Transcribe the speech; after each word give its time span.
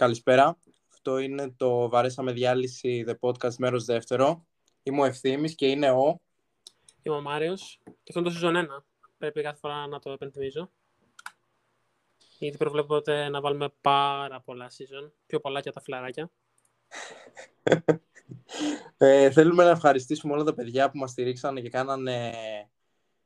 Καλησπέρα. 0.00 0.58
Αυτό 0.92 1.18
είναι 1.18 1.50
το 1.56 1.88
Βαρέσαμε 1.88 2.32
Διάλυση 2.32 3.04
The 3.08 3.14
Podcast 3.20 3.54
μέρος 3.58 3.84
δεύτερο. 3.84 4.46
Είμαι 4.82 5.00
ο 5.00 5.04
Ευθύμης 5.04 5.54
και 5.54 5.66
είναι 5.66 5.90
ο... 5.90 6.20
Είμαι 7.02 7.16
ο 7.16 7.20
Μάριος 7.20 7.80
και 7.84 8.12
αυτό 8.14 8.20
είναι 8.20 8.30
το 8.30 8.38
season 8.40 8.78
1. 8.78 8.82
Πρέπει 9.18 9.42
κάθε 9.42 9.58
φορά 9.58 9.86
να 9.86 9.98
το 9.98 10.10
επενθυμίζω. 10.10 10.70
Γιατί 12.38 12.56
προβλέπω 12.56 13.02
να 13.30 13.40
βάλουμε 13.40 13.68
πάρα 13.80 14.40
πολλά 14.40 14.70
season. 14.70 15.10
Πιο 15.26 15.40
πολλά 15.40 15.60
και 15.60 15.70
τα 15.70 15.80
φιλαράκια. 15.80 16.30
ε, 18.96 19.30
θέλουμε 19.30 19.64
να 19.64 19.70
ευχαριστήσουμε 19.70 20.32
όλα 20.32 20.44
τα 20.44 20.54
παιδιά 20.54 20.90
που 20.90 20.98
μας 20.98 21.10
στηρίξαν 21.10 21.62
και 21.62 21.68
κάνανε 21.68 22.32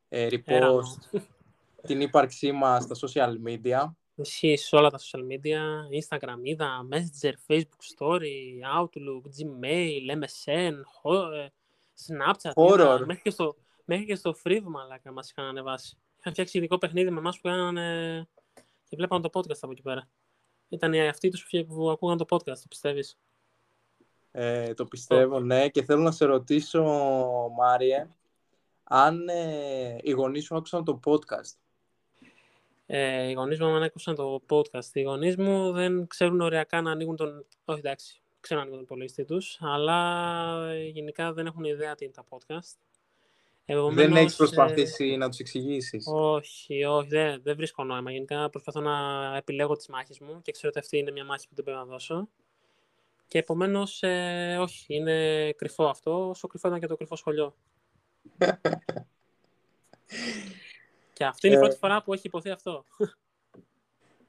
ε, 0.09 0.29
repost 0.30 1.20
την 1.86 2.00
ύπαρξή 2.00 2.52
μας 2.52 2.83
στα 2.84 3.09
social 3.09 3.34
media. 3.47 3.92
Ισχύει 4.14 4.56
σε 4.56 4.77
όλα 4.77 4.91
τα 4.91 4.98
social 4.98 5.20
media, 5.20 5.60
Instagram, 6.02 6.38
είδα, 6.42 6.88
Messenger, 6.91 7.32
Facebook 7.46 7.96
Story, 7.96 8.78
Outlook, 8.78 9.22
Gmail, 9.38 10.22
MSN, 10.22 10.74
ε, 11.34 11.48
Snapchat, 12.06 12.52
Horror. 12.55 13.02
μέχρι, 13.06 13.22
και 13.22 13.30
στο, 13.30 13.56
μέχρι 13.84 14.05
και 14.05 14.14
στο 14.14 14.34
Free 14.45 14.60
μαλάκα 14.62 15.12
μας 15.12 15.30
είχαν 15.30 15.45
ανεβάσει. 15.45 15.98
Είχαν 16.19 16.32
φτιάξει 16.32 16.58
ειδικό 16.58 16.78
παιχνίδι 16.78 17.10
με 17.10 17.19
εμάς 17.19 17.36
που 17.36 17.42
κάνανε 17.48 18.28
και 18.88 18.96
βλέπαν 18.96 19.22
το 19.22 19.28
podcast 19.32 19.58
από 19.60 19.72
εκεί 19.72 19.82
πέρα. 19.82 20.08
Ήταν 20.69 20.94
αυτοί 20.94 21.28
τους 21.28 21.46
που 21.66 21.91
ακούγαν 21.91 22.16
το 22.16 22.24
podcast, 22.28 22.58
το 22.58 22.66
πιστεύεις; 22.69 23.19
Ε, 24.30 24.74
το 24.74 24.84
πιστεύω, 24.84 25.41
ναι. 25.41 25.69
Και 25.69 25.84
θέλω 25.84 26.02
να 26.02 26.10
σε 26.10 26.24
ρωτήσω, 26.24 26.83
Μάριε, 27.56 28.08
αν 28.84 29.28
ε, 29.28 29.96
οι 30.00 30.10
γονείς 30.10 30.44
σου 30.44 30.56
άκουσαν 30.56 30.84
το 30.84 31.00
podcast. 31.05 31.63
Ε, 32.87 33.29
οι 33.29 33.33
γονείς 33.33 33.59
μου 33.59 33.66
αν 33.66 33.83
άκουσαν 33.83 34.15
το 34.15 34.41
podcast. 34.48 34.91
Οι 34.92 35.03
γονείς 35.03 35.36
μου 35.36 35.72
δεν 35.72 36.06
ξέρουν 36.06 36.41
ωριακά 36.41 36.81
να 36.81 36.91
ανοίγουν 36.91 37.17
τον... 37.17 37.47
Όχι, 37.64 37.78
εντάξει, 37.78 38.20
ξέρουν 38.41 38.62
να 38.62 38.69
ανοίγουν 38.69 38.86
τον 38.86 38.97
υπολογιστή 38.97 39.25
τους, 39.25 39.58
αλλά 39.61 40.70
ε, 40.70 40.84
γενικά 40.84 41.33
δεν 41.33 41.47
έχουν 41.47 41.64
ιδέα 41.64 41.95
τι 41.95 42.05
είναι 42.05 42.14
τα 42.14 42.25
podcast. 42.28 42.77
Επομένως, 43.67 43.95
δεν 43.95 44.17
έχεις 44.17 44.36
προσπαθήσει 44.36 45.08
ε... 45.08 45.17
να 45.17 45.28
τους 45.28 45.39
εξηγήσεις; 45.39 46.05
Όχι, 46.06 46.84
όχι, 46.84 47.08
δεν, 47.08 47.41
δεν 47.42 47.56
βρίσκω 47.56 47.84
νόημα. 47.84 48.12
Γενικά 48.12 48.50
προσπαθώ 48.50 48.81
να 48.81 48.97
επιλέγω 49.36 49.77
τις 49.77 49.86
μάχες 49.86 50.19
μου 50.19 50.42
και 50.42 50.53
ξέρω 50.53 50.69
ότι 50.69 50.78
αυτή 50.78 50.98
είναι 50.98 51.11
μια 51.11 51.25
μάχη 51.25 51.48
που 51.48 51.55
δεν 51.55 51.64
πρέπει 51.64 51.78
να 51.78 51.84
δώσω. 51.84 52.28
Και 53.28 53.39
επομένως, 53.39 54.03
ε, 54.03 54.56
όχι, 54.61 54.95
είναι 54.95 55.53
κρυφό 55.53 55.84
αυτό, 55.84 56.28
όσο 56.28 56.48
κρυφό 56.48 56.69
ήταν 56.69 56.80
και 56.80 56.86
το 56.86 56.97
κρυφό 56.97 57.17
σχολείο. 57.17 57.55
και 61.15 61.25
αυτή 61.25 61.47
είναι 61.47 61.57
η 61.57 61.59
πρώτη 61.59 61.75
ε. 61.75 61.79
φορά 61.79 62.03
που 62.03 62.12
έχει 62.12 62.27
υποθεί 62.27 62.51
αυτό. 62.51 62.84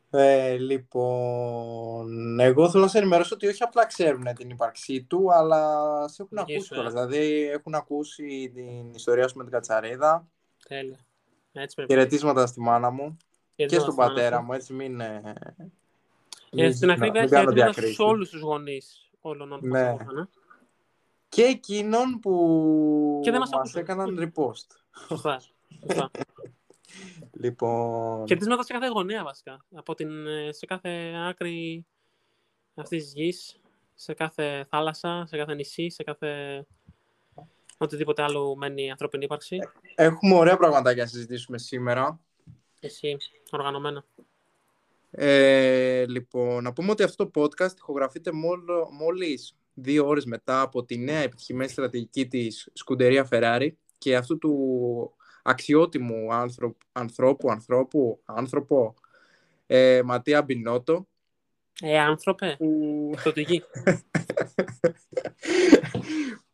Ε, 0.09 0.57
λοιπόν, 0.57 2.39
εγώ 2.39 2.69
θέλω 2.69 2.83
να 2.83 2.89
σε 2.89 2.97
ενημερώσω 2.97 3.35
ότι 3.35 3.47
όχι 3.47 3.63
απλά 3.63 3.85
ξέρουν 3.85 4.23
την 4.35 4.49
ύπαρξή 4.49 5.03
του, 5.03 5.33
αλλά 5.33 5.83
σε 6.07 6.21
έχουν 6.21 6.37
ακούσει 6.37 6.69
τώρα. 6.69 6.87
Ε. 6.87 6.91
Δηλαδή, 6.91 7.49
έχουν 7.49 7.75
ακούσει 7.75 8.51
την 8.53 8.93
ιστορία 8.93 9.27
σου 9.27 9.37
με 9.37 9.43
την 9.43 9.51
Κατσαρίδα. 9.51 10.27
Τέλεια. 10.67 11.05
Έτσι 11.51 11.75
πρέπει. 11.75 11.93
Χαιρετίσματα 11.93 12.45
στη 12.45 12.59
μάνα 12.59 12.89
μου 12.89 13.17
και 13.55 13.79
στον 13.79 13.95
πατέρα 13.95 14.41
μου, 14.41 14.53
έτσι 14.53 14.73
μην... 14.73 14.99
Ε, 14.99 16.71
στην 16.71 16.89
ακρίβεια 16.89 17.27
χαιρετίσματα 17.27 17.81
σε 17.81 18.01
όλους 18.01 18.29
τους 18.29 18.41
γονείς 18.41 19.09
όλων 19.21 19.49
των 19.49 19.59
ναι. 19.63 19.95
Και 21.29 21.43
εκείνον 21.43 22.19
που 22.19 23.19
και 23.23 23.31
δεν 23.31 23.39
μας, 23.39 23.49
μας 23.49 23.75
έκαναν 23.75 24.17
repost. 24.19 24.67
Σωστά. 25.07 25.41
λοιπόν... 27.39 28.27
Χαιρετίσματα 28.27 28.63
σε 28.63 28.73
κάθε 28.73 28.87
γωνία 28.87 29.23
βασικά. 29.23 29.65
Από 29.73 29.95
την, 29.95 30.09
σε 30.49 30.65
κάθε 30.65 31.13
άκρη 31.29 31.85
αυτής 32.73 33.03
της 33.03 33.13
γης, 33.13 33.59
σε 33.95 34.13
κάθε 34.13 34.65
θάλασσα, 34.69 35.25
σε 35.27 35.37
κάθε 35.37 35.53
νησί, 35.53 35.89
σε 35.89 36.03
κάθε 36.03 36.65
οτιδήποτε 37.77 38.21
άλλο 38.21 38.55
μένει 38.55 38.85
η 38.85 38.89
ανθρώπινη 38.89 39.23
ύπαρξη. 39.23 39.59
Έχουμε 39.95 40.35
ωραία 40.35 40.57
πραγματάκια 40.57 41.03
να 41.03 41.09
συζητήσουμε 41.09 41.57
σήμερα. 41.57 42.19
Εσύ, 42.79 43.17
οργανωμένα. 43.51 44.05
Ε, 45.11 46.05
λοιπόν, 46.07 46.63
να 46.63 46.73
πούμε 46.73 46.91
ότι 46.91 47.03
αυτό 47.03 47.29
το 47.29 47.41
podcast 47.41 47.75
ηχογραφείται 47.77 48.31
μόλις 48.91 49.57
δύο 49.73 50.07
ώρες 50.07 50.25
μετά 50.25 50.61
από 50.61 50.83
τη 50.85 50.97
νέα 50.97 51.19
επιτυχημένη 51.19 51.69
στρατηγική 51.69 52.27
της 52.27 52.69
σκουντερία 52.73 53.27
Ferrari 53.31 53.69
και 53.97 54.15
αυτού 54.15 54.37
του 54.37 55.15
αξιότιμου 55.47 56.33
άνθρωπου, 56.33 56.77
ανθρώπου, 56.91 57.49
ανθρώπου, 57.51 58.21
άνθρωπο, 58.25 58.93
ε, 59.67 60.01
Ματία 60.05 60.41
Μπινότο. 60.41 61.07
Ε, 61.81 61.99
άνθρωπε, 61.99 62.55
που... 62.57 63.11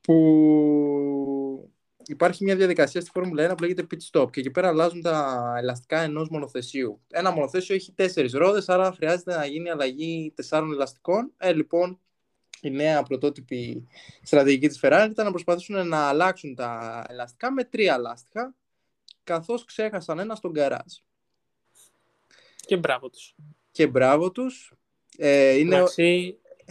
που 0.01 1.71
υπάρχει 2.05 2.43
μια 2.43 2.55
διαδικασία 2.55 3.01
στη 3.01 3.09
Φόρμουλα 3.13 3.51
1 3.51 3.57
που 3.57 3.63
λέγεται 3.63 3.87
pit 3.91 3.97
stop 4.11 4.31
και 4.31 4.39
εκεί 4.39 4.51
πέρα 4.51 4.67
αλλάζουν 4.67 5.01
τα 5.01 5.53
ελαστικά 5.57 6.01
ενός 6.01 6.29
μονοθεσίου. 6.29 7.01
Ένα 7.09 7.31
μονοθέσιο 7.31 7.75
έχει 7.75 7.91
τέσσερις 7.91 8.33
ρόδες, 8.33 8.69
άρα 8.69 8.91
χρειάζεται 8.91 9.35
να 9.35 9.45
γίνει 9.45 9.69
αλλαγή 9.69 10.33
τεσσάρων 10.35 10.71
ελαστικών. 10.71 11.31
Ε, 11.37 11.53
λοιπόν, 11.53 11.99
η 12.61 12.69
νέα 12.69 13.03
πρωτότυπη 13.03 13.87
στρατηγική 14.21 14.67
της 14.67 14.79
Ferrari 14.81 15.07
ήταν 15.11 15.25
να 15.25 15.31
προσπαθήσουν 15.31 15.87
να 15.87 16.07
αλλάξουν 16.07 16.55
τα 16.55 17.03
ελαστικά 17.09 17.51
με 17.51 17.63
τρία 17.63 17.93
ελάστιχα, 17.93 18.55
καθώς 19.23 19.65
ξέχασαν 19.65 20.19
ένα 20.19 20.35
στον 20.35 20.53
καράζ. 20.53 20.93
Και 22.55 22.77
μπράβο 22.77 23.09
τους. 23.09 23.35
Και 23.71 23.87
μπράβο 23.87 24.31
τους. 24.31 24.73
Ε, 25.17 25.53
είναι... 25.53 25.83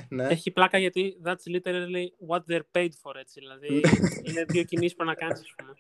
Ναι. 0.08 0.26
Έχει 0.26 0.50
πλάκα 0.50 0.78
γιατί 0.78 1.16
that's 1.24 1.56
literally 1.56 2.06
what 2.28 2.38
they're 2.48 2.78
paid 2.78 2.90
for, 3.02 3.14
έτσι. 3.14 3.40
Δηλαδή, 3.40 3.80
είναι 4.28 4.44
δύο 4.48 4.62
κινήσεις 4.62 4.96
που 4.96 5.04
να 5.04 5.14
κάνεις, 5.14 5.40
ας 5.40 5.54
πούμε. 5.56 5.72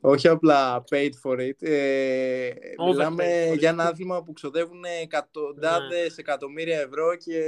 Όχι 0.00 0.28
απλά 0.28 0.84
paid 0.90 1.10
for 1.22 1.38
it. 1.38 1.62
Ε, 1.68 2.50
μιλάμε 2.88 3.52
για 3.58 3.68
ένα 3.68 3.84
άθλημα 3.84 4.22
που 4.22 4.32
ξοδεύουν 4.32 4.84
εκατοντάδες 5.02 6.08
ναι. 6.08 6.14
εκατομμύρια 6.16 6.80
ευρώ 6.80 7.16
και 7.16 7.42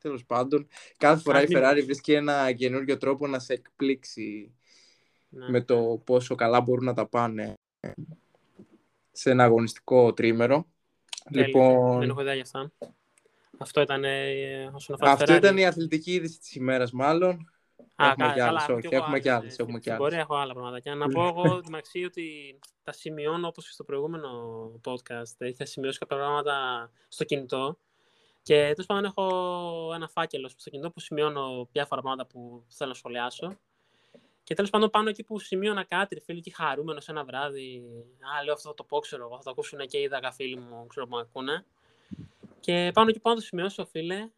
τέλος 0.00 0.24
πάντων 0.24 0.68
κάθε 0.96 1.22
φορά 1.22 1.42
η 1.42 1.46
Ferrari 1.48 1.82
βρίσκει 1.84 2.12
ένα 2.12 2.52
καινούριο 2.52 2.96
τρόπο 2.96 3.26
να 3.26 3.38
σε 3.38 3.52
εκπλήξει 3.52 4.54
ναι. 5.36 5.48
με 5.48 5.60
το 5.60 6.02
πόσο 6.04 6.34
καλά 6.34 6.60
μπορούν 6.60 6.84
να 6.84 6.94
τα 6.94 7.08
πάνε 7.08 7.54
σε 9.12 9.30
ένα 9.30 9.44
αγωνιστικό 9.44 10.12
τρίμερο. 10.12 10.66
Λοιπόν... 11.30 11.98
Δεν 11.98 12.08
έχω 12.08 12.20
ιδέα 12.20 12.34
για 12.34 12.42
αυτά. 12.42 12.72
Αυτό 13.58 13.80
ήταν 13.80 14.04
ε, 14.04 14.70
όσον 14.72 14.94
αφορά 14.94 15.10
Αυτό 15.10 15.34
ήταν 15.34 15.56
η 15.56 15.66
αθλητική 15.66 16.12
είδηση 16.12 16.38
της 16.38 16.54
ημέρας 16.54 16.90
μάλλον. 16.92 17.50
Α, 17.94 18.08
έχουμε 18.10 18.32
κι 18.32 18.40
άλλες, 18.40 18.68
όχι, 18.68 18.88
έχουμε 18.90 19.20
κι 19.20 19.28
άλλες. 19.28 19.58
Έχουμε 19.58 19.78
κι 19.78 19.90
άλλες. 19.90 20.02
Μπορεί, 20.02 20.16
έχω 20.16 20.34
άλλα 20.34 20.52
πράγματα. 20.52 20.80
Και 20.80 20.94
να 20.94 21.08
πω 21.08 21.26
εγώ 21.26 21.60
τη 21.92 22.04
ότι 22.04 22.58
τα 22.82 22.92
σημειώνω 22.92 23.46
όπως 23.46 23.66
και 23.66 23.72
στο 23.72 23.84
προηγούμενο 23.84 24.30
podcast. 24.84 25.46
Είχα 25.46 25.66
σημειώσει 25.66 25.98
κάποια 25.98 26.16
πράγματα 26.16 26.90
στο 27.08 27.24
κινητό. 27.24 27.78
Και 28.42 28.54
τέλος 28.54 28.86
πάντων 28.86 29.04
έχω 29.04 29.94
ένα 29.94 30.08
φάκελο 30.08 30.48
στο 30.48 30.70
κινητό 30.70 30.90
που 30.90 31.00
σημειώνω 31.00 31.68
διάφορα 31.72 32.00
πράγματα 32.00 32.26
που 32.26 32.64
θέλω 32.68 32.90
να 32.90 32.96
σχολιάσω. 32.96 33.58
Και 34.46 34.54
τέλος 34.54 34.70
πάντων 34.70 34.90
πάνω 34.90 35.08
εκεί 35.08 35.22
που 35.22 35.38
σημείωνα 35.38 35.84
κάτι, 35.84 36.20
φίλοι, 36.20 36.40
και 36.40 36.52
χαρούμενος 36.54 37.08
ένα 37.08 37.24
βράδυ. 37.24 37.82
Α, 38.38 38.44
λέω 38.44 38.54
αυτό 38.54 38.68
θα 38.68 38.74
το 38.74 38.84
πω, 38.84 38.98
ξέρω 38.98 39.24
εγώ, 39.24 39.36
θα 39.36 39.42
το 39.42 39.50
ακούσουν 39.50 39.78
και 39.86 39.98
οι 40.00 40.06
δάκα 40.06 40.32
φίλοι 40.32 40.56
μου, 40.56 40.86
ξέρω 40.86 41.06
που 41.06 41.14
με 41.14 41.20
ακούνε. 41.20 41.64
Και 42.60 42.90
πάνω 42.94 43.08
εκεί 43.08 43.20
πάνω 43.20 43.36
το 43.36 43.42
σημειώσω, 43.42 43.86
φίλε, 43.86 44.30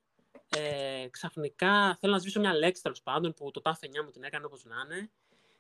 ε, 0.49 1.09
ξαφνικά 1.11 1.97
θέλω 2.01 2.13
να 2.13 2.19
σβήσω 2.19 2.41
μια 2.41 2.55
λέξη 2.55 2.83
τέλος 2.83 3.03
πάντων 3.03 3.35
που 3.35 3.51
το 3.51 3.61
τάφε 3.61 3.87
9 3.87 4.05
μου 4.05 4.11
την 4.11 4.23
έκανε 4.23 4.45
όπως 4.45 4.65
να 4.65 4.77
είναι. 4.85 5.11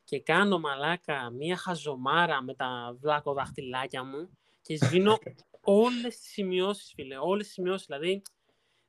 Και 0.04 0.20
κάνω 0.20 0.58
μαλάκα 0.58 1.31
μια 1.31 1.56
χαζομάρα 1.56 2.42
με 2.42 2.54
τα 2.54 2.97
βλάκο 3.00 3.32
δαχτυλάκια 3.32 4.04
μου 4.04 4.38
και 4.62 4.76
σβήνω 4.76 5.19
όλες 5.61 6.19
τις 6.19 6.31
σημειώσεις, 6.31 6.93
φίλε. 6.94 7.17
Όλες 7.17 7.44
τις 7.44 7.55
σημειώσεις. 7.55 7.87
Δηλαδή, 7.87 8.22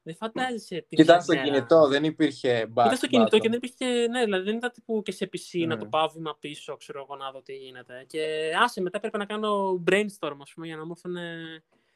δεν 0.09 0.17
φαντάζεσαι 0.17 0.85
τι. 0.89 1.01
Ήταν 1.01 1.21
στο 1.21 1.35
κινητό, 1.35 1.87
δεν 1.87 2.03
υπήρχε 2.03 2.65
μπα. 2.69 2.85
Ήταν 2.85 2.97
στο 2.97 3.07
κινητό 3.07 3.37
και 3.37 3.49
δεν 3.49 3.57
υπήρχε. 3.57 4.07
Ναι, 4.07 4.23
δηλαδή 4.23 4.43
δεν 4.43 4.55
ήταν 4.55 4.71
τύπου 4.71 5.01
και 5.01 5.11
σε 5.11 5.29
PC 5.33 5.67
να 5.67 5.77
το 5.77 5.85
πάω 5.85 6.09
βήμα 6.09 6.37
πίσω, 6.39 6.77
ξέρω 6.77 6.99
εγώ 6.99 7.15
να 7.15 7.31
δω 7.31 7.41
τι 7.41 7.53
γίνεται. 7.53 8.03
Και 8.07 8.51
άσε, 8.63 8.81
μετά 8.81 8.99
πρέπει 8.99 9.17
να 9.17 9.25
κάνω 9.25 9.83
brainstorm, 9.87 10.37
ας 10.41 10.51
πούμε, 10.53 10.67
για 10.67 10.75
να 10.75 10.85
μου 10.85 10.91
έρθουν 10.95 11.15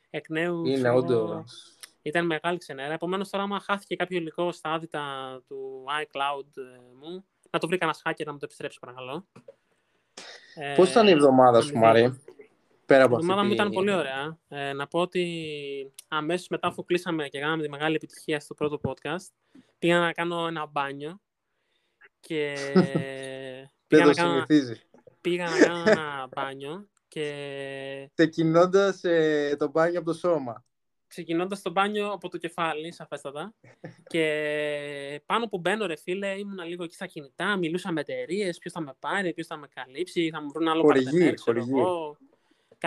εκ 0.10 0.30
νέου. 0.30 0.65
Είναι 0.65 0.89
όντως. 0.89 1.75
Ήταν 2.01 2.25
μεγάλη 2.25 2.57
ξενέρα. 2.57 2.94
Επομένως, 2.94 3.30
τώρα, 3.30 3.44
άμα 3.44 3.60
χάθηκε 3.60 3.95
κάποιο 3.95 4.18
υλικό 4.18 4.51
στα 4.51 4.71
άδυτα 4.71 5.01
του 5.48 5.86
iCloud 6.01 6.57
ε, 6.57 6.62
μου, 7.01 7.25
να 7.50 7.60
το 7.60 7.68
βρει 7.68 7.77
κανένας 7.77 8.01
hacker 8.06 8.25
να 8.25 8.31
μου 8.31 8.38
το 8.38 8.45
επιστρέψει, 8.45 8.80
παρακαλώ. 8.80 9.25
Πώς 10.75 10.89
ήταν 10.89 11.07
η 11.07 11.12
εβδομάδα 11.12 11.62
σου, 11.62 11.77
Μάρι, 11.77 12.24
πέρα 12.86 13.04
από 13.04 13.16
Η 13.16 13.18
εβδομάδα 13.22 13.44
μου 13.46 13.54
ήταν 13.54 13.70
πολύ 13.70 13.92
ωραία. 13.92 14.38
Ε, 14.48 14.74
να 14.74 14.88
πω 14.88 15.00
ότι 15.00 15.94
αμέσως 16.08 16.48
μετά, 16.48 16.68
αφού 16.68 16.84
κλείσαμε 16.84 17.28
και 17.28 17.40
κάναμε 17.40 17.64
τη 17.64 17.70
μεγάλη 17.70 17.96
επιτυχία 17.96 18.40
στο 18.40 18.54
πρώτο 18.54 18.80
podcast, 18.84 19.60
πήγα 19.80 20.00
να 20.00 20.12
κάνω 20.12 20.48
ένα 20.48 20.66
μπάνιο. 20.66 21.22
Και. 22.20 22.54
πήγα, 23.88 24.06
να 24.06 24.14
κάνω... 24.14 24.46
πήγα 25.22 25.50
να 25.50 25.66
κάνω 25.66 25.84
ένα 25.92 26.28
μπάνιο 26.36 26.88
και... 27.14 28.10
Ξεκινώντας 28.14 29.04
ε, 29.04 29.56
το 29.60 29.70
μπάνιο 29.70 30.00
από 30.00 30.12
το 30.12 30.18
σώμα. 30.18 30.66
ξεκινώντας 31.08 31.62
το 31.62 31.72
μπάνιο 31.72 32.12
από 32.12 32.30
το 32.30 32.38
κεφάλι, 32.38 32.94
σαφέστατα. 32.94 33.54
και 34.08 35.22
πάνω 35.26 35.48
που 35.48 35.58
μπαίνω, 35.58 35.86
ρε 35.86 35.96
φίλε, 35.96 36.38
ήμουν 36.38 36.68
λίγο 36.68 36.84
εκεί 36.84 36.96
στα 36.96 37.06
κινητά, 37.06 37.58
μιλούσα 37.58 37.92
με 37.92 38.02
εταιρείες, 38.02 38.58
ποιος 38.58 38.74
θα 38.74 38.82
με 38.82 38.94
πάρει, 39.00 39.34
ποιος 39.34 39.48
θα 39.48 39.58
με 39.58 39.68
καλύψει, 39.74 40.30
θα 40.30 40.42
μου 40.42 40.50
βρουν 40.50 40.68
άλλο 40.68 40.82
Χορηγή, 40.82 41.34
ξέρω 41.34 41.62
χορηγή. 41.62 41.80
εγώ. 41.80 42.18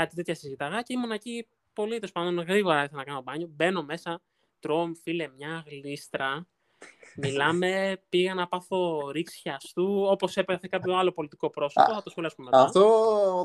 Κάτι 0.00 0.14
τέτοια 0.14 0.34
συζητάγα 0.34 0.82
και 0.82 0.92
ήμουν 0.92 1.10
εκεί 1.10 1.46
πολύ, 1.72 1.98
τέλο 1.98 2.12
πάντων, 2.14 2.38
γρήγορα 2.38 2.82
ήθελα 2.84 2.98
να 2.98 3.04
κάνω 3.04 3.22
μπάνιο. 3.22 3.46
Μπαίνω 3.50 3.82
μέσα, 3.82 4.20
τρώω, 4.60 4.90
φίλε, 5.02 5.28
μια 5.36 5.64
γλίστρα. 5.66 6.46
Μιλάμε, 7.22 8.02
πήγα 8.08 8.34
να 8.34 8.46
πάθω 8.48 9.10
ρήξη 9.10 9.38
χιαστού, 9.38 10.06
όπως 10.08 10.36
έπαθε 10.36 10.68
κάποιο 10.70 10.94
άλλο 10.96 11.12
πολιτικό 11.12 11.50
πρόσωπο, 11.50 11.92
θα 11.94 12.02
το 12.02 12.10
σχολιάσουμε 12.10 12.48
μετά. 12.50 12.62
Αυτό 12.62 12.80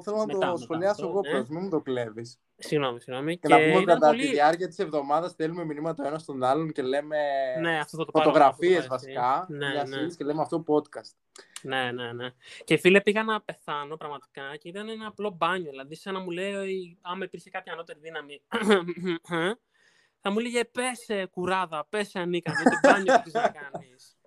θέλω 0.03 0.18
να 0.18 0.25
Μετά, 0.25 0.39
το 0.39 0.45
μετά 0.45 0.57
σχολιάσω 0.57 0.92
αυτό, 0.92 1.07
εγώ 1.07 1.21
ναι. 1.21 1.30
πρώτα, 1.30 1.45
μην 1.50 1.63
μου 1.63 1.69
το 1.69 1.80
κλέβεις. 1.81 2.39
Συγγνώμη, 2.57 3.00
συγγνώμη. 3.01 3.38
Και, 3.38 3.48
να 3.48 3.56
πούμε 3.57 3.74
ότι 3.74 3.83
ήταν 3.83 4.00
κατά 4.00 4.07
πολύ- 4.07 4.21
τη 4.25 4.31
διάρκεια 4.31 4.68
της 4.68 4.80
εβδομάδας 4.80 5.31
στέλνουμε 5.31 5.65
μηνύματα 5.65 6.01
το 6.03 6.07
ένας 6.07 6.21
στον 6.21 6.44
άλλον 6.44 6.71
και 6.71 6.81
λέμε 6.81 7.18
Ναι, 7.62 7.80
αυτό 7.80 7.98
θα 7.98 8.06
το 8.06 8.12
πάρω. 8.12 8.25
φωτογραφίε 8.25 8.77
αυτό 8.77 8.81
το 8.89 8.95
πάρω 8.95 9.01
εσύ. 9.07 9.13
βασικά. 9.13 9.45
Ναι, 9.50 9.69
μια 9.71 9.83
ναι. 9.83 9.94
συζήτηση 9.94 10.18
και 10.18 10.24
λέμε 10.24 10.42
αυτό 10.42 10.63
podcast. 10.68 11.15
Ναι, 11.61 11.91
ναι, 11.91 12.13
ναι. 12.13 12.29
Και 12.63 12.77
φίλε, 12.77 13.01
πήγα 13.01 13.23
να 13.23 13.41
πεθάνω 13.41 13.97
πραγματικά 13.97 14.55
και 14.57 14.69
ήταν 14.69 14.89
ένα 14.89 15.07
απλό 15.07 15.29
μπάνιο. 15.29 15.69
Δηλαδή, 15.69 15.95
σαν 15.95 16.13
να 16.13 16.19
μου 16.19 16.31
λέει, 16.31 16.97
άμα 17.01 17.23
υπήρχε 17.23 17.49
κάποια 17.49 17.73
ανώτερη 17.73 17.99
δύναμη, 17.99 18.41
θα 20.21 20.31
μου 20.31 20.39
έλεγε 20.39 20.65
πέσε 20.65 21.25
κουράδα, 21.25 21.85
πέσε 21.89 22.19
ανίκανη, 22.19 22.63
το 22.63 22.89
μπάνιο 22.89 23.21
που 23.23 23.29
να 23.33 23.49
κάνεις. 23.49 24.17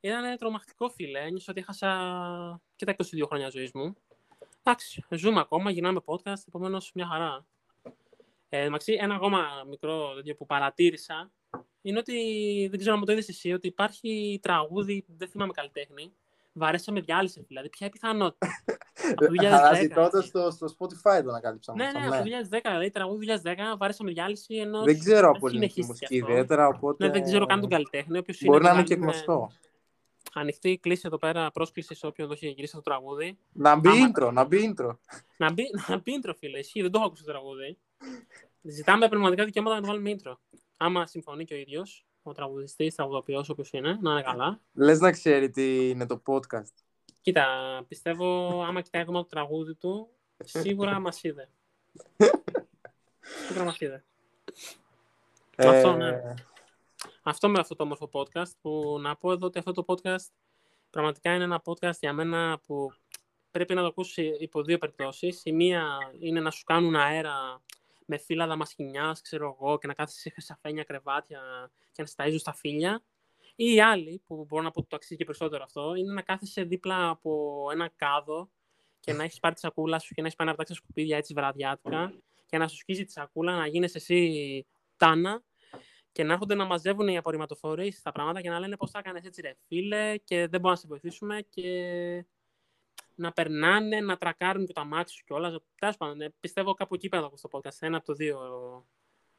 Ήταν 0.00 0.36
τρομακτικό, 0.38 0.88
φίλε. 0.88 1.20
Ένιωσα 1.20 1.50
ότι 1.50 1.60
έχασα 1.60 2.60
και 2.76 2.84
τα 2.84 2.96
22 2.96 3.22
χρόνια 3.26 3.48
ζωής 3.48 3.70
μου. 3.72 3.94
Εντάξει, 4.62 5.04
ζούμε 5.10 5.40
ακόμα, 5.40 5.70
γυρνάμε 5.70 6.00
podcast, 6.04 6.42
επομένως 6.48 6.92
μια 6.94 7.06
χαρά. 7.06 7.46
Ε, 8.48 8.68
Μαξί, 8.68 8.92
ένα 9.00 9.14
ακόμα 9.14 9.64
μικρό 9.68 10.14
τέτοιο 10.14 10.34
που 10.34 10.46
παρατήρησα 10.46 11.32
είναι 11.82 11.98
ότι 11.98 12.16
δεν 12.70 12.78
ξέρω 12.78 12.94
αν 12.94 12.98
μου 13.00 13.06
το 13.06 13.12
είδες 13.12 13.28
εσύ, 13.28 13.52
ότι 13.52 13.66
υπάρχει 13.66 14.38
τραγούδι, 14.42 15.04
δεν 15.08 15.28
θυμάμαι 15.28 15.52
καλλιτέχνη. 15.52 16.12
Βαρέσα 16.52 16.92
με 16.92 17.00
διάλυση, 17.00 17.44
δηλαδή. 17.48 17.68
Ποια 17.68 17.86
είναι 17.86 17.94
η 17.94 17.98
πιθανότητα. 17.98 18.46
από 19.10 19.24
το 19.24 19.26
2010. 19.42 19.44
Αναζητώντα 19.44 20.18
έτσι. 20.18 20.28
στο, 20.28 20.50
στο 20.50 20.66
Spotify 20.78 21.22
το 21.22 21.28
ανακάλυψα. 21.28 21.74
Ναι, 21.74 21.84
αυτό, 21.84 21.98
ναι, 21.98 22.06
από 22.06 22.16
το 22.16 22.56
2010, 22.56 22.60
δηλαδή 22.62 22.90
τραγούδι 22.90 23.26
2010, 23.42 23.54
βάρεσα 23.78 24.04
με 24.04 24.10
διάλυση 24.10 24.54
ενώ. 24.54 24.82
Δεν 24.82 24.98
ξέρω 24.98 25.28
από 25.28 25.46
ελληνική 25.48 25.72
συνεχίστηκε 25.72 25.86
μουσική 25.86 26.20
αυτό. 26.20 26.32
ιδιαίτερα, 26.32 26.66
οπότε. 26.66 27.06
Ναι, 27.06 27.12
δεν 27.12 27.22
ξέρω 27.22 27.46
καν 27.46 27.60
τον 27.60 27.70
καλλιτέχνη. 27.70 28.18
Όποιος 28.18 28.42
Μπορεί 28.44 28.62
να 28.62 28.68
είναι 28.68 28.76
βάλει 28.76 28.88
και 28.88 28.96
με 28.96 29.02
γνωστό. 29.04 29.50
Ανοιχτή 30.34 30.78
κλίση 30.82 31.02
εδώ 31.04 31.18
πέρα, 31.18 31.50
πρόσκληση 31.50 31.94
σε 31.94 32.06
όποιον 32.06 32.28
το 32.28 32.34
έχει 32.34 32.48
γυρίσει 32.48 32.74
το 32.74 32.80
τραγούδι. 32.80 33.38
Να 33.52 33.76
μπει 33.76 33.88
Άμα- 33.88 34.10
intro, 34.14 34.32
να 34.32 34.44
μπει 34.44 34.74
intro. 34.76 34.96
Να 35.36 35.52
μπει, 35.52 35.64
να 35.88 35.96
μπει 35.98 36.20
intro, 36.22 36.32
φίλε. 36.38 36.58
Ισχύει, 36.58 36.82
δεν 36.82 36.90
το 36.90 36.98
έχω 36.98 37.06
ακούσει 37.06 37.24
το 37.24 37.30
τραγούδι. 37.30 37.78
Ζητάμε 38.62 39.08
πνευματικά 39.08 39.44
δικαιώματα 39.44 39.74
να 39.74 39.80
το 39.80 39.86
βάλουμε 39.86 40.16
intro. 40.16 40.32
Άμα 40.76 41.06
συμφωνεί 41.06 41.44
και 41.44 41.54
ο 41.54 41.56
ίδιος, 41.56 42.06
ο 42.22 42.32
τραγουδιστής, 42.32 42.94
τραγουδοποιός, 42.94 43.48
όποιος 43.48 43.70
είναι, 43.70 43.98
να 44.00 44.10
είναι 44.12 44.22
καλά. 44.22 44.60
Λες 44.72 45.00
να 45.00 45.10
ξέρει 45.10 45.50
τι 45.50 45.88
είναι 45.88 46.06
το 46.06 46.22
podcast. 46.26 46.74
Κοίτα, 47.20 47.46
πιστεύω 47.88 48.60
άμα 48.62 48.80
κοιτάει 48.80 49.02
ακόμα 49.02 49.20
το 49.20 49.28
τραγούδι 49.28 49.74
του, 49.74 50.08
σίγουρα 50.44 51.00
μας 51.00 51.22
είδε. 51.22 51.48
σίγουρα 53.46 53.64
μας 53.64 53.80
είδε. 53.80 54.04
Αυτό, 55.56 55.92
ναι. 55.92 56.08
Ε, 56.08 56.34
Αυτό 57.22 57.48
με 57.48 57.58
αυτό 57.58 57.76
το 57.76 57.82
όμορφο 57.82 58.10
podcast 58.12 58.50
που 58.60 58.98
να 59.00 59.16
πω 59.16 59.32
εδώ 59.32 59.46
ότι 59.46 59.58
αυτό 59.58 59.72
το 59.72 59.84
podcast 59.86 60.26
πραγματικά 60.90 61.34
είναι 61.34 61.44
ένα 61.44 61.62
podcast 61.64 61.98
για 62.00 62.12
μένα 62.12 62.60
που 62.66 62.92
πρέπει 63.50 63.74
να 63.74 63.80
το 63.80 63.86
ακούσει 63.86 64.36
υπό 64.38 64.62
δύο 64.62 64.78
περιπτώσεις. 64.78 65.40
Η 65.44 65.52
μία 65.52 65.98
είναι 66.18 66.40
να 66.40 66.50
σου 66.50 66.64
κάνουν 66.64 66.96
αέρα 66.96 67.62
με 68.12 68.18
φύλλα 68.18 68.46
δαμασχηνιάς, 68.46 69.20
ξέρω 69.20 69.56
εγώ, 69.60 69.78
και 69.78 69.86
να 69.86 69.94
κάθεσαι 69.94 70.20
σε 70.20 70.30
χρυσαφένια 70.30 70.84
κρεβάτια 70.84 71.40
και 71.92 72.02
να 72.02 72.08
σταΐζουν 72.16 72.38
στα 72.38 72.54
φύλλα. 72.54 73.02
Ή 73.56 73.74
η 73.74 73.80
άλλη, 73.80 74.22
που 74.26 74.44
μπορώ 74.48 74.62
να 74.62 74.70
πω 74.70 74.78
ότι 74.80 74.88
το 74.88 74.96
αξίζει 74.96 75.16
και 75.16 75.24
περισσότερο 75.24 75.62
αυτό, 75.62 75.94
είναι 75.94 76.12
να 76.12 76.22
κάθεσαι 76.22 76.62
δίπλα 76.62 77.08
από 77.08 77.64
ένα 77.72 77.90
κάδο 77.96 78.50
και 79.00 79.12
να 79.12 79.22
έχεις 79.22 79.38
πάρει 79.38 79.54
τη 79.54 79.60
σακούλα 79.60 79.98
σου 79.98 80.14
και 80.14 80.20
να 80.20 80.26
έχεις 80.26 80.38
πάει 80.38 80.46
να 80.46 80.52
πετάξεις 80.52 80.76
σκουπίδια 80.76 81.16
έτσι 81.16 81.34
βραδιάτικα 81.34 82.12
και 82.46 82.58
να 82.58 82.68
σου 82.68 82.76
σκίζει 82.76 83.04
τη 83.04 83.12
σακούλα, 83.12 83.56
να 83.56 83.66
γίνεσαι 83.66 83.98
εσύ 83.98 84.66
τάνα 84.96 85.42
και 86.12 86.24
να 86.24 86.32
έρχονται 86.32 86.54
να 86.54 86.64
μαζεύουν 86.64 87.08
οι 87.08 87.16
απορριμματοφορεί 87.16 87.94
τα 88.02 88.12
πράγματα 88.12 88.40
και 88.40 88.50
να 88.50 88.58
λένε 88.58 88.76
πώς 88.76 88.90
θα 88.90 88.98
έκανε 88.98 89.20
έτσι, 89.24 89.40
ρε 89.40 89.52
φίλε, 89.66 90.16
και 90.16 90.36
δεν 90.36 90.48
μπορούμε 90.50 90.70
να 90.70 90.76
σε 90.76 90.86
βοηθήσουμε 90.86 91.46
και 91.50 92.26
να 93.14 93.32
περνάνε, 93.32 94.00
να 94.00 94.16
τρακάρουν 94.16 94.66
και 94.66 94.72
το 94.72 94.80
αμάξι 94.80 95.14
σου 95.14 95.24
κιόλας. 95.26 95.56
Τέλος 95.78 95.96
πάντων, 95.96 96.20
ε, 96.20 96.32
πιστεύω 96.40 96.74
κάπου 96.74 96.94
εκεί 96.94 97.08
πέρα 97.08 97.30
το 97.30 97.36
στο 97.36 97.48
podcast. 97.52 97.76
Ένα 97.80 97.96
από 97.96 98.06
το 98.06 98.12
δύο 98.12 98.38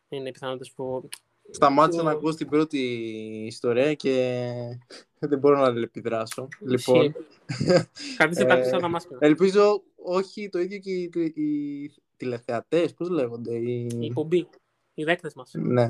είναι 0.10 0.30
οι 0.30 0.32
πιθανότητες 0.32 0.72
που. 0.72 1.10
Σταμάτησα 1.52 1.98
το- 2.00 2.06
να 2.06 2.12
ακούω 2.12 2.36
την 2.36 2.48
πρώτη 2.50 2.80
ιστορία 3.48 3.94
και 3.94 4.44
δεν 5.20 5.40
μπορώ 5.40 5.58
να 5.58 5.66
αλληλεπιδράσω. 5.66 6.48
Λοιπόν, 6.60 7.16
Κρατήστε 8.18 8.44
Ε, 8.44 8.46
τα 8.48 8.60
πίσω 8.60 8.78
τα 8.78 8.88
μάτια. 8.88 9.18
ελπίζω 9.20 9.84
όχι 9.96 10.50
το 10.50 10.60
ίδιο 10.60 10.78
και 10.80 10.92
οι, 10.92 11.12
οι 11.36 11.92
τηλεθεατές, 12.18 12.94
πώς 12.94 13.10
λέγονται. 13.10 13.56
Οι... 13.56 13.88
Η 14.00 14.06
εκπομπή. 14.06 14.48
Οι 14.94 15.04
δέκτες 15.04 15.34
μας. 15.34 15.52
Ναι. 15.54 15.88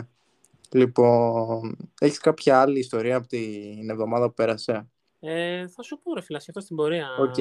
Λοιπόν, 0.72 1.78
έχεις 2.00 2.18
κάποια 2.18 2.62
άλλη 2.62 2.80
ιστορία 2.80 3.16
από 3.16 3.28
την 3.28 3.90
εβδομάδα 3.90 4.28
που 4.28 4.34
πέρασε; 4.34 4.90
Ε, 5.26 5.68
θα 5.68 5.84
σου 5.84 6.00
πω, 6.04 6.14
ρε 6.14 6.22
φίλε, 6.22 6.38
αυτό 6.38 6.60
στην 6.60 6.76
πορεία. 6.76 7.08
Οκ. 7.20 7.36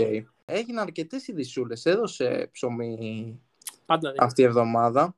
Έγιναν 0.44 0.82
αρκετές 0.82 1.28
ειδισούλες. 1.28 1.86
Έδωσε 1.86 2.48
ψωμί 2.52 3.40
Πάντα, 3.86 4.00
δηλαδή. 4.10 4.18
αυτή 4.20 4.40
η 4.40 4.44
εβδομάδα. 4.44 5.16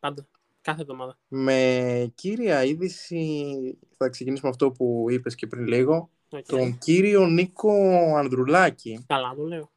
Πάντα. 0.00 0.26
Κάθε 0.60 0.80
εβδομάδα. 0.80 1.18
Με 1.28 2.12
κύρια 2.14 2.64
είδηση, 2.64 3.78
θα 3.96 4.08
ξεκινήσουμε 4.08 4.48
αυτό 4.50 4.70
που 4.70 5.06
είπες 5.10 5.34
και 5.34 5.46
πριν 5.46 5.66
λίγο, 5.66 6.10
Οκ. 6.30 6.44
τον 6.46 6.78
κύριο 6.78 7.26
Νίκο 7.26 7.72
Ανδρουλάκη, 8.16 9.04
Καλά 9.08 9.34
το 9.34 9.42
λέω. 9.44 9.70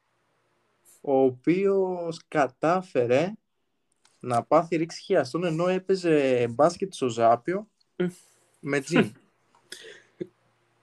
ο 1.02 1.20
οποίος 1.22 2.22
κατάφερε 2.28 3.34
να 4.20 4.44
πάθει 4.44 4.76
ρήξη 4.76 5.02
χιαστών 5.02 5.44
ενώ 5.44 5.68
έπαιζε 5.68 6.48
μπάσκετ 6.50 6.94
στο 6.94 7.08
Ζάππειο 7.10 7.68
Μμ. 7.98 8.06
με 8.60 8.80
τζιν. 8.80 9.12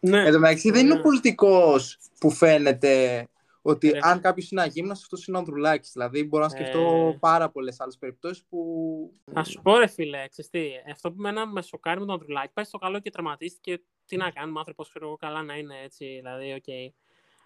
Ναι. 0.00 0.24
Εν 0.26 0.32
τω 0.32 0.38
μεταξύ 0.38 0.70
δεν 0.70 0.84
είναι 0.84 0.92
ο 0.92 0.96
Ναι. 0.96 1.02
πολιτικός 1.02 1.98
που 2.20 2.30
φαίνεται 2.30 3.26
ότι 3.62 3.90
Ρε. 3.90 3.98
αν 4.02 4.20
κάποιος 4.20 4.50
είναι 4.50 4.60
αγύμναστος, 4.60 5.04
αυτός 5.04 5.26
είναι 5.26 5.36
ο 5.36 5.40
Ανδρουλάκης. 5.40 5.92
Δηλαδή 5.92 6.24
μπορώ 6.24 6.42
να 6.44 6.48
σκεφτώ 6.50 7.10
Ε. 7.14 7.16
πάρα 7.20 7.50
πολλές 7.50 7.80
άλλες 7.80 7.98
περιπτώσεις 7.98 8.44
που... 8.48 9.12
Θα 9.32 9.44
σου 9.44 9.62
πω, 9.62 9.76
ρε 9.78 9.86
φίλε, 9.86 10.28
ξέρεις 10.28 10.50
τι, 10.50 10.60
αυτό 10.92 11.12
που 11.12 11.20
εμένα 11.20 11.46
με 11.46 11.62
σοκάρει 11.62 12.00
με 12.00 12.06
τον 12.06 12.14
Ανδρουλάκη, 12.14 12.52
πάει 12.52 12.64
στο 12.64 12.78
καλό 12.78 12.98
και 13.00 13.10
τραυματίστηκε. 13.10 13.82
Τι 14.06 14.16
να 14.16 14.30
κάνουμε, 14.30 14.58
άνθρωπος, 14.58 14.88
ξέρω 14.88 15.06
εγώ, 15.06 15.16
καλά 15.16 15.42
να 15.42 15.56
είναι 15.56 15.74
έτσι, 15.84 16.04
δηλαδή, 16.06 16.52
οκ. 16.52 16.94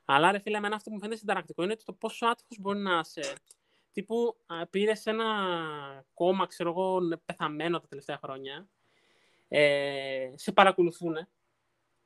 Αλλά 0.04 0.30
ρε 0.32 0.38
φίλε, 0.38 0.56
εμένα 0.56 0.75
αυτό 0.76 0.88
που 0.88 0.94
μου 0.94 1.00
φαίνεται 1.00 1.18
συνταρακτικό 1.18 1.62
είναι 1.62 1.76
το 1.84 1.92
πόσο 1.92 2.26
άτυχος 2.26 2.58
μπορεί 2.61 2.78
να 2.78 3.00
είσαι. 3.04 3.32
Τύπου 3.92 4.37
πήρες 4.70 5.06
ένα 5.06 5.25
κόμμα, 6.14 6.46
ξέρω 6.46 6.70
εγώ, 6.70 6.99
πεθαμένο 7.25 7.80
τα 7.80 7.87
τελευταία 7.88 8.18
χρόνια. 8.23 8.68
Ε, 9.49 10.30
σε 10.34 10.52
παρακολουθούν 10.52 11.16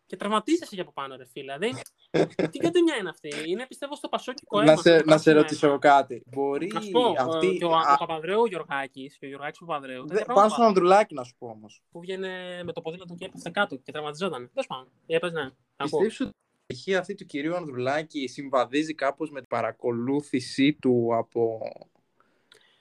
και 0.08 0.16
τραυματίζεσαι 0.16 0.74
για 0.74 0.82
από 0.82 0.92
πάνω, 0.92 1.16
ρε 1.16 1.24
φίλε. 1.32 1.56
Δηλαδή, 1.58 1.82
τι 2.50 2.58
κατεμιά 2.58 2.96
είναι 3.00 3.08
αυτή; 3.08 3.30
Είναι 3.46 3.66
πιστεύω 3.66 3.94
στο 3.96 4.08
πασόκικο 4.08 4.60
αίμα. 4.60 4.70
να, 4.70 4.76
σε, 4.76 4.80
στο 4.80 4.90
να 4.92 4.98
σε 4.98 5.04
πράσινο 5.04 5.34
ρωτήσω 5.36 5.66
αίμα. 5.66 5.78
εγώ 5.84 5.94
κάτι. 5.96 6.22
Μπορεί 6.26 6.66
Να 6.74 6.80
σου 6.80 6.90
πω, 6.90 7.14
αυτή... 7.18 7.46
ε, 7.48 7.52
και 7.52 7.64
ο, 7.64 7.74
α, 7.74 7.92
ο 7.92 7.96
Παπανδρέου 7.98 8.44
Γιωργάκης 8.44 9.16
και 9.18 9.26
ο 9.26 9.28
Γιωργάκης 9.28 9.58
Παπανδρέου. 9.58 10.00
δε- 10.02 10.06
τέτοια 10.08 10.24
Πάνω 10.24 10.34
πράγματα 10.34 10.54
στον 10.54 10.64
Ανδρουλάκη 10.66 11.14
να 11.14 11.24
σου 11.24 11.34
πω 11.38 11.46
όμως. 11.48 11.82
που 11.90 12.00
βγαίνει 12.00 12.28
με 12.64 12.72
το 12.72 12.80
ποδήλατο 12.80 13.14
και 13.14 13.24
έπεφτε 13.24 13.50
κάτω 13.50 13.76
και 13.76 13.92
τραυματιζόταν. 13.92 14.50
Τέλος 14.52 14.66
πάντων. 14.66 14.88
Για 15.06 15.18
πες, 15.20 15.32
ναι. 15.32 15.40
Ακούω. 15.40 15.54
Πιστεύεις 16.00 16.20
ότι 16.20 16.30
η 16.30 16.60
επιτυχία 16.66 16.98
αυτή 16.98 17.14
του 17.14 17.24
κυρίου 17.24 17.56
Ανδρουλάκη 17.56 18.26
συμβαδίζει 18.28 18.94
κάπως 18.94 19.30
με 19.30 19.38
την 19.38 19.48
παρακολούθησή 19.48 20.72
του 20.80 21.08
από 21.14 21.58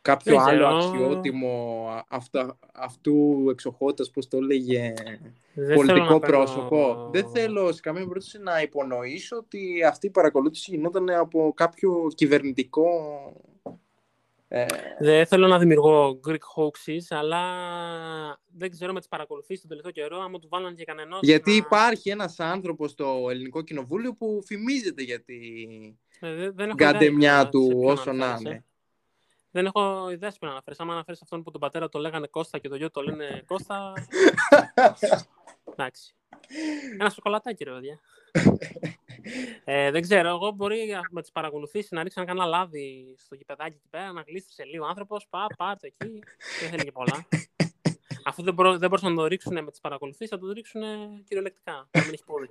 κάποιο 0.08 0.32
Δεν 0.34 0.42
άλλο 0.42 0.78
ξέρω. 0.80 0.90
αξιότιμο 0.92 1.86
α- 1.90 2.06
αυτά, 2.10 2.58
αυτού 2.74 3.46
εξοχότητας, 3.52 4.10
πώς 4.10 4.28
το 4.28 4.38
έλεγε, 4.38 4.94
Δεν 5.54 5.66
θέλω 5.66 5.76
πολιτικό 5.76 6.00
να 6.14 6.20
παίρνω- 6.20 6.20
πρόσωπο. 6.20 7.10
Δεν 7.12 7.30
θέλω 7.30 7.72
σε 7.72 7.82
καμία 7.82 8.02
περίπτωση 8.02 8.40
να 8.40 8.62
υπονοήσω 8.62 9.38
ότι 9.38 9.84
αυτή 9.84 10.08
η 10.08 10.10
παρακολούθηση 10.10 10.72
γινόταν 10.72 11.10
από 11.10 11.54
κάποιο 11.56 12.08
κυβερνητικό... 12.16 12.88
Ε, 14.50 14.66
Δεν 15.00 15.26
θέλω 15.26 15.48
να 15.48 15.60
δημιουργώ 15.60 16.20
Greek 16.28 16.32
hoaxes, 16.56 17.06
αλλά 17.10 17.42
δεν 18.58 18.70
ξέρω 18.72 18.94
με 18.94 19.00
τις 19.00 19.08
παρακολουθήσεις 19.08 19.60
τον 19.60 19.70
τελευταίο 19.70 19.92
καιρό, 19.92 20.22
άμα 20.22 20.40
του 20.40 20.48
βάλαν 20.48 20.76
και 20.76 20.84
κανένας. 20.84 21.20
γιατί 21.22 21.52
υπάρχει 21.52 22.10
ένας 22.10 22.40
άνθρωπος 22.40 22.92
στο 22.92 23.28
ελληνικό 23.30 23.62
κοινοβούλιο 23.62 24.14
που 24.14 24.42
φημίζεται 24.46 25.02
για 25.04 25.22
τη 25.22 25.36
Ε, 26.20 26.34
δεν, 26.34 26.54
δεν 26.56 26.66
έχω 26.68 26.76
γκαντεμιά 26.76 27.30
ιδέα 27.32 27.42
σε 27.42 27.50
του 27.50 27.68
ποιον 27.68 27.86
όσο 27.92 28.12
να 28.12 28.26
αναφέρεσαι. 28.26 28.50
είναι. 28.50 28.66
Δεν 29.58 29.66
έχω 29.66 30.10
ιδέα 30.10 30.32
σε 30.32 30.38
ποιον 30.40 30.52
αναφέρεις. 30.52 30.80
Άμα 30.80 30.94
αναφέρεις 30.94 31.22
αυτόν 31.22 31.44
που 31.44 31.52
τον 31.52 31.60
πατέρα 31.62 31.90
το 31.90 32.00
λέγανε 32.00 32.28
Κώστα 32.28 32.58
και 32.58 32.70
το 32.70 32.76
γιο 32.76 32.92
το 32.92 33.02
λένε 33.02 33.44
Κώστα. 33.46 33.94
Εντάξει. 35.72 36.16
Ένα 37.00 37.10
σοκολατάκι, 37.10 37.64
ρε 37.64 37.72
παιδιά. 37.72 38.00
ε, 39.66 39.92
δεν 39.92 40.02
ξέρω, 40.02 40.28
εγώ 40.30 40.52
μπορεί 40.52 41.00
με 41.12 41.22
τις 41.22 41.32
παρακολουθήσει 41.32 41.96
να 41.96 42.04
ρίξω 42.04 42.22
ένα 42.22 42.30
κανένα 42.30 42.46
λάδι 42.58 43.16
στο 43.18 43.36
γηπεδάκι 43.36 43.74
εκεί 43.76 43.88
πέρα, 43.90 44.12
να 44.12 44.22
γλίστρησε 44.28 44.64
λίγο 44.64 44.86
άνθρωπος. 44.86 45.28
Πά, 45.30 45.46
πάρ' 45.58 45.80
το 45.80 45.88
εκεί. 45.88 46.20
Δεν 46.62 46.70
θέλει 46.70 46.84
και 46.84 46.92
πολλά. 46.92 47.28
Αφού 48.24 48.44
δεν, 48.44 48.54
μπορώ, 48.54 48.78
δεν 48.78 48.90
μπορούσαν 48.90 49.14
να 49.14 49.18
το 49.22 49.26
ρίξουν 49.28 49.64
με 49.64 49.72
τις 49.72 49.80
παρακολουθήσεις, 49.80 50.30
θα 50.30 50.38
το 50.40 50.52
ρίξουν 50.52 50.82
κυριολεκτικά. 51.24 51.88
Να 51.92 52.02
μην 52.04 52.14
έχει 52.14 52.24
πόδι. 52.26 52.50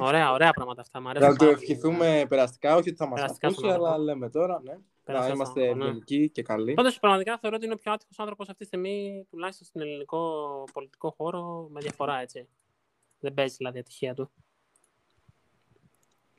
ωραία, 0.00 0.32
ωραία 0.32 0.52
πράγματα 0.52 0.80
αυτά. 0.80 1.00
Μ' 1.00 1.08
αρέσουν 1.08 1.28
Να 1.28 1.36
το 1.36 1.44
πάρα 1.44 1.56
πολύ. 1.56 1.70
ευχηθούμε 1.70 2.26
περαστικά, 2.28 2.74
όχι 2.76 2.88
ότι 2.88 2.98
θα 2.98 3.06
μας 3.06 3.20
Περαστικά 3.20 3.46
ακούσει, 3.46 3.60
στον 3.64 3.74
αλλά 3.76 3.88
άνθρωπο. 3.88 4.04
λέμε 4.04 4.30
τώρα, 4.30 4.60
ναι. 4.64 4.76
Να 5.04 5.12
Περαστικά 5.12 5.34
είμαστε 5.34 5.60
στον 5.60 5.62
άνθρωπο, 5.62 5.84
ναι. 5.84 5.98
ευγενικοί 5.98 6.30
και 6.30 6.42
καλοί. 6.42 6.74
Πάντως, 6.74 6.98
πραγματικά 6.98 7.38
θεωρώ 7.38 7.56
ότι 7.56 7.64
είναι 7.64 7.74
ο 7.74 7.76
πιο 7.76 7.92
άτυχος 7.92 8.18
άνθρωπος 8.18 8.48
αυτή 8.48 8.58
τη 8.60 8.64
στιγμή, 8.64 9.26
τουλάχιστον 9.30 9.66
στην 9.66 9.80
ελληνικό 9.80 10.64
πολιτικό 10.72 11.10
χώρο, 11.10 11.68
με 11.70 11.80
διαφορά 11.80 12.20
έτσι. 12.20 12.48
Δεν 13.20 13.34
παίζει 13.34 13.54
δηλαδή 13.56 13.76
η 13.76 13.80
ατυχία 13.80 14.14
του. 14.14 14.30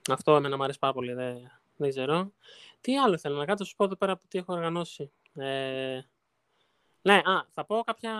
Αυτό 0.09 0.35
εμένα 0.35 0.57
μου 0.57 0.63
αρέσει 0.63 0.79
πάρα 0.79 0.93
πολύ. 0.93 1.13
Δεν, 1.13 1.51
δεν 1.75 1.89
ξέρω. 1.89 2.31
Τι 2.81 2.97
άλλο 2.97 3.17
θέλω 3.17 3.37
να 3.37 3.45
κάνω, 3.45 3.57
θα 3.57 3.63
σου 3.63 3.75
πω 3.75 3.83
εδώ 3.83 3.95
πέρα 3.95 4.17
που 4.17 4.25
τι 4.27 4.37
έχω 4.37 4.53
οργανώσει. 4.53 5.11
Ε, 5.35 5.99
ναι, 7.01 7.13
α, 7.13 7.47
θα 7.53 7.65
πω 7.65 7.83
κάποια 7.85 8.13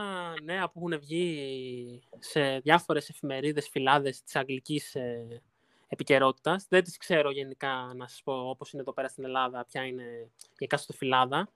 νέα 0.43 0.69
που 0.69 0.79
έχουν 0.79 0.99
βγει 0.99 2.03
σε 2.19 2.59
διάφορες 2.59 3.09
εφημερίδες, 3.09 3.69
φυλάδες 3.69 4.23
της 4.23 4.35
αγγλικής 4.35 4.95
ε, 4.95 5.41
επικαιρότητας. 5.93 6.65
Δεν 6.69 6.83
τις 6.83 6.97
ξέρω 6.97 7.31
γενικά, 7.31 7.93
να 7.95 8.07
σας 8.07 8.21
πω, 8.23 8.33
όπως 8.33 8.71
είναι 8.71 8.81
εδώ 8.81 8.93
πέρα 8.93 9.07
στην 9.07 9.23
Ελλάδα, 9.23 9.65
ποια 9.65 9.85
είναι 9.85 10.03
η 10.57 10.63
εκάστοτε 10.63 10.97
φυλάδα. 10.97 11.49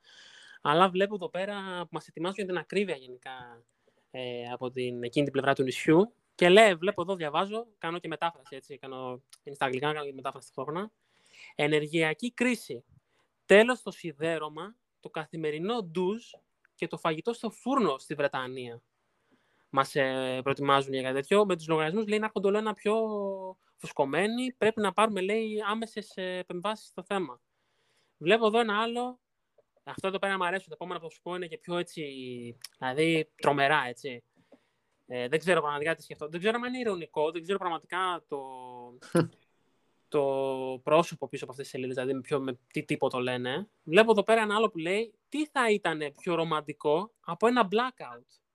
Αλλά 0.62 0.90
βλέπω 0.90 1.16
εδώ 1.16 1.30
πέρα 1.30 1.56
που 1.82 1.90
μας 1.92 2.08
ετοιμάζουν 2.08 2.36
για 2.36 2.46
την 2.46 2.58
ακρίβεια 2.58 2.96
γενικά 2.96 3.64
ε, 4.12 4.44
από 4.52 4.72
την, 4.72 5.04
εκείνη 5.04 5.24
την 5.24 5.34
πλευρά 5.34 5.56
του 5.56 5.64
νησιού. 5.64 6.14
Και 6.36 6.50
λέει, 6.50 6.76
βλέπω 6.76 7.02
εδώ, 7.02 7.16
διαβάζω, 7.16 7.68
κάνω 7.78 8.00
και 8.00 8.08
μετάφραση, 8.08 8.56
έτσι, 8.56 8.78
κάνω, 8.78 9.22
είναι 9.44 9.56
στα 9.56 9.66
αγγλικά, 9.66 9.94
κάνω 9.94 10.06
και 10.06 10.14
μετάφραση 10.14 10.46
ταυτόχρονα. 10.48 10.92
Ενεργειακή 11.56 12.32
κρίση. 12.32 12.84
Τέλος 13.46 13.80
στο 13.80 13.92
σιδέρωμα, 13.92 14.76
το 15.00 15.10
καθημερινό 15.10 15.84
ντουζ 15.84 16.24
και 16.76 16.88
το 16.88 16.98
φαγητό 16.98 17.34
στο 17.34 17.50
φούρνο 17.50 17.98
στη 17.98 18.14
Βρετανία. 18.14 18.82
Μας 19.78 19.96
ε, 19.96 20.40
προετοιμάζουν 20.44 20.94
για 20.94 21.02
κάτι 21.02 21.14
τέτοιο. 21.14 21.46
Με 21.46 21.56
τους 21.56 21.68
λογαριασμούς 21.68 22.08
λέει 22.08 22.20
να 22.20 22.26
έρχονται 22.26 22.48
όλο 22.48 22.58
ένα 22.58 22.74
πιο 22.74 22.96
φουσκωμένοι. 23.76 24.54
Πρέπει 24.54 24.82
να 24.82 24.94
πάρουμε, 24.94 25.22
λέει, 25.22 25.56
άμεσες 25.70 26.12
ε, 26.16 26.38
επεμβάσεις 26.38 26.88
στο 26.88 27.04
θέμα. 27.04 27.42
Βλέπω 28.18 28.46
εδώ 28.46 28.60
ένα 28.60 28.82
άλλο. 28.82 29.20
Αυτό 29.84 30.08
εδώ 30.08 30.20
πέρα 30.20 30.38
μου 30.38 30.46
αρέσουν. 30.46 30.68
Τα 30.68 30.74
επόμενα 30.74 31.00
που 31.00 31.06
θα 31.06 31.12
σου 31.12 31.22
πω 31.22 31.36
είναι 31.36 31.48
και 31.48 31.58
πιο 31.58 31.78
έτσι, 31.78 32.04
δηλαδή 32.78 33.32
τρομερά, 33.36 33.84
έτσι. 33.88 34.24
Ε, 35.08 35.28
δεν 35.28 35.40
ξέρω 35.40 35.60
πραγματικά 35.62 35.96
τι 35.96 36.04
σκεφτώ. 36.04 36.28
Δεν 36.28 36.40
ξέρω 36.40 36.60
αν 36.64 36.64
είναι 36.64 36.80
ηρωνικό, 36.80 37.32
δεν 37.32 37.42
ξέρω 37.42 37.58
πραγματικά 37.58 38.24
το, 38.28 38.40
το 40.16 40.24
πρόσωπο 40.84 41.28
πίσω 41.28 41.44
από 41.44 41.52
αυτές 41.52 41.68
τις 41.68 41.76
σελίδες, 41.76 41.96
δηλαδή 41.96 42.14
με, 42.14 42.22
ποιο, 42.22 42.40
με 42.40 42.60
τι 42.72 42.84
τύπο 42.84 43.10
το 43.10 43.20
λένε. 43.20 43.68
Βλέπω 43.84 44.12
εδώ 44.12 44.24
πέρα 44.24 44.42
ένα 44.42 44.56
άλλο 44.56 44.70
που 44.70 44.78
λέει 44.78 45.14
τι 45.30 45.46
θα 45.46 45.72
ήταν 45.72 46.14
πιο 46.22 46.36
ρομαντικό 46.36 47.12
από 47.20 47.48
ένα 47.48 47.68
blackout; 47.72 48.47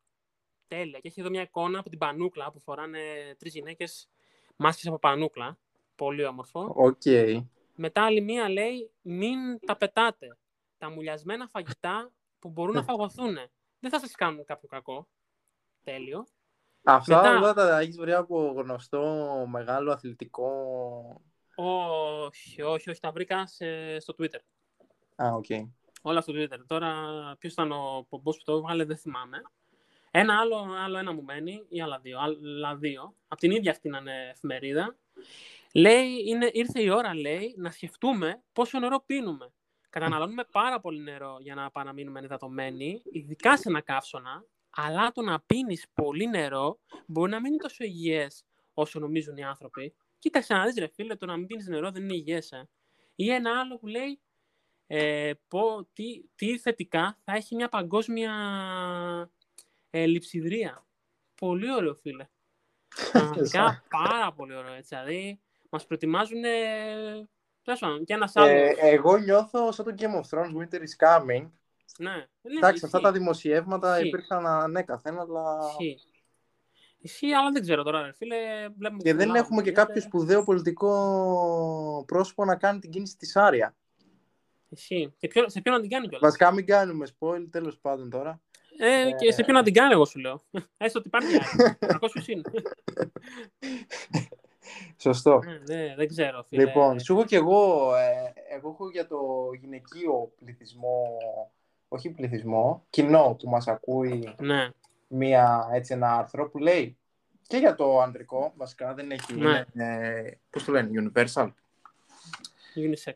Τέλεια. 0.74 0.98
Και 0.98 1.08
έχει 1.08 1.20
εδώ 1.20 1.30
μια 1.30 1.42
εικόνα 1.42 1.78
από 1.78 1.88
την 1.88 1.98
πανούκλα 1.98 2.50
που 2.52 2.60
φοράνε 2.60 3.00
τρεις 3.38 3.54
γυναίκες 3.54 4.08
μάσκες 4.56 4.86
από 4.86 4.98
πανούκλα. 4.98 5.58
Πολύ 5.96 6.24
όμορφο. 6.24 6.72
Οκ. 6.76 7.02
Μετά 7.74 8.04
άλλη 8.04 8.20
μία 8.20 8.48
λέει 8.48 8.90
μην 9.02 9.58
τα 9.66 9.76
πετάτε. 9.76 10.36
Τα 10.78 10.90
μουλιασμένα 10.90 11.46
φαγητά 11.48 12.12
που 12.38 12.48
μπορούν 12.48 12.74
να 12.74 12.82
φαγωθούν. 12.92 13.34
Δεν 13.80 13.90
θα 13.90 13.98
σας 14.00 14.12
κάνουν 14.12 14.44
κάποιο 14.44 14.68
κακό. 14.68 15.08
Τέλειο. 15.82 16.26
Αυτά 16.82 17.16
Μετά- 17.22 17.36
όλα 17.36 17.52
τα 17.54 17.78
έχεις 17.78 17.96
βρει 17.96 18.12
από 18.12 18.54
γνωστό 18.56 19.04
μεγάλο 19.48 19.92
αθλητικό... 19.92 20.50
Όχι, 21.54 22.62
όχι, 22.62 22.90
όχι. 22.90 23.00
Τα 23.00 23.10
βρήκα 23.12 23.46
σε- 23.46 24.00
στο 24.00 24.14
Twitter. 24.18 24.40
Α, 25.22 25.32
οκ. 25.34 25.44
Όλα 26.02 26.20
στο 26.20 26.32
Twitter. 26.36 26.58
Τώρα, 26.66 26.92
ποιος 27.38 27.52
ήταν 27.52 27.72
ο 27.72 28.06
πομπός 28.08 28.36
που 28.36 28.42
το 28.44 28.52
έβγαλε, 28.52 28.84
δεν 28.84 28.96
θυμάμαι. 28.96 29.42
Ένα 30.14 30.38
άλλο, 30.40 30.56
άλλο 30.84 30.98
ένα 30.98 31.12
μου 31.12 31.22
μένει, 31.22 31.66
ή 31.68 31.80
άλλα 31.80 31.98
δύο. 31.98 32.18
Άλλα 32.18 32.76
δύο. 32.76 33.16
Από 33.28 33.40
την 33.40 33.50
ίδια 33.50 33.70
αυτήν 33.70 33.92
είναι 33.92 34.28
εφημερίδα. 34.30 34.96
Λέει, 35.74 36.24
είναι, 36.26 36.50
ήρθε 36.52 36.82
η 36.82 36.88
ώρα, 36.88 37.14
λέει, 37.14 37.54
να 37.56 37.70
σκεφτούμε 37.70 38.42
πόσο 38.52 38.78
νερό 38.78 39.02
πίνουμε. 39.06 39.52
Καταναλώνουμε 39.90 40.44
πάρα 40.44 40.80
πολύ 40.80 41.02
νερό 41.02 41.36
για 41.40 41.54
να 41.54 41.70
παραμείνουμε 41.70 42.18
ενυδατωμένοι, 42.18 43.02
ειδικά 43.12 43.56
σε 43.56 43.68
ένα 43.68 43.80
καύσωνα, 43.80 44.44
αλλά 44.70 45.12
το 45.12 45.22
να 45.22 45.40
πίνεις 45.40 45.86
πολύ 45.94 46.26
νερό 46.26 46.78
μπορεί 47.06 47.30
να 47.30 47.40
μην 47.40 47.52
είναι 47.52 47.62
τόσο 47.62 47.84
υγιές 47.84 48.44
όσο 48.74 48.98
νομίζουν 48.98 49.36
οι 49.36 49.44
άνθρωποι. 49.44 49.94
Κοίταξε 50.18 50.54
να 50.54 50.64
δεις 50.64 50.74
ρε 50.78 50.86
φίλε, 50.86 51.16
το 51.16 51.26
να 51.26 51.36
μην 51.36 51.46
πίνεις 51.46 51.66
νερό 51.66 51.90
δεν 51.90 52.02
είναι 52.02 52.14
υγιές. 52.14 52.52
Ε. 52.52 52.68
Ή 53.14 53.30
ένα 53.30 53.60
άλλο 53.60 53.78
που 53.78 53.86
λέει, 53.86 54.20
ε, 54.86 55.32
πω, 55.48 55.88
τι, 55.92 56.24
τι 56.34 56.58
θετικά 56.58 57.18
θα 57.24 57.32
έχει 57.32 57.54
μια 57.54 57.68
παγκόσμια 57.68 58.32
ε, 59.94 60.06
λειψιδρία. 60.06 60.86
Πολύ 61.34 61.72
ωραίο, 61.74 61.94
φίλε. 61.94 62.26
Πραγματικά 63.12 63.84
πάρα 63.88 64.32
πολύ 64.32 64.54
ωραίο, 64.54 64.72
έτσι. 64.74 64.88
Δηλαδή, 64.96 65.40
μας 65.70 65.86
προετοιμάζουν 65.86 66.40
τέλος 67.62 67.80
πάντων, 67.80 68.04
και 68.04 68.14
ένας 68.14 68.36
άλλος. 68.36 68.50
Ε, 68.50 68.74
εγώ 68.78 69.16
νιώθω 69.16 69.72
σαν 69.72 69.84
το 69.84 69.94
Game 69.98 70.14
of 70.20 70.38
Thrones, 70.38 70.56
Winter 70.56 70.78
is 70.80 71.06
coming. 71.08 71.50
ναι, 71.98 72.10
ναι, 72.10 72.56
Εντάξει, 72.56 72.84
αυτά 72.84 72.98
ισχύει. 72.98 73.00
τα 73.02 73.12
δημοσιεύματα 73.12 73.94
Ισχύει. 73.96 74.08
υπήρχαν 74.08 74.46
ανέκαθεν, 74.46 75.18
αλλά... 75.20 75.58
Ισχύει. 75.68 75.98
Ισχύει, 76.98 77.32
αλλά 77.32 77.50
δεν 77.50 77.62
ξέρω 77.62 77.82
τώρα, 77.82 78.02
ρε 78.02 78.12
φίλε. 78.12 78.36
Βλέπουμε 78.68 79.02
Και 79.02 79.08
στην 79.08 79.16
δεν 79.18 79.20
Ελλάδα 79.28 79.38
έχουμε 79.38 79.56
τι 79.62 79.64
και 79.64 79.70
γίνεται. 79.70 79.86
κάποιο 79.86 80.02
σπουδαίο 80.02 80.44
πολιτικό 80.44 82.04
πρόσωπο 82.06 82.44
να 82.44 82.56
κάνει 82.56 82.78
την 82.78 82.90
κίνηση 82.90 83.16
της 83.16 83.36
Άρια. 83.36 83.76
Ισχύει. 84.68 85.14
Και 85.18 85.28
ποιο, 85.28 85.48
σε 85.48 85.60
ποιον 85.60 85.74
να 85.74 85.80
την 85.80 85.90
κάνει 85.90 86.08
κιόλας; 86.08 86.20
Βασικά 86.30 86.52
μην 86.52 86.66
κάνουμε 86.66 87.06
spoil, 87.18 87.46
τέλος 87.50 87.78
πάντων 87.78 88.10
τώρα. 88.10 88.40
Ε, 88.84 89.10
και 89.18 89.32
σε 89.32 89.42
ποιον 89.44 89.56
να 89.56 89.62
την 89.62 89.72
κάνει, 89.74 89.92
εγώ 89.92 90.04
σου 90.04 90.18
λέω. 90.18 90.42
Έστω 90.78 90.98
ότι 90.98 91.08
υπάρχει 91.08 91.34
άλλη. 91.34 91.74
Κακό 91.92 92.08
ποιος 92.08 92.26
είναι. 92.28 92.42
Σωστό. 94.96 95.40
Ε, 95.46 95.58
δεν- 95.64 95.94
δεν 95.96 96.08
ξέρω, 96.08 96.42
φίλε. 96.48 96.64
Λοιπόν, 96.64 97.00
σου 97.00 97.12
έχω 97.12 97.24
και 97.24 97.36
εγώ, 97.36 97.94
ε, 97.96 98.32
εγώ 98.54 98.68
έχω 98.70 98.90
για 98.90 99.06
το 99.06 99.50
γυναικείο 99.60 100.32
πληθυσμό, 100.38 101.18
όχι 101.88 102.10
πληθυσμό, 102.10 102.86
κοινό 102.90 103.36
που 103.38 103.48
μας 103.48 103.68
ακούει 103.68 104.34
Ναι, 104.38 104.68
μία, 105.08 105.68
έτσι, 105.72 105.92
ένα 105.94 106.16
άρθρο 106.16 106.48
που 106.50 106.58
λέει 106.58 106.96
και 107.46 107.56
για 107.56 107.74
το 107.74 108.00
ανδρικό, 108.00 108.52
βασικά 108.56 108.94
δεν 108.94 109.10
έχει, 109.10 109.34
Ναι. 109.34 109.64
είναι, 109.74 109.86
ε, 110.26 110.30
πώς 110.50 110.64
το 110.64 110.72
λένε, 110.72 111.10
universal, 111.14 111.48
unisex. 112.74 113.14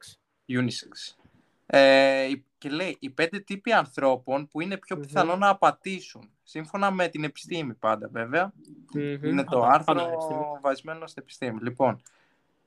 unisex. 0.49 1.17
Ε, 1.67 2.29
και 2.59 2.69
λέει, 2.69 2.97
οι 3.01 3.11
πέντε 3.11 3.39
τύποι 3.39 3.73
ανθρώπων 3.73 4.49
που 4.49 4.61
είναι 4.61 4.77
πιο 4.77 4.97
Μμμ. 4.97 5.03
πιθανό 5.03 5.37
να 5.37 5.49
απατήσουν, 5.49 6.31
σύμφωνα 6.43 6.91
με 6.91 7.09
την 7.09 7.25
επιστήμη 7.25 7.75
πάντα 7.75 8.09
βέβαια, 8.09 8.53
Μμμ. 8.95 9.25
είναι 9.25 9.45
το 9.45 9.59
Πάντα- 9.59 9.73
άρθρο 9.75 9.95
πάντα 9.95 10.13
επιστήμη. 10.13 10.41
βασισμένο 10.61 11.07
στην 11.07 11.23
επιστήμη. 11.23 11.61
Λοιπόν, 11.63 12.03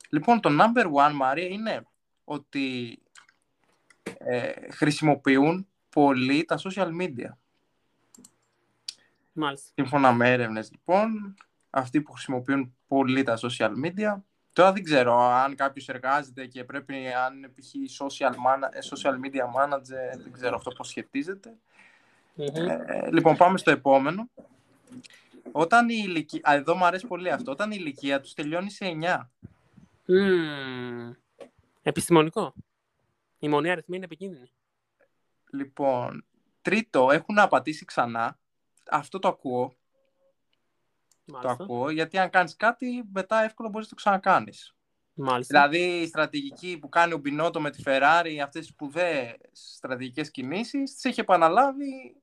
λοιπόν, 0.10 0.40
το 0.40 0.50
number 0.50 0.86
one, 0.86 1.12
Μαρία, 1.14 1.48
είναι 1.48 1.86
ότι 2.24 3.00
ε, 4.18 4.72
χρησιμοποιούν 4.72 5.68
πολύ 5.90 6.46
τα 6.46 6.58
social 6.64 6.90
media. 7.02 7.30
Μάλιστα. 9.34 9.70
Σύμφωνα 9.76 10.12
με 10.14 10.32
έρευνες, 10.32 10.72
λοιπόν, 10.72 11.36
αυτοί 11.70 12.02
που 12.02 12.12
χρησιμοποιούν 12.12 12.76
πολύ 12.88 13.24
τα 13.24 13.38
social 13.42 13.72
media, 13.86 14.16
τώρα 14.54 14.72
δεν 14.74 14.84
ξέρω 14.84 15.20
αν 15.20 15.56
κάποιος 15.56 15.88
εργάζεται 15.90 16.46
και 16.46 16.64
πρέπει, 16.64 17.08
αν 17.08 17.38
είναι 17.38 17.48
π.χ. 17.48 18.04
social, 18.04 18.32
mana- 18.32 18.70
ε, 18.72 18.80
social 18.92 19.14
media 19.14 19.44
manager, 19.44 20.20
δεν 20.24 20.32
ξέρω 20.32 20.56
αυτό 20.56 20.72
πώς 20.72 20.88
σχετίζεται. 20.88 21.54
Μμμ. 22.34 22.70
Ε, 22.70 23.10
λοιπόν, 23.12 23.38
πάμε 23.38 23.58
στο 23.58 23.72
επόμενο. 23.72 24.30
Όταν 25.52 25.90
η 25.90 26.02
ηλικία, 26.06 26.42
α, 26.50 26.54
εδώ 26.54 26.76
μου 26.76 26.86
αρέσει 26.86 27.08
πολύ 27.08 27.32
αυτό, 27.32 27.52
όταν 27.52 27.72
η 27.72 27.76
ηλικία 27.80 28.22
τους 28.22 28.34
τελειώνει 28.34 28.70
σε 28.70 28.86
9. 28.86 29.30
Μμμ. 30.06 31.12
Επιστημονικό. 31.82 32.54
Η 33.40 33.48
μονή 33.48 33.72
αριθμή 33.72 33.96
είναι 33.96 34.06
επικίνδυνη. 34.06 34.52
Λοιπόν, 35.52 36.26
τρίτο, 36.62 37.12
έχουν 37.12 37.40
απατήσει 37.40 37.86
ξανά. 37.86 38.40
Αυτό 38.90 39.20
το 39.20 39.28
ακούω, 39.28 39.74
το 41.32 41.38
Μάλιστα. 41.38 41.64
ακούω, 41.64 41.90
γιατί 41.90 42.18
αν 42.18 42.30
κάνεις 42.30 42.56
κάτι, 42.56 43.04
μετά 43.14 43.44
εύκολα 43.44 43.70
μπορείς 43.70 43.86
να 43.90 43.96
το 43.96 44.02
ξανακάνεις. 44.02 44.74
Μάλιστα. 45.14 45.70
Δηλαδή, 45.70 46.02
η 46.02 46.08
στρατηγική 46.08 46.78
που 46.78 46.90
κάνει 46.90 47.14
ο 47.14 47.18
Μπινότο 47.18 47.62
με 47.62 47.70
τη 47.70 47.84
Ferrari, 47.86 48.38
αυτές 48.44 48.62
τις 48.62 48.68
σπουδαίες 48.68 49.38
στρατηγικές 49.52 50.32
κινήσεις, 50.32 50.94
τις 50.94 51.04
έχει 51.06 51.20
επαναλάβει 51.20 52.22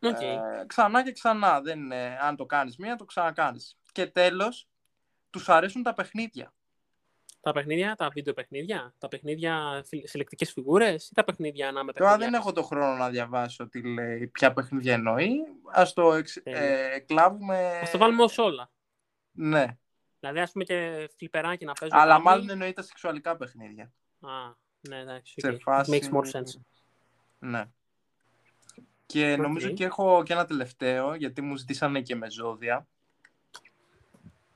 Οκ. 0.00 0.20
ε, 0.20 0.40
ξανά 0.66 1.02
και 1.04 1.12
ξανά. 1.12 1.60
Δεν 1.60 1.78
είναι, 1.78 2.18
αν 2.20 2.36
το 2.36 2.46
κάνεις 2.46 2.76
μία, 2.76 2.96
το 2.96 3.04
ξανακάνεις. 3.04 3.78
Και 3.92 4.06
τέλος, 4.06 4.68
τους 5.30 5.48
αρέσουν 5.48 5.82
τα 5.82 5.94
παιχνίδια. 5.94 6.52
Τα 7.44 7.52
παιχνίδια, 7.52 7.94
τα 7.96 8.08
βίντεο 8.08 8.34
παιχνίδια, 8.34 8.94
τα 8.98 9.08
παιχνίδια 9.08 9.84
συλλεκτικές 10.04 10.52
φιγούρες 10.52 11.08
ή 11.08 11.14
τα 11.14 11.24
παιχνίδια 11.24 11.72
να 11.72 11.84
με 11.84 11.92
Τώρα 11.92 12.10
παιχνίδια. 12.10 12.30
δεν 12.30 12.40
έχω 12.40 12.52
το 12.52 12.62
χρόνο 12.62 12.96
να 12.96 13.10
διαβάσω 13.10 13.68
τι 13.68 13.82
λέει, 13.94 14.26
ποια 14.26 14.52
παιχνίδια 14.52 14.92
εννοεί. 14.94 15.30
Ας 15.72 15.92
το 15.92 16.12
εξ, 16.12 16.40
Τέλεια. 16.42 16.60
ε, 16.60 16.98
κλάβουμε... 16.98 17.56
Α 17.78 17.88
το 17.92 17.98
βάλουμε 17.98 18.22
ως 18.22 18.38
όλα. 18.38 18.70
Ναι, 19.32 19.76
Δηλαδή, 20.20 20.40
ας 20.40 20.52
πούμε 20.52 20.64
και 20.64 21.08
φλιπεράκι 21.16 21.64
να 21.64 21.72
παίζουμε. 21.72 22.00
αλλά 22.00 22.12
κάτι. 22.12 22.24
μάλλον 22.24 22.50
εννοεί 22.50 22.72
τα 22.72 22.82
σεξουαλικά 22.82 23.36
παιχνίδια. 23.36 23.92
Α, 24.20 24.28
ναι, 24.80 24.98
εντάξει. 24.98 25.34
Σε 25.36 25.48
οκ. 25.48 25.60
φάση- 25.60 26.08
Makes 26.12 26.16
more 26.16 26.30
sense. 26.30 26.60
Ναι. 27.38 27.64
Και 29.06 29.32
Οκ. 29.32 29.38
νομίζω 29.40 29.68
και 29.70 29.84
έχω 29.84 30.22
και 30.24 30.32
ένα 30.32 30.44
τελευταίο, 30.44 31.14
γιατί 31.14 31.40
μου 31.42 31.56
ζητήσανε 31.56 32.00
και 32.00 32.16
με 32.16 32.30
ζώδια. 32.30 32.86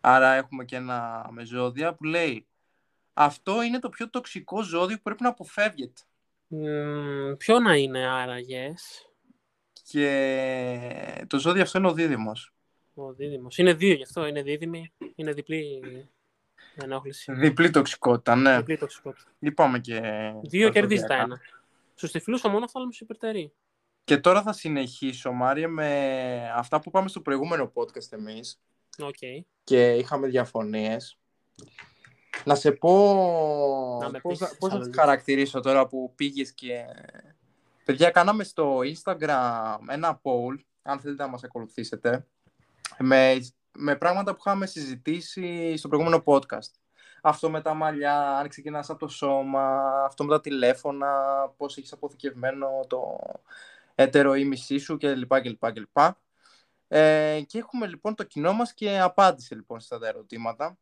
Άρα 0.00 0.32
έχουμε 0.32 0.64
και 0.64 0.76
ένα 0.76 1.26
με 1.30 1.44
ζώδια 1.44 1.94
που 1.94 2.04
λέει 2.04 2.46
αυτό 3.18 3.62
είναι 3.62 3.78
το 3.78 3.88
πιο 3.88 4.10
τοξικό 4.10 4.62
ζώδιο 4.62 4.96
που 4.96 5.02
πρέπει 5.02 5.22
να 5.22 5.28
αποφεύγετε. 5.28 6.02
Μμμ, 6.46 7.36
ποιο 7.36 7.58
να 7.60 7.74
είναι 7.74 8.06
άραγε; 8.06 9.10
Και 9.82 11.24
το 11.26 11.38
ζώδιο 11.38 11.62
αυτό 11.62 11.78
είναι 11.78 11.88
ο 11.88 11.92
δίδυμος. 11.92 12.52
Ο 12.94 13.12
δίδυμος. 13.12 13.58
Είναι 13.58 13.74
δύο 13.74 13.94
γι' 13.94 14.02
αυτό. 14.02 14.26
Είναι 14.26 14.42
δίδυμη. 14.42 14.92
Είναι 15.14 15.32
διπλή 15.32 15.82
ενόχληση. 16.74 17.32
Διπλή 17.32 17.70
τοξικότητα, 17.70 18.36
ναι. 18.36 18.56
Διπλή 18.56 18.78
τοξικότητα. 18.78 19.30
Είπαμε 19.38 19.78
και... 19.78 20.00
Δύο 20.42 20.66
τα 20.66 20.72
κερδίζει 20.72 21.02
τα 21.02 21.06
ζώδια. 21.06 21.24
ένα. 21.24 21.40
Στους 21.94 22.10
τυφλούς 22.10 22.44
ο 22.44 22.48
μονόφθαλμος 22.48 23.00
υπερτερεί. 23.00 23.52
Και 24.04 24.18
τώρα 24.18 24.42
θα 24.42 24.52
συνεχίσω, 24.52 25.32
Μαρία, 25.32 25.68
με 25.68 26.50
αυτά 26.54 26.80
που 26.80 26.88
είπαμε 26.88 27.08
στο 27.08 27.20
προηγούμενο 27.20 27.72
podcast 27.74 28.12
εμείς 28.12 28.60
Οκ. 28.98 29.18
και 29.64 29.92
είχαμε 29.94 30.28
διαφωνίες. 30.28 31.18
Να 32.44 32.54
σε 32.54 32.72
πω 32.72 33.98
Να 34.02 34.10
με 34.10 34.18
πώς, 34.20 34.38
πεις 34.38 34.48
θα- 34.48 34.56
πώς 34.58 34.68
θα 34.70 34.74
άλλες. 34.74 34.88
τις 34.88 34.96
χαρακτηρίσω 34.98 35.60
τώρα 35.60 35.86
που 35.86 36.12
πήγες 36.14 36.52
και... 36.52 36.84
Παιδιά, 37.84 38.10
κάναμε 38.10 38.44
στο 38.44 38.78
Instagram 38.78 39.76
ένα 39.88 40.20
poll, 40.22 40.58
αν 40.82 41.00
θέλετε 41.00 41.22
να 41.22 41.28
μας 41.28 41.44
ακολουθήσετε, 41.44 42.26
με, 42.98 43.36
με 43.72 43.96
πράγματα 43.96 44.32
που 44.32 44.42
είχαμε 44.46 44.66
συζητήσει 44.66 45.76
στο 45.76 45.88
προηγούμενο 45.88 46.22
podcast. 46.26 46.70
Αυτό 47.22 47.50
με 47.50 47.60
τα 47.60 47.74
μαλλιά, 47.74 48.36
αν 48.38 48.48
ξεκινάς 48.48 48.90
από 48.90 48.98
το 48.98 49.08
σώμα, 49.08 49.82
αυτό 50.04 50.24
με 50.24 50.30
τα 50.30 50.40
τηλέφωνα, 50.40 51.08
πώς 51.56 51.76
έχεις 51.76 51.92
αποθηκευμένο 51.92 52.68
το 52.86 53.18
έτερο 53.94 54.34
ή 54.34 54.44
μισή 54.44 54.78
σου 54.78 54.96
κλπ. 54.96 55.40
κλπ, 55.40 55.72
κλπ. 55.72 55.98
Ε, 56.88 57.40
και 57.46 57.58
έχουμε 57.58 57.86
λοιπόν 57.86 58.14
το 58.14 58.24
κοινό 58.24 58.52
μας 58.52 58.74
και 58.74 58.98
απάντησε 59.00 59.54
λοιπόν 59.54 59.80
στα 59.80 59.98
τα 59.98 60.06
ερωτήματα. 60.08 60.78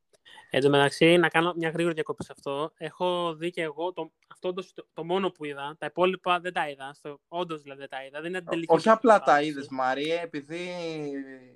Εν 0.50 0.60
τω 0.62 0.70
μεταξύ, 0.70 1.16
να 1.16 1.28
κάνω 1.28 1.52
μια 1.56 1.68
γρήγορη 1.70 1.94
διακοπή 1.94 2.24
σε 2.24 2.32
αυτό. 2.36 2.72
Έχω 2.76 3.34
δει 3.34 3.50
και 3.50 3.62
εγώ 3.62 3.92
το, 3.92 4.12
αυτό 4.32 4.48
όντως 4.48 4.72
το, 4.72 4.86
το 4.92 5.04
μόνο 5.04 5.30
που 5.30 5.44
είδα. 5.44 5.76
Τα 5.78 5.86
υπόλοιπα 5.86 6.40
δεν 6.40 6.52
τα 6.52 6.68
είδα. 6.68 6.92
Στο, 6.94 7.20
όντως 7.28 7.62
δηλαδή 7.62 7.80
δεν 7.80 7.88
τα 7.88 8.04
είδα. 8.04 8.20
Δεν 8.20 8.28
είναι 8.28 8.38
την 8.38 8.48
τελική 8.48 8.74
Όχι 8.74 8.88
απλά 8.88 9.12
τα 9.12 9.18
κατάληξη. 9.18 9.50
είδες 9.50 9.68
Μαρία, 9.70 10.20
επειδή 10.20 10.68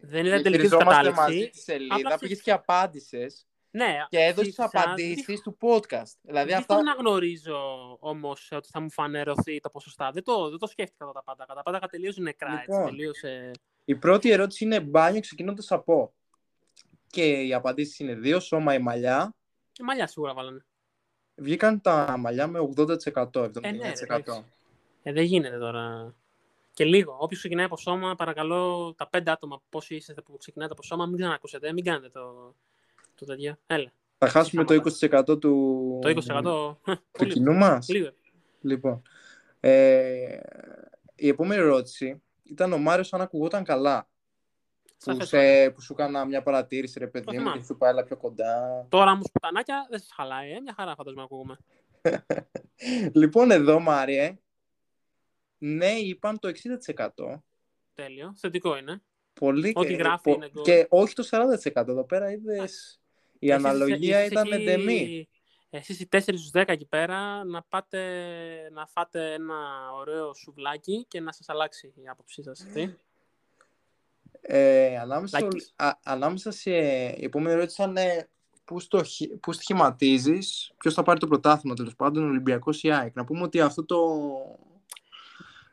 Δεν 0.02 0.26
είναι 0.26 0.40
τελική 0.42 0.50
του 0.50 0.52
χειριζόμαστε 0.52 0.90
κατάληξη. 1.10 1.20
μαζί 1.20 1.48
τη 1.48 1.58
σελίδα, 1.58 1.94
Απλά 1.94 2.18
πήγες 2.18 2.42
και 2.42 2.52
απάντησες 2.52 3.46
Ναι, 3.70 3.96
και 4.08 4.18
έδωσες 4.18 4.54
φύσα- 4.54 4.64
απαντήσεις 4.72 5.40
του 5.42 5.56
podcast. 5.60 6.12
Δηλαδή 6.20 6.48
Δεν 6.48 6.58
αυτά... 6.58 6.74
το 6.74 6.80
αναγνωρίζω 6.80 7.58
όμως 8.00 8.48
ότι 8.52 8.68
θα 8.72 8.80
μου 8.80 8.90
φανερωθεί 8.90 9.60
τα 9.60 9.70
ποσοστά. 9.70 10.10
Δεν 10.10 10.22
το, 10.24 10.48
δεν 10.48 10.58
το 10.58 10.66
σκέφτηκα 10.66 11.04
εδώ 11.04 11.12
τα 11.12 11.22
πάντα. 11.22 11.46
Τα 11.46 11.62
πάντα 11.62 11.78
τελείως 11.78 12.16
νεκρά. 12.16 12.50
Λοιπόν. 12.50 12.76
Έτσι, 12.80 12.90
τελείως, 12.90 13.22
ε, 13.22 13.50
Η 13.84 13.94
πρώτη 13.94 14.30
ερώτηση 14.30 14.64
είναι 14.64 14.80
μπάνιο 14.80 15.20
ξεκινώντας 15.20 15.70
από. 15.72 16.12
Και 17.10 17.24
οι 17.24 17.54
απαντήσεις 17.54 17.98
είναι 17.98 18.14
δύο, 18.14 18.40
σώμα 18.40 18.74
ή 18.74 18.78
μαλλιά. 18.78 19.34
ε, 19.80 19.82
μαλλιά 19.82 20.06
σίγουρα 20.06 20.34
βάλανε. 20.34 20.64
Βγήκαν 21.34 21.80
τα 21.80 22.16
μαλλιά 22.18 22.46
με 22.46 22.58
80%, 22.76 23.44
79%. 23.44 23.64
Ε, 23.64 23.70
ναι, 23.70 23.82
ρε, 23.82 23.92
εντάξει. 24.00 24.44
Ε, 25.02 25.12
δεν 25.12 25.24
γίνεται 25.24 25.58
τώρα. 25.58 26.14
Και 26.72 26.84
λίγο. 26.84 27.16
Όποιος 27.18 27.38
ξεκινάει 27.38 27.64
από 27.64 27.76
σώμα, 27.76 28.14
παρακαλώ 28.14 28.94
τα 28.96 29.08
πέντε 29.08 29.30
άτομα 29.30 29.62
πόσοι 29.68 29.94
είστε 29.94 30.14
που 30.24 30.36
ξεκινάτε 30.36 30.72
από 30.72 30.82
σώμα, 30.82 31.06
μην 31.06 31.16
ξανακούσετε. 31.16 31.72
Μην 31.72 31.84
κάνετε 31.84 32.08
το, 32.08 32.54
το 33.14 33.24
τέτοιο. 33.24 33.56
Έλα. 33.66 33.92
Θα 34.18 34.28
χάσουμε 34.28 34.64
το 34.64 34.74
20% 34.74 35.40
του, 35.40 35.98
Το 36.02 36.08
20% 36.08 36.42
του 36.42 36.80
πολύ 37.18 37.32
κοινού 37.32 37.52
μας; 37.52 37.88
λίγο. 37.88 38.10
Λοιπόν, 38.60 39.02
ε, 39.60 40.38
η 41.14 41.28
επόμενη 41.28 41.60
ερώτηση 41.60 42.22
ήταν 42.42 42.72
ο 42.72 42.78
Μάριος 42.78 43.12
αν 43.12 43.20
ακουγόταν 43.20 43.64
καλά. 43.64 44.08
Που, 45.04 45.10
Σαφές. 45.12 45.28
σε, 45.28 45.70
που 45.70 45.80
σου 45.80 45.92
έκανα 45.92 46.24
μια 46.24 46.42
παρατήρηση, 46.42 46.98
ρε 46.98 47.06
παιδί 47.06 47.24
μου, 47.26 47.38
θυμάμαι. 47.38 47.58
και 47.58 47.64
σου 47.64 47.76
πάει 47.76 47.90
έλα 47.90 48.04
πιο 48.04 48.16
κοντά. 48.16 48.86
Τώρα 48.88 49.10
όμως 49.10 49.26
πουτανάκια 49.32 49.86
δεν 49.90 49.98
σας 49.98 50.08
χαλάει. 50.14 50.50
Ε. 50.52 50.60
Μια 50.60 50.74
χαρά 50.76 50.94
φαντάζομαι 50.94 51.20
να 51.20 51.26
ακούγουμε. 51.26 51.56
λοιπόν, 53.20 53.50
εδώ, 53.50 53.80
Μάριε, 53.80 54.38
ναι, 55.58 55.90
είπαν 55.90 56.38
το 56.38 56.50
60%. 56.94 57.40
Τέλειο. 57.94 58.34
Θετικό 58.36 58.76
είναι. 58.76 59.02
Πολύ 59.32 59.72
Ό,τι 59.74 59.88
και, 59.88 59.94
γράφει 59.94 60.22
πο- 60.22 60.32
είναι 60.34 60.50
goal. 60.54 60.62
και 60.62 60.86
όχι 60.88 61.14
το 61.14 61.28
40%. 61.30 61.88
Εδώ 61.88 62.04
πέρα 62.04 62.30
είδες, 62.30 63.00
η 63.38 63.50
Εσείς- 63.50 63.64
αναλογία 63.64 64.18
εσείς 64.18 64.30
ήταν 64.30 64.52
εκεί- 64.52 64.64
ντεμή. 64.64 65.28
Εσείς 65.70 66.00
οι 66.00 66.06
4 66.06 66.20
στους 66.20 66.50
10 66.50 66.72
εκεί 66.72 66.86
πέρα 66.86 67.44
να 67.44 67.62
πάτε 67.62 68.00
να 68.72 68.86
φάτε 68.86 69.32
ένα 69.32 69.54
ωραίο 69.94 70.34
σουβλάκι 70.34 71.04
και 71.08 71.20
να 71.20 71.32
σας 71.32 71.48
αλλάξει 71.48 71.92
η 71.96 72.08
άποψή 72.08 72.42
σας 72.42 72.60
αυτή. 72.66 72.98
Ε, 74.50 74.98
ανάμεσα, 74.98 75.38
Like- 75.42 75.60
στο- 75.60 75.84
α, 75.84 75.98
ανάμεσα 76.04 76.50
σε... 76.50 76.70
Η 76.70 77.24
επόμενη 77.24 77.52
ερώτηση 77.54 77.82
ήταν 77.82 77.96
ε, 77.96 78.28
πού, 78.64 78.80
στο, 78.80 78.98
χ- 78.98 79.38
πού 79.40 79.52
στοιχηματίζεις, 79.52 80.72
ποιος 80.78 80.94
θα 80.94 81.02
πάρει 81.02 81.18
το 81.20 81.26
πρωτάθλημα 81.26 81.74
τέλος 81.76 81.96
πάντων, 81.96 82.24
ο 82.24 82.28
Ολυμπιακός 82.28 82.82
ή 82.82 82.90
ΑΕΚ. 82.92 83.14
Να 83.16 83.24
πούμε 83.24 83.42
ότι 83.42 83.60
αυτό 83.60 83.84
το... 83.84 83.96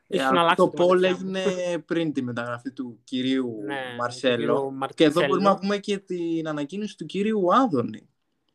Ε, 0.08 0.16
Ήσουν 0.18 0.28
αυτό 0.28 0.40
αλλάξει 0.40 0.56
το 0.56 0.70
τη 0.70 0.84
poll 0.84 0.88
ματιά 0.88 1.10
μου. 1.26 1.36
έγινε 1.36 1.80
πριν 1.80 2.14
τη 2.14 2.22
μεταγραφή 2.22 2.72
του 2.72 3.00
κυρίου 3.04 3.62
Ναι, 3.66 3.96
Μαρσέλο. 3.98 4.36
του 4.36 4.38
κύριου 4.38 4.88
Και 4.96 5.04
εδώ 5.04 5.14
Μαρτσέλο. 5.14 5.28
μπορούμε 5.28 5.50
να 5.50 5.56
πούμε 5.56 5.78
και 5.78 5.98
την 5.98 6.48
ανακοίνωση 6.48 6.98
του 6.98 7.06
κυρίου 7.06 7.54
Άδωνη, 7.56 8.10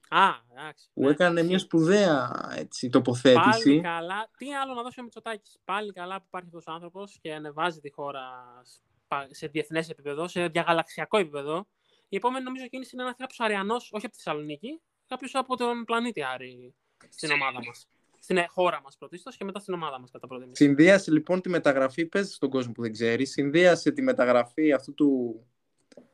Α, 0.09 0.29
εντάξει. 0.53 0.89
που 0.95 1.03
ναι. 1.03 1.11
έκανε 1.11 1.43
μια 1.43 1.59
σπουδαία 1.59 2.31
έτσι, 2.57 2.89
τοποθέτηση. 2.91 3.41
Πάλι 3.65 3.81
καλά. 3.81 4.31
Τι 4.39 4.55
άλλο 4.55 4.75
να 4.75 4.83
δώσει 4.83 5.01
ο 5.01 5.03
Μητσοτάκης; 5.03 5.59
Πάλι 5.65 5.93
καλά 5.93 6.17
που 6.17 6.25
υπάρχει 6.27 6.47
αυτός 6.49 6.67
ο 6.67 6.73
άνθρωπος 6.73 7.19
και 7.21 7.35
ανεβάζει 7.35 7.81
τη 7.81 7.91
χώρα 7.93 8.21
σπα- 8.65 8.90
σε 9.31 9.47
διεθνές 9.47 9.89
επίπεδο, 9.89 10.29
σε 10.29 10.47
διαγαλαξιακό 10.49 11.19
επίπεδο. 11.19 11.67
Η 12.09 12.17
επόμενη 12.17 12.45
νομίζω 12.45 12.67
κίνηση 12.67 12.91
είναι 12.93 13.03
να 13.03 13.09
έρθει 13.09 13.21
κάποιος 13.21 13.41
Αριανός, 13.41 13.91
όχι 13.93 14.07
από 14.07 14.15
τη 14.17 14.23
Θεσσαλονίκη, 14.23 14.81
κάποιος 15.07 15.35
από 15.35 15.57
τον 15.57 15.85
πλανήτη 15.85 16.23
Άρη 16.23 16.75
στην 17.09 17.31
ομάδα 17.31 17.65
μας. 17.67 17.89
Στην 18.23 18.37
ε, 18.37 18.47
χώρα 18.49 18.81
μας 18.85 18.97
πρωτίστως 18.97 19.37
και 19.37 19.45
μετά 19.45 19.59
στην 19.59 19.75
ομάδα 19.75 20.01
μας 20.01 20.11
κατά 20.11 20.27
πρώτη. 20.27 20.47
μισή. 20.47 20.65
Συνδύασε 20.65 21.11
λοιπόν 21.11 21.41
τη 21.41 21.49
μεταγραφή, 21.49 22.07
πες 22.07 22.35
στον 22.35 22.51
κόσμο 22.51 22.73
που 22.73 22.83
δεν 22.83 22.93
ξέρει, 22.93 23.27
συνδύασε 23.27 23.91
τη 23.91 24.03
μεταγραφή 24.03 24.73
αυτού 24.73 24.95
του 24.95 25.41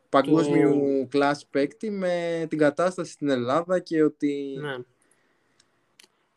παγκόσμιου 0.09 1.07
κλάσ 1.11 1.47
παίκτη 1.47 1.91
με 1.91 2.47
την 2.49 2.59
κατάσταση 2.59 3.13
στην 3.13 3.29
Ελλάδα 3.29 3.81
και 3.81 4.03
ότι... 4.03 4.57
Ναι. 4.61 4.77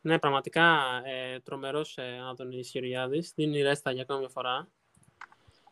Ναι, 0.02 0.20
πραγματικά 0.20 0.80
ε, 1.06 1.40
τρομερός 1.40 1.98
ε, 1.98 2.20
Άδωνης 2.30 2.70
Γεωργιάδης. 2.70 3.32
Δίνει 3.36 3.62
ρέστα 3.62 3.92
για 3.92 4.02
ακόμη 4.02 4.20
μια 4.20 4.30
φορά. 4.30 4.68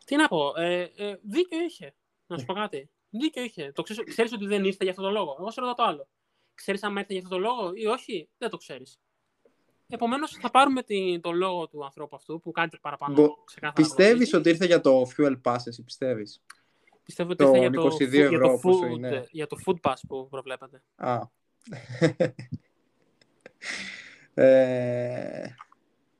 Τι 0.08 0.16
να 0.16 0.28
πω, 0.28 0.52
ε, 0.56 0.82
ε, 0.96 1.18
δίκιο 1.22 1.58
είχε. 1.60 1.94
Να 2.26 2.38
σου 2.38 2.44
πω 2.44 2.52
κάτι. 2.52 2.90
Δίκιο 3.10 3.42
είχε. 3.42 3.72
Το 3.72 3.82
ξέρεις, 3.82 4.04
ξέρεις 4.04 4.32
ότι 4.32 4.46
δεν 4.46 4.64
ήρθε 4.64 4.78
για 4.80 4.90
αυτό 4.90 5.02
το 5.02 5.10
λόγο. 5.10 5.36
Εγώ 5.40 5.50
σε 5.50 5.60
ρωτάω 5.60 5.74
το 5.74 5.82
άλλο. 5.82 6.08
Ξέρεις 6.54 6.82
αν 6.82 6.96
ήρθε 6.96 7.12
για 7.12 7.22
αυτό 7.22 7.34
το 7.34 7.40
λόγο 7.40 7.70
ή 7.74 7.86
όχι; 7.86 8.28
Δεν 8.38 8.50
το 8.50 8.56
ξέρεις. 8.56 8.98
Επομένως 9.88 10.30
θα 10.40 10.50
πάρουμε 10.50 10.82
την, 10.82 11.20
το 11.20 11.32
λόγο 11.32 11.68
του 11.68 11.84
ανθρώπου 11.84 12.16
αυτού 12.16 12.40
που 12.40 12.50
κάνει 12.50 12.70
παραπάνω 12.80 13.14
Μπο- 13.14 13.44
ξεκάθαρα. 13.44 13.72
Πιστεύεις 13.86 14.12
γνωρίζει. 14.12 14.36
ότι 14.36 14.48
ήρθε 14.48 14.66
για 14.66 14.80
το 14.80 15.02
fuel 15.16 15.40
pass, 15.42 15.56
εσύ 15.64 15.82
πιστεύεις; 15.82 16.42
Πιστεύω 17.02 17.30
ότι 17.30 17.44
το 17.44 17.48
ήρθε 17.50 17.58
για 17.60 17.70
το, 17.70 17.82
22 17.86 17.90
food- 18.02 18.08
για, 18.10 18.24
ευρώ, 18.24 18.48
το 18.52 18.58
πόσο 18.62 18.80
food, 18.86 18.90
είναι. 18.90 19.26
για 19.30 19.46
το 19.46 19.56
food 19.66 19.76
pass 19.90 19.96
που 20.08 20.28
προβλέπετε. 20.28 20.82
Α. 20.96 21.20
ε, 24.34 25.54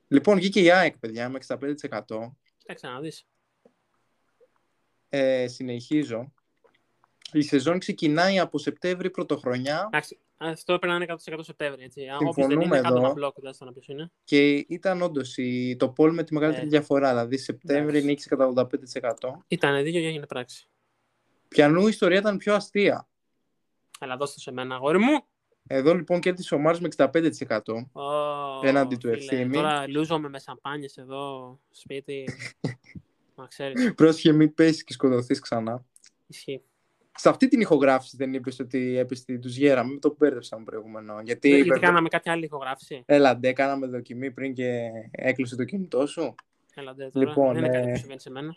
λοιπόν, 0.09 0.37
βγήκε 0.37 0.61
η 0.61 0.71
ΑΕΚ, 0.71 0.99
παιδιά, 0.99 1.29
με 1.29 1.39
65%. 1.47 1.57
Κοίταξε 2.59 2.87
να 2.87 3.01
δεις. 3.01 3.27
Ε, 5.09 5.47
συνεχίζω. 5.49 6.33
Η 7.33 7.43
σεζόν 7.43 7.79
ξεκινάει 7.79 8.39
από 8.39 8.59
Σεπτέμβρη 8.59 9.11
πρωτοχρονιά 9.11 9.85
Εντάξει, 9.87 10.19
αυτό 10.37 10.73
έπρεπε 10.73 10.95
να 10.99 11.05
είναι 11.05 11.15
100% 11.37 11.39
Σεπτέμβρη. 11.43 11.83
Έτσι. 11.85 12.01
Όποιος 12.01 12.19
δεν 12.19 12.33
Συμφωνούμε 12.45 12.65
είναι, 12.77 12.81
κάτω 12.81 12.95
εδώ. 12.97 13.05
ένα 13.05 13.13
μπλοκ, 13.15 13.41
δεν 13.41 13.53
στο 13.53 13.65
να 13.65 13.73
ποιος 13.73 13.89
είναι. 13.89 14.11
και 14.25 14.49
ήταν 14.57 15.03
όντως 15.03 15.37
το 15.77 15.89
πόλ 15.89 16.13
με 16.15 16.23
τη 16.25 16.35
μεγαλύτερη 16.35 16.67
Ε. 16.67 16.69
διαφορά. 16.69 17.09
Δηλαδή, 17.09 17.37
Σεπτέμβρη 17.39 17.89
Εντάξει. 17.89 18.07
νίκησε 18.07 18.29
κατά 18.29 18.47
85%. 18.47 19.45
Ήταν 19.49 19.83
δίκιο 19.83 20.01
και 20.01 20.07
έγινε 20.07 20.27
πράξη. 20.27 20.67
Πιανού 21.49 21.81
η 21.85 21.89
ιστορία 21.89 22.19
ήταν 22.19 22.37
πιο 22.37 22.55
αστεία. 22.55 23.09
Αλλά 24.01 24.17
δώστε 24.17 24.35
το 24.35 24.41
σε 24.41 24.53
μένα, 24.53 24.75
αγόρι 24.75 24.99
μου. 24.99 25.21
Εδώ 25.67 25.95
λοιπόν 25.95 26.21
κέρδισε 26.21 26.55
ο 26.55 26.59
Μάρς 26.59 26.81
με 26.81 26.89
65%. 26.97 27.89
Ω, 27.93 28.03
Έναντι 28.67 28.97
του 28.97 29.09
φίλε, 29.09 29.17
Ευθύμη. 29.25 29.55
Τώρα 29.55 29.89
λούζομαι 29.89 30.29
με 30.29 30.39
σαμπάνιες 30.39 30.97
εδώ, 30.97 31.59
σπίτι. 31.71 32.25
Να 33.39 33.47
ξέρεις, 33.47 33.95
Πρόσχε 33.95 34.33
μην 34.33 34.55
πέσεις 34.55 34.85
και 34.85 34.93
σκοτωθείς 34.93 35.41
ξανά. 35.41 35.85
ισχύει. 36.27 36.63
Σε 37.15 37.29
αυτή 37.29 37.49
την 37.49 37.61
ηχογράφηση 37.61 38.17
δεν 38.17 38.35
είπες 38.35 38.59
ότι 38.61 38.97
έπεσε 38.97 39.25
του 39.39 39.49
γέραμε. 39.49 39.93
Με 39.93 39.99
το 39.99 40.15
μπέρδεψα 40.19 40.59
με 40.59 40.65
προηγούμενο. 40.65 41.21
Γιατί. 41.21 41.49
Γιατί 41.49 41.63
βέβαια- 41.69 41.89
κάναμε 41.89 42.09
κάποια 42.09 42.33
άλλη 42.33 42.45
ηχογράφηση. 42.45 43.03
Έλα, 43.07 43.37
ντε, 43.37 43.53
κάναμε 43.53 43.87
δοκιμή 43.87 44.31
πριν 44.31 44.55
και 44.55 44.91
έκλεισε 45.11 45.57
το 45.57 45.65
κινητό 45.65 46.07
σου. 46.07 46.35
Έλα, 46.75 46.95
ντε, 46.95 47.09
τώρα. 47.11 47.27
Λοιπόν, 47.29 47.55
δεν 47.55 47.65
είναι 47.65 47.73
κάτι 47.73 47.89
ε, 47.89 47.93
που 47.93 47.99
συμβαίνει 47.99 48.21
σε 48.21 48.31
μένα. 48.31 48.57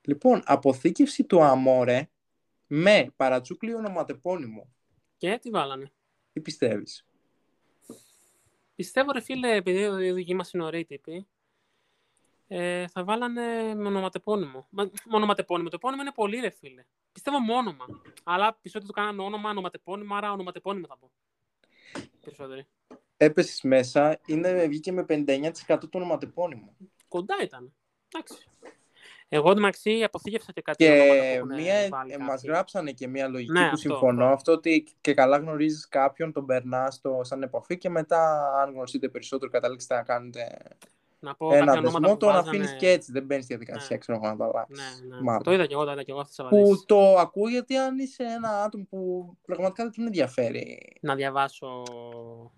Λοιπόν, 0.00 0.42
αποθήκευση 0.44 1.24
του 1.24 1.42
Αμόρε 1.42 2.08
με 2.66 3.12
παρατσούκλι 3.16 3.74
ονοματεπώνυμο. 3.74 4.68
Και 5.16 5.38
τι 5.42 5.50
βάλανε; 5.50 5.92
Τι 6.32 6.40
πιστεύεις; 6.40 7.06
Πιστεύω, 8.74 9.12
ρε 9.12 9.20
φίλε, 9.20 9.54
επειδή 9.56 10.06
οι 10.06 10.12
δικοί 10.12 10.34
μας 10.34 10.52
είναι 10.52 10.64
ωραίοι 10.64 10.84
τύποι, 10.84 11.26
Ε, 12.50 12.86
θα 12.88 13.04
βάλανε 13.04 13.74
με 13.74 13.86
ονοματεπώνυμο. 13.86 14.66
Μα, 14.70 14.84
με 14.84 14.90
ονοματεπώνυμο. 15.16 15.68
Το 15.68 15.76
επώνυμο 15.76 16.02
είναι 16.02 16.12
πολύ 16.12 16.40
ρε 16.40 16.50
φίλε. 16.50 16.84
Πιστεύω 17.12 17.40
με 17.40 17.54
όνομα. 17.54 17.84
Αλλά 18.24 18.58
πιστεύω 18.62 18.84
ότι 18.84 18.94
το 18.94 19.00
κάνανε 19.00 19.22
όνομα, 19.22 19.50
ονοματεπώνυμο, 19.50 20.14
άρα 20.14 20.32
ονοματεπώνυμο 20.32 20.86
θα 20.86 20.96
πω. 20.98 21.10
Περισσότεροι. 22.24 22.66
Έπεσες 23.16 23.62
μέσα, 23.62 24.20
είναι, 24.26 24.66
βγήκε 24.66 24.92
με 24.92 25.04
59% 25.08 25.52
το 25.66 25.88
ονοματεπώνυμο. 25.92 26.76
Κοντά 27.08 27.34
ήταν. 27.42 27.74
Εντάξει. 28.14 28.48
Εγώ 29.30 29.54
μεταξύ 29.54 30.02
αποθήκευσα 30.02 30.52
και 30.52 30.62
κάτι 30.62 30.84
Και 30.84 30.90
ονόματα 30.90 31.14
που 31.18 31.24
έχουν 31.24 31.54
μία, 31.54 31.88
βάλει 31.88 32.10
ε, 32.10 32.12
κάποιοι. 32.12 32.26
μας 32.30 32.42
γράψανε 32.42 32.92
και 32.92 33.08
μία 33.08 33.28
λογική 33.28 33.52
Ναι, 33.52 33.58
που 33.60 33.64
αυτό, 33.64 33.76
συμφωνώ. 33.76 34.24
αυτό. 34.24 34.34
Αυτό. 34.34 34.52
ότι 34.52 34.86
και 35.00 35.14
καλά 35.14 35.36
γνωρίζεις 35.38 35.88
κάποιον, 35.88 36.32
τον 36.32 36.46
περνάς 36.46 37.00
το 37.00 37.20
σαν 37.22 37.42
επαφή 37.42 37.78
και 37.78 37.88
μετά 37.88 38.52
αν 38.62 38.72
γνωριστείτε 38.72 39.08
περισσότερο 39.08 39.50
καταλήξετε 39.50 39.94
να 39.94 40.02
κάνετε 40.02 40.58
Να 41.20 41.34
πω 41.34 41.46
κάποια 41.48 41.62
ένα 41.62 41.72
ονόματα 41.72 41.98
δεσμό, 41.98 42.12
που 42.12 42.16
τον 42.18 42.28
βάζανε- 42.28 42.48
αφήνεις 42.48 42.72
και 42.80 42.90
έτσι. 42.90 43.12
Δεν 43.12 43.24
μπαίνεις 43.24 43.44
στη 43.44 43.54
διαδικασία, 43.56 43.88
Ναι. 43.90 43.98
ξέρω 43.98 44.18
εγώ, 44.22 44.28
να 44.28 44.36
το 44.36 44.44
αλλάξεις. 44.44 45.00
Ναι, 45.00 45.14
ναι. 45.16 45.22
Μάλλον. 45.22 45.42
Το 45.42 45.52
είδα 45.52 45.66
και 45.66 45.74
εγώ, 45.74 45.84
το 45.84 45.90
είδα 45.92 46.02
και 46.02 46.10
εγώ 46.10 46.20
αυτές 46.20 46.36
τις 46.36 46.44
Που 46.48 46.56
απαντήσεις. 46.56 46.84
το 46.84 47.14
ακούγεται 47.18 47.78
αν 47.78 47.98
είσαι 47.98 48.22
ένα 48.24 48.62
άτομο 48.62 48.84
που 48.90 49.32
πραγματικά 49.46 49.82
δεν 49.84 49.92
τον 49.92 50.06
ενδιαφέρει 50.06 50.96
Να 51.00 51.14
διαβάσω 51.14 51.82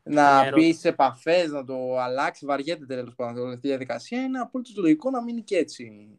να 0.02 0.22
μια 0.22 0.40
μπεις 0.42 0.46
ερώτηση. 0.46 0.78
σε 0.80 0.88
επαφές, 0.88 1.50
να 1.50 1.64
το 1.64 1.98
αλλάξεις, 1.98 2.46
βαριέται 2.46 2.86
τέλος 2.86 3.14
πάντων 3.14 3.52
αυτή 3.52 3.66
η 3.66 3.70
διαδικασία. 3.70 4.22
Είναι 4.22 4.38
απόλυτος 4.38 4.76
λογικό 4.76 5.10
να 5.10 5.22
μείνει 5.22 5.42
και 5.42 5.56
έτσι. 5.56 6.18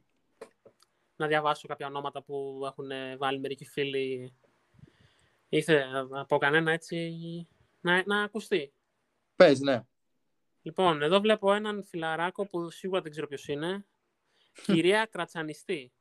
να 1.16 1.28
διαβάσω 1.28 1.68
κάποια 1.68 1.88
ονόματα 1.88 2.22
που 2.24 2.62
έχουν 2.66 2.92
ε, 2.92 3.18
βάλει 3.18 3.40
μερικοί 3.40 3.66
φίλοι. 3.66 4.34
Ήρθε 5.50 5.84
από 6.12 6.38
κανένα 6.38 6.72
έτσι 6.72 7.18
να, 7.82 8.04
να 8.06 8.22
ακουστεί. 8.24 8.74
Πες, 9.36 9.60
ναι. 9.60 9.82
Λοιπόν, 10.62 11.02
εδώ 11.02 11.20
βλέπω 11.20 11.54
έναν 11.54 11.84
φιλαράκο 11.84 12.48
που 12.48 12.70
σίγουρα 12.70 13.02
δεν 13.02 13.12
ξέρω 13.12 13.28
ποιος 13.28 13.48
είναι. 13.48 13.86
Κυρία 14.64 15.06
Κρατσανιστή. 15.12 15.92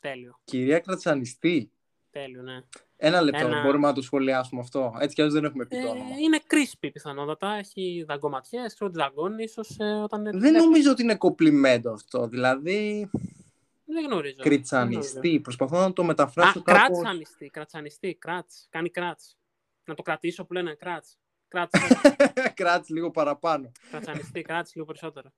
Τέλειο. 0.00 0.40
Κυρία 0.44 0.78
Κρατσανιστή. 0.78 1.72
Τέλειο, 2.10 2.42
ναι. 2.42 2.60
Ένα 2.96 3.20
λεπτό, 3.20 3.46
Ένα- 3.46 3.62
μπορούμε 3.62 3.86
να 3.86 3.92
το 3.94 4.02
σχολιάσουμε 4.02 4.60
αυτό. 4.60 4.94
Έτσι 5.00 5.14
κι 5.14 5.20
αλλιώς 5.20 5.36
δεν 5.36 5.44
έχουμε 5.44 5.66
πει 5.66 5.76
το 5.80 5.86
Ε, 5.86 5.90
όνομα. 5.90 6.16
είναι 6.18 6.40
κρίσπι 6.46 6.90
πιθανότατα. 6.90 7.54
Έχει 7.54 8.04
δαγκωματιές. 8.08 8.74
Ξέρω 8.74 8.90
ότι 8.90 8.98
δαγκώνεις 8.98 9.44
ίσως 9.50 9.76
ε, 9.78 9.84
όταν... 9.84 10.20
είναι- 10.20 10.38
Δεν 10.38 10.52
νομίζω 10.52 10.90
ότι 10.90 11.02
είναι 11.02 11.16
κοπλιμέντο 11.16 11.92
αυτό. 11.92 12.28
Δηλαδή, 12.28 13.10
Δεν 13.12 14.04
γνωρίζω. 14.04 14.04
Δεν 14.04 14.04
γνωρίζω. 14.04 14.36
κριτσανιστή. 14.42 15.40
Προσπαθώ 15.40 15.78
να 15.80 15.92
το 15.92 16.02
Α, 16.02 16.04
μεταφράσω 16.04 16.62
κάπως. 16.62 16.98
κράτσανιστή. 16.98 17.46
Κρατσανιστή. 17.50 18.14
Κράτς. 18.14 18.66
Κάνει 18.70 18.90
κράτς. 18.90 19.36
Να 19.84 19.94
το 19.94 20.02
κρατήσω 20.02 20.44
που 20.44 20.52
λένε 20.52 20.74
κράτς. 20.74 21.18
Κράτς. 21.50 21.78
Κράτησε 22.54 22.94
λίγο 22.94 23.10
παραπάνω. 23.10 23.70
Κρατσανιστή, 23.90 24.42
κράτησε 24.42 24.72
λίγο 24.74 24.86
περισσότερο. 24.86 25.30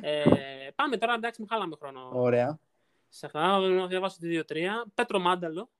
Ε, 0.00 0.24
πάμε 0.74 0.96
τώρα, 0.96 1.14
εντάξει, 1.14 1.40
μην 1.40 1.50
χάλαμε 1.50 1.76
χρόνο. 1.78 2.10
Ωραία. 2.12 2.58
Σε 3.08 3.26
αυτά, 3.26 3.58
να 3.58 3.86
διαβάσω 3.86 4.18
τη 4.18 4.40
2-3. 4.48 4.54
Πέτρο 4.94 5.18
Μάνταλο. 5.18 5.70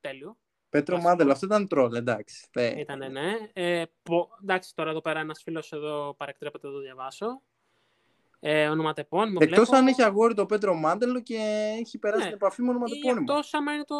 Τέλειο. 0.00 0.36
Πέτρο 0.68 0.94
Βασικό. 0.94 1.10
Μάντελο, 1.12 1.32
αυτό 1.32 1.46
ήταν 1.46 1.68
τρόλ, 1.68 1.94
εντάξει. 1.94 2.48
Ε, 2.52 2.80
Ήταν 2.80 3.12
ναι. 3.12 3.32
Ε, 3.52 3.84
πο, 4.02 4.28
εντάξει, 4.42 4.74
τώρα 4.74 4.90
εδώ 4.90 5.00
πέρα 5.00 5.20
ένας 5.20 5.42
φίλος 5.42 5.72
εδώ 5.72 6.14
παρεκτρέπεται 6.14 6.66
να 6.66 6.72
το 6.72 6.80
διαβάσω. 6.80 7.42
Ε, 8.48 8.68
ονοματεπώνυμο. 8.68 9.38
Εκτός 9.40 9.56
βλέπω, 9.68 9.76
αν 9.76 9.86
έχει 9.86 10.02
αγόρι 10.02 10.34
το 10.34 10.46
Πέτρο 10.46 10.74
Μάντελο 10.74 11.20
και 11.22 11.36
έχει 11.78 11.98
περάσει 11.98 12.20
Ναι. 12.22 12.26
την 12.26 12.34
επαφή 12.36 12.60
με 12.62 12.66
Ή 12.66 12.70
ονοματεπώνυμο. 12.70 13.20
εκτός 13.20 13.54
άμα 13.54 13.72
είναι 13.72 13.84
το 13.84 13.96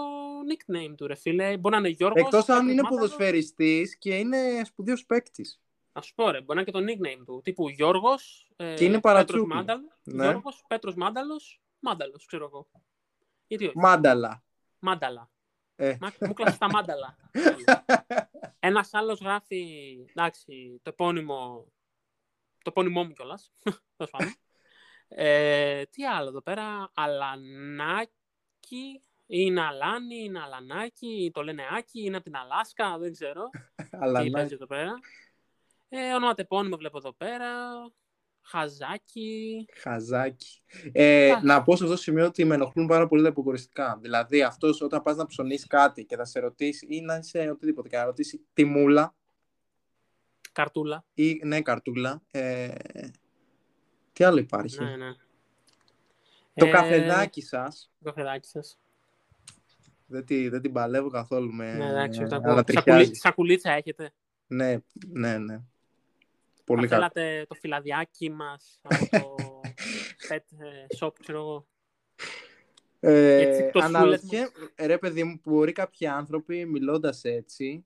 nickname 0.50 0.94
του, 0.96 1.06
ρε 1.06 1.14
φίλε. 1.14 1.56
Μπορεί 1.56 1.74
να 1.74 1.80
είναι 1.80 1.88
Γιώργος. 1.88 2.20
Εκτός 2.22 2.48
αν 2.48 2.68
είναι 2.68 2.82
ποδοσφαιριστής 2.88 3.96
και 3.98 4.14
είναι 4.16 4.62
σπουδαίος 4.64 5.06
παίκτης. 5.06 5.61
Α 5.92 6.00
σου 6.02 6.14
πω, 6.14 6.30
ρε, 6.30 6.40
μπορεί 6.40 6.59
να 6.59 6.61
είναι 6.61 6.64
και 6.64 6.70
το 6.70 7.09
nickname 7.09 7.24
του. 7.26 7.40
Τύπου 7.44 7.68
Γιώργος. 7.68 8.50
Ε, 8.56 8.74
Και 8.74 8.85
είναι 8.85 9.00
παρατσούκλι. 9.00 9.46
Μάνταλος. 9.54 10.00
Ναι. 10.04 10.24
Γιώργος, 10.24 10.64
Πέτρος 10.68 10.94
Μάνταλος, 10.94 11.61
Μάνταλος, 11.78 12.26
ξέρω 12.26 12.44
εγώ. 12.44 12.66
Γιατί 13.46 13.66
όχι. 13.66 13.78
Μάνταλα. 13.78 14.42
Μάνταλα. 14.78 15.30
Ε. 15.76 15.96
Μα- 16.00 16.12
Μου 16.26 16.32
κλάσε 16.32 16.59
τα 16.59 16.66
μάνταλα. 16.70 17.16
Ένας 18.61 18.94
άλλος 18.94 19.20
γράφει, 19.20 19.64
εντάξει, 20.11 20.80
το 20.82 20.90
επώνυμο, 20.90 21.64
το 22.62 22.70
επώνυμό 22.70 23.04
μου 23.04 23.12
κιόλας. 23.12 23.52
Τέλος 23.96 24.11
πάντων. 24.11 24.35
Ε, 25.09 25.85
τι 25.85 26.06
άλλο 26.06 26.28
εδώ 26.28 26.42
πέρα, 26.42 26.90
Αλανάκι, 26.94 28.11
είναι 29.26 29.61
Αλάνι, 29.61 30.24
είναι 30.24 30.40
Αλανάκι, 30.40 31.30
το 31.35 31.42
λένε 31.42 31.62
Άκη, 31.70 32.04
είναι 32.04 32.16
από 32.16 32.24
την 32.24 32.37
Αλάσκα, 32.37 32.98
δεν 32.98 33.12
ξέρω. 33.12 33.50
Αλλά 33.90 34.20
τι 34.22 34.30
να 34.30 34.38
παίζει 34.38 34.54
εδώ 34.54 34.66
πέρα. 34.66 34.92
Ε, 35.88 36.12
ονοματεπώνυμο 36.12 36.76
βλέπω 36.76 36.98
εδώ 36.98 37.12
πέρα. 37.12 37.48
Χαζάκι. 38.42 39.66
Χαζάκι. 39.76 40.62
Ε, 40.92 41.30
Α. 41.30 41.40
να 41.42 41.62
πω 41.62 41.76
σε 41.76 41.82
αυτό 41.82 41.94
το 41.96 42.02
σημείο 42.02 42.24
ότι 42.24 42.44
με 42.44 42.54
ενοχλούν 42.54 42.87
πάρα 42.87 43.06
πολύ 43.06 43.22
τα 43.22 43.28
υποκοριστικά. 43.28 43.98
Δηλαδή, 44.00 44.42
αυτός 44.42 44.80
όταν 44.80 45.02
πας 45.02 45.16
να 45.16 45.26
ψωνίσεις 45.26 45.66
κάτι 45.66 46.04
και 46.04 46.16
θα 46.16 46.24
σε 46.24 46.40
ρωτήσει 46.40 46.87
ή 46.90 47.00
να 47.00 47.16
είσαι 47.16 47.50
οτιδήποτε 47.50 47.88
και 47.88 47.96
να 47.96 48.04
ρωτήσει 48.04 48.46
τη 48.52 48.64
μούλα 48.64 49.14
Καρτούλα. 50.52 51.04
ή 51.14 51.40
ναι, 51.44 51.62
καρτούλα. 51.62 52.22
Ε, 52.30 52.74
τι 54.16 54.24
άλλο 54.24 54.38
υπάρχει; 54.38 54.85
Ναι, 54.85 54.96
ναι. 54.96 55.12
Το 56.55 56.66
Ε, 56.66 56.70
καφεδάκι 56.70 57.42
σας. 57.42 57.90
Το 57.98 58.05
καφεδάκι 58.12 58.48
σας. 58.48 58.79
Δεν, 60.07 60.24
τη- 60.24 60.48
δεν 60.48 60.62
την 60.62 60.72
παλεύω 60.72 61.09
καθόλου 61.09 61.52
με 61.52 61.72
Ναι, 61.74 61.88
εντάξει, 61.88 62.20
ε, 62.22 62.26
το 62.26 62.37
ακούω. 62.37 62.50
ανατριχιάζει. 62.52 62.98
Σακουλί- 63.00 63.16
Σακουλίτσα 63.20 63.70
έχετε. 63.72 64.11
Ναι, 64.46 64.76
ναι, 65.09 65.38
ναι. 65.38 65.61
Πολύ 66.64 66.88
Θα 66.88 66.94
καλό. 66.96 67.11
θέλατε 67.14 67.46
το 67.48 67.55
φυλαδιάκι 67.55 68.31
μας 68.31 68.81
από 68.83 69.09
το 69.11 69.35
pet 70.29 70.37
ε, 70.59 70.87
shop, 71.00 71.11
ξέρω 71.20 71.38
εγώ. 71.38 71.66
Ε, 73.00 73.40
Έτσι, 73.40 73.70
το 73.72 73.79
αναρωτιέμαι, 73.79 74.50
ρε 74.76 74.98
παιδί 74.98 75.24
μου, 75.24 75.40
που 75.40 75.50
μπορεί 75.50 75.72
κάποιοι 75.72 76.07
άνθρωποι 76.07 76.64
μιλώντας 76.66 77.24
έτσι, 77.24 77.85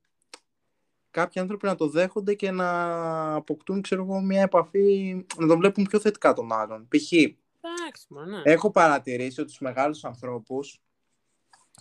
κάποιοι 1.10 1.40
άνθρωποι 1.40 1.66
να 1.66 1.74
το 1.74 1.88
δέχονται 1.88 2.34
και 2.34 2.50
να 2.50 3.34
αποκτούν, 3.34 3.82
ξέρω 3.82 4.02
εγώ, 4.02 4.20
μια 4.20 4.42
επαφή, 4.42 5.24
να 5.36 5.46
τον 5.46 5.58
βλέπουν 5.58 5.84
πιο 5.84 6.00
θετικά 6.00 6.32
τον 6.32 6.52
άλλον. 6.52 6.88
Π.χ. 6.88 7.12
Εντάξει, 7.12 8.06
μα 8.08 8.26
ναι. 8.26 8.42
έχω 8.44 8.70
παρατηρήσει 8.70 9.40
ότι 9.40 9.50
τους 9.50 9.60
μεγάλους 9.60 10.04
ανθρώπους, 10.04 10.82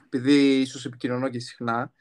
επειδή 0.06 0.60
ίσως 0.60 0.86
επικοινωνώ 0.86 1.30
και 1.30 1.40
συχνά, 1.40 1.94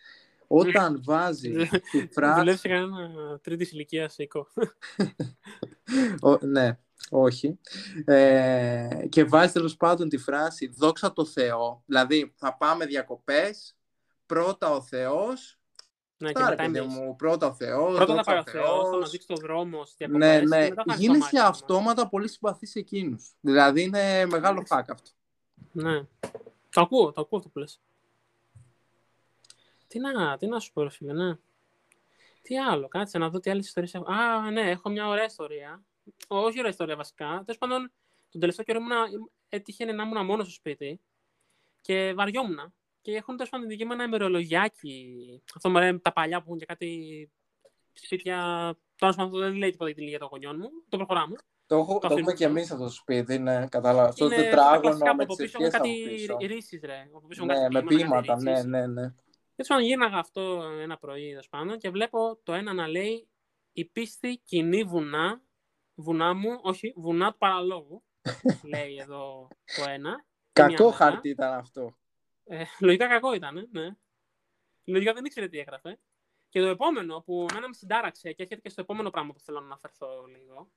όταν 0.46 1.00
βάζει 1.04 1.52
τη 1.90 2.06
φράση... 2.14 2.38
Δουλεύεις 2.38 2.60
σε 2.60 2.68
κανένα 2.68 3.38
τρίτης 3.42 3.72
ηλικίας 3.72 4.18
οίκο. 4.18 4.46
Ο- 6.20 6.46
ναι, 6.46 6.78
όχι. 7.10 7.58
Ε, 8.04 8.88
και 9.08 9.24
βάζει 9.24 9.52
τέλος 9.52 9.76
πάντων 9.76 10.08
τη 10.08 10.18
φράση 10.18 10.66
«Δόξα 10.66 11.12
τω 11.12 11.24
Θεώ». 11.24 11.82
Δηλαδή, 11.86 12.34
θα 12.36 12.56
πάμε 12.56 12.86
διακοπές, 12.86 13.76
πρώτα 14.26 14.70
ο 14.70 14.82
Θεός, 14.82 15.57
Ναι, 16.20 16.32
και 16.32 16.40
Άρα, 16.42 16.50
μετά 16.50 16.62
παιδί 16.62 16.78
εμείς. 16.78 16.94
μου, 16.94 17.16
πρώτα 17.16 17.46
ο 17.46 17.52
Θεός, 17.54 17.96
Πρώτα 17.96 18.06
θα 18.06 18.14
δόξα 18.14 18.24
πάει 18.24 18.36
ο 18.36 18.40
ο 18.40 18.50
Θεός, 18.50 18.82
θα 18.84 18.88
Θεός. 18.90 18.98
μας 19.00 19.10
δείξει 19.10 19.26
το 19.26 19.34
δρόμο 19.34 19.84
στις 19.84 20.06
Ναι, 20.08 20.16
διακοπές 20.40 20.48
ναι. 20.48 20.56
και 20.68 20.68
μετά 20.68 20.74
θα 20.74 20.82
έρθει 20.82 20.84
το 20.84 20.94
Γίνεσαι 21.02 21.18
μάξι 21.20 21.36
μας. 21.36 21.44
αυτόματα 21.48 22.08
πολύ 22.08 22.28
συμπαθής 22.28 22.70
σε 22.70 22.78
εκείνους. 22.78 23.32
Δηλαδή, 23.40 23.82
είναι 23.82 24.26
μεγάλο 24.26 24.62
hack 24.68 24.82
αυτό. 24.88 25.10
Ναι. 25.72 26.00
Το 26.70 26.80
ακούω, 26.80 27.12
το 27.12 27.20
ακούω 27.20 27.38
αυτό 27.38 27.50
που 27.50 27.58
λες. 27.58 27.80
Τι 29.86 29.98
να, 29.98 30.36
τι 30.36 30.46
να 30.46 30.60
σου 30.60 30.72
πω, 30.72 30.82
ρε 30.82 30.90
φίλε, 30.90 31.12
ναι. 31.12 31.36
Τι 32.42 32.58
άλλο, 32.58 32.88
κάτσε 32.88 33.18
να 33.18 33.28
δω 33.30 33.40
τι 33.40 33.50
άλλες 33.50 33.66
ιστορίες 33.66 33.94
έχω. 33.94 34.12
Α, 34.12 34.50
ναι, 34.50 34.70
έχω 34.70 34.88
μια 34.90 35.08
ωραία 35.08 35.24
ιστορία. 35.24 35.82
Όχι 36.28 36.58
ωραία 36.58 36.70
ιστορία 36.70 36.96
βασικά. 36.96 37.26
Τέλος 37.26 37.58
πάντων, 37.58 37.90
τον 38.30 38.40
τελευταίο 38.40 38.64
καιρό 38.64 38.78
ήμουνα, 38.78 39.04
έτυχε 39.48 39.84
να 39.84 40.02
ήμουν 40.02 40.24
μόνος 40.24 40.46
στο 40.46 40.54
σπίτι 40.54 41.00
και 41.80 42.12
βαριόμουν. 42.16 42.72
Και 43.00 43.14
έχουν 43.14 43.36
τέλο 43.36 43.48
πάντων 43.50 43.68
δική 43.68 43.84
μου 43.84 43.92
ένα 43.92 44.04
ημερολογιάκι. 44.04 45.42
Αυτό 45.54 45.70
μου 45.70 45.76
λένε 45.78 45.98
τα 45.98 46.12
παλιά 46.12 46.38
που 46.38 46.44
έχουν 46.46 46.58
και 46.58 46.64
κάτι 46.66 47.30
σπίτια. 47.92 48.36
Τώρα 48.96 49.14
αυτό 49.22 49.38
δεν 49.38 49.54
λέει 49.54 49.70
τίποτα 49.70 49.84
για 49.90 49.94
την 49.94 50.02
ηλικία 50.02 50.18
των 50.18 50.28
γονιών 50.30 50.56
μου. 50.58 50.68
Το 50.88 50.96
προχωράμε. 50.96 51.36
Το, 51.66 51.76
έχω, 51.76 51.92
Το 51.92 51.98
το 51.98 52.06
έχουμε 52.06 52.20
αφήνω. 52.32 52.32
και 52.32 52.44
εμείς 52.44 52.70
αυτό 52.70 52.84
το 52.84 52.90
σπίτι, 52.90 53.38
ναι, 53.38 53.66
κατάλαβα. 53.68 54.08
Αυτό 54.08 54.28
το 54.28 54.34
Είναι 54.34 54.42
τα 54.44 54.48
τετράγωνο 54.50 54.80
κλασικά 54.80 55.10
που 55.10 55.16
με 55.16 55.22
από 55.22 55.34
τις 55.36 55.44
πίσω 55.52 55.58
έχουν 55.62 55.66
ευχές 55.66 55.80
από 55.80 55.88
κάτι 55.88 56.14
πίσω. 56.14 56.36
ρίσεις, 56.54 56.80
ρε. 56.84 57.08
Από 57.14 57.26
πίσω 57.26 57.44
έχουν 57.44 57.54
Ναι, 57.54 57.62
κάτι 57.62 57.74
με 57.74 57.82
ποίηματα, 57.82 58.32
κάτι 58.32 58.42
ναι, 58.42 58.50
ρίσεις. 58.50 58.64
ναι, 58.66 58.86
ναι. 58.86 59.02
Έτσι 59.56 59.70
πάντων, 59.72 59.84
γύρναγα 59.84 60.18
αυτό 60.18 60.62
ένα 60.80 60.98
πρωί, 60.98 61.28
τέλος 61.28 61.48
πάντων, 61.48 61.78
και 61.78 61.90
βλέπω 61.90 62.38
το 62.42 62.52
ένα 62.52 62.72
να 62.72 62.88
λέει 62.88 63.28
«Η 63.72 63.84
πίστη 63.84 64.40
κινεί 64.44 64.82
βουνά, 64.84 65.42
βουνά 65.94 66.34
μου, 66.34 66.58
όχι, 66.62 66.92
βουνά 66.96 67.30
του 67.32 67.38
παραλόγου», 67.38 68.02
λέει 68.74 68.96
εδώ 68.96 69.48
το 69.76 69.90
ένα. 69.90 70.24
Και 70.52 70.62
μια 70.62 70.70
Κακό 70.76 70.84
μέρα. 70.84 70.96
χαρτί 70.96 71.28
ήταν 71.28 71.52
αυτό. 71.52 71.96
Ε, 72.48 72.64
λογικά 72.80 73.08
κακό 73.08 73.34
ήταν, 73.34 73.68
ναι. 73.70 73.96
Λογικά 74.84 75.12
δεν 75.12 75.24
ήξερε 75.24 75.48
τι 75.48 75.58
έγραφε. 75.58 75.98
Και 76.48 76.60
το 76.60 76.66
επόμενο 76.66 77.20
που 77.20 77.46
εμένα 77.50 77.68
με 77.68 77.74
συντάραξε 77.74 78.32
και 78.32 78.42
έρχεται 78.42 78.60
και 78.60 78.68
στο 78.68 78.80
επόμενο 78.80 79.10
πράγμα 79.10 79.32
που 79.32 79.40
θέλω 79.40 79.60
να 79.60 79.64
αναφερθώ 79.64 80.24
λίγο, 80.26 80.70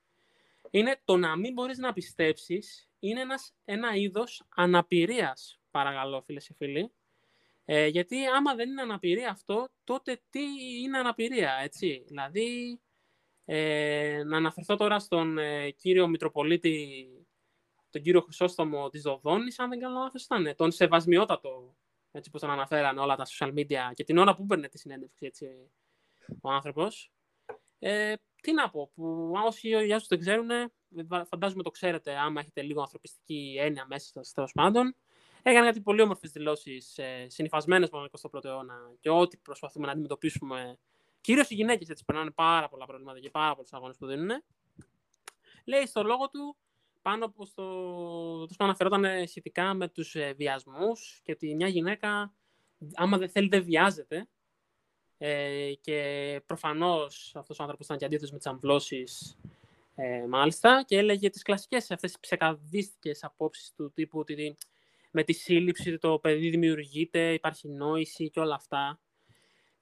είναι 0.69 1.01
το 1.05 1.17
να 1.17 1.35
μην 1.35 1.53
μπορείς 1.53 1.77
να 1.77 1.93
πιστέψεις 1.93 2.89
είναι 2.99 3.21
ένας, 3.21 3.53
ένα 3.65 3.95
είδος 3.95 4.43
αναπηρίας, 4.55 5.59
παρακαλώ 5.71 6.21
φίλες 6.21 6.47
και 6.47 6.53
φίλοι. 6.53 6.91
Ε, 7.65 7.87
γιατί 7.87 8.25
άμα 8.25 8.55
δεν 8.55 8.69
είναι 8.69 8.81
αναπηρία 8.81 9.29
αυτό, 9.29 9.67
τότε 9.83 10.21
τι 10.29 10.41
είναι 10.83 10.97
αναπηρία, 10.97 11.59
έτσι. 11.63 12.03
Δηλαδή, 12.07 12.79
ε, 13.45 14.23
να 14.25 14.37
αναφερθώ 14.37 14.75
τώρα 14.75 14.99
στον 14.99 15.37
ε, 15.37 15.71
κύριο 15.71 16.07
Μητροπολίτη 16.07 17.07
τον 17.91 18.01
κύριο 18.01 18.21
Χρυσόστομο 18.21 18.89
της 18.89 19.01
Δοδόνης, 19.01 19.59
αν 19.59 19.69
δεν 19.69 19.79
κάνω 19.79 19.99
λάθος 19.99 20.23
ήταν, 20.23 20.53
τον 20.55 20.71
σεβασμιότατο, 20.71 21.75
έτσι 22.11 22.29
όπως 22.29 22.41
τον 22.41 22.49
αναφέραν 22.49 22.97
όλα 22.97 23.15
τα 23.15 23.25
social 23.25 23.53
media 23.53 23.91
και 23.93 24.03
την 24.03 24.17
ώρα 24.17 24.35
που 24.35 24.45
παίρνε 24.45 24.67
τη 24.67 24.77
συνέντευξη, 24.77 25.25
έτσι, 25.25 25.47
ο 26.41 26.51
άνθρωπος. 26.51 27.11
Ε, 27.79 28.13
τι 28.41 28.53
να 28.53 28.69
πω, 28.69 28.91
που 28.93 29.31
όσοι 29.45 29.67
για 29.67 29.95
όσους 29.95 30.07
δεν 30.07 30.19
ξέρουν, 30.19 30.49
φαντάζομαι 31.27 31.63
το 31.63 31.71
ξέρετε, 31.71 32.17
άμα 32.17 32.41
έχετε 32.41 32.61
λίγο 32.61 32.81
ανθρωπιστική 32.81 33.55
έννοια 33.59 33.85
μέσα 33.89 34.07
σας, 34.07 34.31
τέλος 34.31 34.51
πάντων. 34.51 34.95
Έκανε 35.43 35.65
κάτι 35.65 35.81
πολύ 35.81 36.01
όμορφες 36.01 36.31
δηλώσεις, 36.31 36.97
ε, 36.97 37.25
συνηθισμένε 37.29 37.87
με 37.91 38.09
τον 38.09 38.09
21ο 38.11 38.45
αιώνα 38.45 38.91
και 38.99 39.09
ό,τι 39.09 39.37
προσπαθούμε 39.37 39.85
να 39.85 39.91
αντιμετωπίσουμε. 39.91 40.77
Κυρίως 41.21 41.49
οι 41.49 41.55
γυναίκες 41.55 41.89
έτσι 41.89 42.05
περνάνε 42.05 42.31
πάρα 42.31 42.69
πολλά 42.69 42.85
προβλήματα 42.85 43.19
και 43.19 43.29
πάρα 43.29 43.55
πολλούς 43.55 43.73
αγώνες 43.73 43.97
που 43.97 44.05
δίνουν. 44.05 44.43
Λέει 45.65 45.85
στο 45.85 46.03
λόγο 46.03 46.29
του 46.29 46.57
πάνω 47.01 47.25
από 47.25 47.45
στο. 47.45 47.63
Το 48.45 48.55
αναφερόταν 48.57 49.27
σχετικά 49.27 49.73
με 49.73 49.87
τους 49.87 50.15
ε, 50.15 50.33
βιασμούς 50.37 51.19
και 51.23 51.31
ότι 51.31 51.55
μια 51.55 51.67
γυναίκα, 51.67 52.33
άμα 52.93 53.17
δεν 53.17 53.29
θέλει, 53.29 53.47
δεν 53.47 53.63
βιάζεται. 53.63 54.27
Ε, 55.17 55.73
και 55.81 56.41
προφανώς 56.45 57.31
αυτός 57.35 57.59
ο 57.59 57.61
άνθρωπος 57.61 57.85
ήταν 57.85 57.97
και 57.97 58.05
αντίθετος 58.05 58.31
με 58.31 58.37
τις 58.37 58.47
αμβλώσεις, 58.47 59.37
ε, 59.95 60.25
μάλιστα, 60.27 60.83
και 60.87 60.97
έλεγε 60.97 61.29
τις 61.29 61.41
κλασικές 61.41 61.91
αυτές 61.91 62.11
τις 62.11 62.19
ψεκαδίστικες 62.19 63.23
απόψεις 63.23 63.73
του 63.75 63.91
τύπου 63.93 64.19
ότι 64.19 64.57
με 65.11 65.23
τη 65.23 65.33
σύλληψη 65.33 65.97
το 65.97 66.19
παιδί 66.19 66.49
δημιουργείται, 66.49 67.33
υπάρχει 67.33 67.67
νόηση 67.67 68.29
και 68.29 68.39
όλα 68.39 68.55
αυτά. 68.55 68.99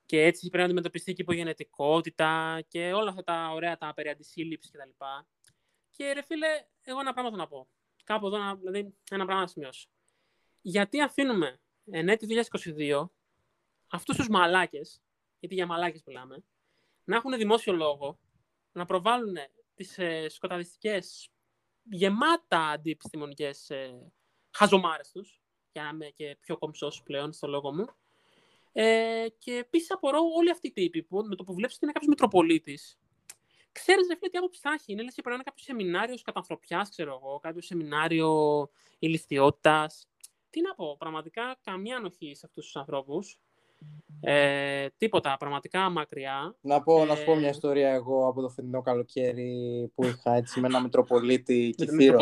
Και 0.06 0.22
έτσι 0.22 0.40
πρέπει 0.40 0.58
να 0.58 0.64
αντιμετωπιστεί 0.64 1.14
και 1.14 1.22
η 1.22 1.26
υπογενετικότητα 1.28 2.62
και 2.68 2.94
όλα 2.94 3.10
αυτά 3.10 3.24
τα 3.24 3.52
ωραία 3.54 3.78
τα 3.78 3.94
περί 3.96 4.10
αντισύλληψης 4.10 4.72
κτλ. 4.72 4.90
Και, 6.00 6.06
και 6.06 6.12
ρε 6.14 6.22
φίλε, 6.22 6.48
εγώ 6.82 7.00
ένα 7.00 7.14
πράγμα 7.14 7.32
θέλω 7.32 7.42
να 7.42 7.48
πω. 7.48 7.68
Κάπου 8.04 8.28
εδώ, 8.28 8.56
δηλαδή, 8.56 8.96
ένα 9.12 9.26
πράγμα 9.26 9.42
να 9.42 9.48
σημειώσω. 9.48 9.90
Γιατί 10.62 11.02
αφήνουμε 11.02 11.60
εν 11.92 12.10
έτη 12.10 12.46
2022 12.78 13.10
αυτούς 13.88 14.16
τους 14.16 14.30
μαλάκες, 14.30 15.02
γιατί 15.40 15.56
για 15.56 15.66
μαλάκες 15.66 16.04
μιλάμε, 16.06 16.44
να 17.04 17.16
έχουν 17.16 17.38
δημόσιο 17.38 17.74
λόγο, 17.74 18.20
να 18.72 18.86
προβάλλουν 18.86 19.36
τις 19.76 19.98
ε, 19.98 20.30
σκοταδιστικές 20.30 21.30
γεμάτα 21.84 22.68
αντιεπιστημονικές 22.68 23.70
ε, 23.70 24.12
χαζομάρες 24.52 25.12
τους, 25.12 25.42
για 25.72 25.84
να 25.84 25.90
είμαι 25.90 26.06
και 26.06 26.38
πιο 26.40 26.58
κομψός 26.58 27.04
πλέον 27.04 27.34
στο 27.34 27.48
λόγο 27.48 27.74
μου. 27.74 27.86
Ε, 28.72 29.26
και 29.38 29.56
επίσης 29.56 29.92
απορώ 29.92 30.20
όλοι 30.38 30.52
αυτοί 30.52 30.68
οι 30.68 30.72
τύποι 30.72 31.04
που 31.04 31.24
με 31.24 31.36
το 31.36 31.44
που 31.44 31.54
βλέπεις 31.54 31.76
ότι 31.76 31.84
είναι 31.84 31.94
κάποιος 31.94 32.10
Μητροπολίτης, 32.10 33.00
ξέρεις 33.80 34.08
ρε 34.08 34.16
φίλε 34.16 34.30
τι 34.30 34.38
άποψη 34.38 34.60
θα 34.64 34.72
έχει. 34.74 34.92
Είναι 34.92 35.04
λες 35.04 35.14
και 35.14 35.22
πρέπει 35.22 35.38
να 35.38 35.44
είναι 35.44 35.44
κάποιο 35.44 35.64
σεμινάριο 35.64 36.16
κατανθρωπιά, 36.24 36.88
ξέρω 36.90 37.20
εγώ, 37.22 37.40
κάποιο 37.40 37.62
σεμινάριο 37.62 38.32
ηλικιότητας. 39.00 40.08
Τι 40.50 40.62
να 40.62 40.76
πω, 40.76 40.96
πραγματικά 41.00 41.58
καμία 41.64 41.98
ανοχή 41.98 42.36
σε 42.36 42.46
αυτούς 42.46 42.66
τους 42.66 42.76
ανθρώπους. 42.76 43.40
Ε, 44.22 44.88
τίποτα, 44.98 45.38
πραγματικά 45.40 45.90
μακριά. 45.90 46.56
Να 46.62 46.82
πω, 46.82 47.06
να 47.06 47.16
σου 47.16 47.26
πω 47.26 47.36
μια 47.36 47.48
ε, 47.48 47.50
ιστορία 47.50 47.90
εγώ 47.90 48.28
από 48.28 48.42
το 48.42 48.50
φετινό 48.50 48.82
καλοκαίρι 48.82 49.92
που 49.96 50.06
είχα 50.06 50.34
έτσι 50.34 50.60
με 50.60 50.68
ένα 50.68 50.82
Μητροπολίτη 50.82 51.74
Κυθύρο. 51.78 52.18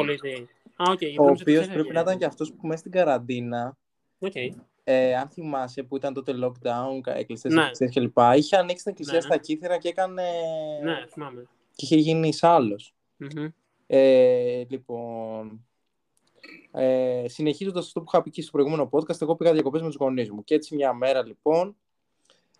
Ah, 0.79 0.91
okay, 0.91 1.15
ο 1.19 1.25
οποίος 1.25 1.67
πρέπει 1.67 1.93
να 1.93 1.99
ήταν 1.99 2.17
και 2.17 2.25
αυτός 2.25 2.53
που 2.53 2.67
μέσα 2.67 2.79
στην 2.79 2.91
καραντίνα. 2.91 3.77
Okay. 4.19 4.49
Ε, 4.89 5.15
αν 5.15 5.29
θυμάσαι 5.29 5.83
που 5.83 5.95
ήταν 5.95 6.13
τότε 6.13 6.33
lockdown, 6.43 7.13
εκκλησίες 7.15 7.53
ναι. 7.53 7.87
κλπ. 7.87 8.17
Είχε 8.35 8.55
ανοίξει 8.55 8.83
την 8.83 8.91
εκκλησία 8.91 9.13
ναι. 9.13 9.21
στα 9.21 9.37
κύθρα 9.37 9.77
και 9.77 9.87
έκανε. 9.87 10.23
Ναι, 10.83 11.05
θυμάμαι. 11.09 11.47
Και 11.75 11.85
είχε 11.85 11.95
γίνει 11.95 12.33
άλλος. 12.41 12.95
Mm-hmm. 13.19 13.47
Ε, 13.87 14.63
λοιπόν. 14.69 15.65
Ε, 16.71 17.25
Συνεχίζοντας 17.27 17.85
αυτό 17.85 17.99
που 17.99 18.05
είχα 18.13 18.23
πει 18.23 18.29
και 18.29 18.41
στο 18.41 18.51
προηγούμενο 18.51 18.89
podcast, 18.91 19.21
εγώ 19.21 19.35
πήγα 19.35 19.53
διακοπές 19.53 19.81
με 19.81 19.87
τους 19.87 19.97
γονείς 19.97 20.31
μου. 20.31 20.43
Και 20.43 20.55
έτσι 20.55 20.75
μια 20.75 20.93
μέρα 20.93 21.25
λοιπόν. 21.25 21.75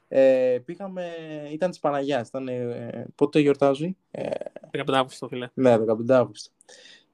Ε, 0.07 0.59
πήγαμε, 0.65 1.11
ήταν 1.51 1.69
της 1.69 1.79
Παναγιάς. 1.79 2.27
Ήταν, 2.27 2.47
ε, 2.47 3.07
πότε 3.15 3.39
γιορτάζει, 3.39 3.97
ε, 4.11 4.29
15 4.71 4.83
Αύγουστο, 4.87 5.27
φίλε. 5.27 5.49
Ναι, 5.53 5.77
15 5.77 6.09
Αύγουστο. 6.09 6.51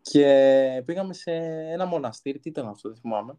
Και 0.06 0.84
πήγαμε 0.86 1.14
σε 1.14 1.32
ένα 1.72 1.86
μοναστήρι, 1.86 2.40
τι 2.40 2.50
ήταν 2.50 2.68
αυτό, 2.68 2.90
δεν 2.90 2.98
θυμαμαι 2.98 3.38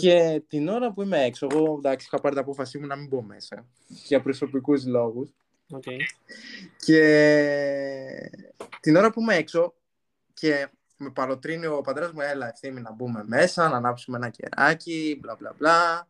Και 0.00 0.42
την 0.48 0.68
ώρα 0.68 0.92
που 0.92 1.02
είμαι 1.02 1.22
έξω, 1.22 1.46
εγώ 1.50 1.74
εντάξει, 1.78 2.06
είχα 2.06 2.20
πάρει 2.20 2.34
την 2.34 2.44
απόφασή 2.44 2.78
μου 2.78 2.86
να 2.86 2.96
μην 2.96 3.08
μπω 3.08 3.22
μέσα 3.22 3.66
για 3.86 4.22
προσωπικούς 4.22 4.86
λόγους. 4.86 5.34
Okay. 5.72 5.96
Και 6.84 7.00
την 8.80 8.96
ώρα 8.96 9.10
που 9.10 9.20
είμαι 9.20 9.34
έξω 9.34 9.74
και 10.34 10.68
με 10.96 11.10
παροτρύνει 11.10 11.66
ο 11.66 11.80
πατέρας 11.80 12.12
μου, 12.12 12.20
έλα 12.20 12.48
ευθύμη 12.48 12.80
να 12.80 12.92
μπούμε 12.92 13.24
μέσα, 13.26 13.68
να 13.68 13.76
ανάψουμε 13.76 14.16
ένα 14.16 14.28
κεράκι, 14.28 15.18
μπλα 15.20 15.36
μπλα 15.36 15.54
μπλα. 15.58 16.08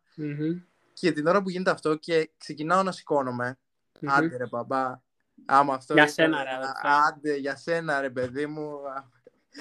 Και 0.93 1.13
την 1.13 1.27
ώρα 1.27 1.43
που 1.43 1.51
γίνεται 1.51 1.71
αυτό 1.71 1.95
και 1.95 2.31
ξεκινάω 2.39 2.83
να 2.83 2.93
σηκώνομαι, 2.93 3.59
mm-hmm. 3.93 4.07
άντε 4.09 4.37
ρε 4.37 4.47
μπαμπά, 4.47 5.01
άμα 5.47 5.75
αυτό... 5.75 5.95
Για 5.95 6.07
σένα 6.07 6.43
ρε, 6.43 6.51
άντε, 6.83 7.37
για 7.37 7.57
σένα 7.57 8.01
ρε 8.01 8.11
παιδί 8.11 8.47
μου, 8.47 8.71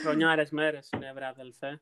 Χρονιάρες 0.01 0.49
μέρες 0.49 0.89
είναι, 0.95 1.11
βρε 1.15 1.25
αδελφέ. 1.25 1.81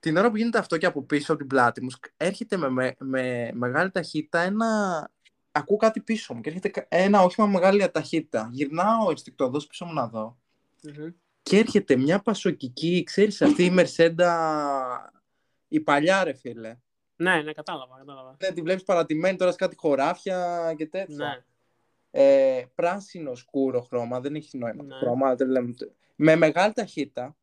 Την 0.00 0.16
ώρα 0.16 0.30
που 0.30 0.36
γίνεται 0.36 0.58
αυτό 0.58 0.78
και 0.78 0.86
από 0.86 1.02
πίσω 1.02 1.32
από 1.32 1.40
την 1.40 1.48
πλάτη 1.48 1.82
μου, 1.82 1.90
έρχεται 2.16 2.56
με, 2.56 2.94
με, 2.98 3.50
μεγάλη 3.54 3.90
ταχύτητα 3.90 4.40
ένα... 4.40 5.10
Ακούω 5.52 5.76
κάτι 5.76 6.00
πίσω 6.00 6.34
μου 6.34 6.40
και 6.40 6.50
έρχεται 6.50 6.86
ένα 6.88 7.22
όχημα 7.22 7.46
με 7.46 7.52
μεγάλη 7.52 7.90
ταχύτητα. 7.90 8.48
Γυρνάω 8.52 9.10
ενστικτοδός 9.10 9.66
πίσω 9.66 9.84
μου 9.84 9.92
να 9.92 10.08
δω. 10.08 10.38
Mm-hmm. 10.86 11.12
Και 11.42 11.58
έρχεται 11.58 11.96
μια 11.96 12.18
πασοκική, 12.18 13.02
ξέρεις, 13.02 13.42
αυτή 13.42 13.64
η 13.64 13.70
Μερσέντα, 13.70 15.12
η 15.68 15.80
παλιά 15.80 16.24
ρε 16.24 16.32
φίλε. 16.32 16.76
Ναι, 17.16 17.42
ναι, 17.42 17.52
κατάλαβα, 17.52 17.96
κατάλαβα. 17.98 18.36
Ναι, 18.42 18.50
τη 18.50 18.62
βλέπεις 18.62 18.82
παρατημένη 18.82 19.36
τώρα 19.36 19.50
σε 19.50 19.56
κάτι 19.56 19.76
χωράφια 19.76 20.74
και 20.76 20.86
τέτοια. 20.86 21.26
Ναι. 21.26 21.44
Ε, 22.10 22.64
πράσινο 22.74 23.34
σκούρο 23.34 23.80
χρώμα, 23.80 24.20
δεν 24.20 24.34
έχει 24.34 24.58
νόημα 24.58 24.82
ναι. 24.82 24.88
το 24.88 24.96
χρώμα, 24.96 25.34
δεν 25.34 25.48
λέμε 25.48 25.74
με 26.22 26.36
μεγάλη 26.36 26.72
ταχύτητα. 26.72 27.36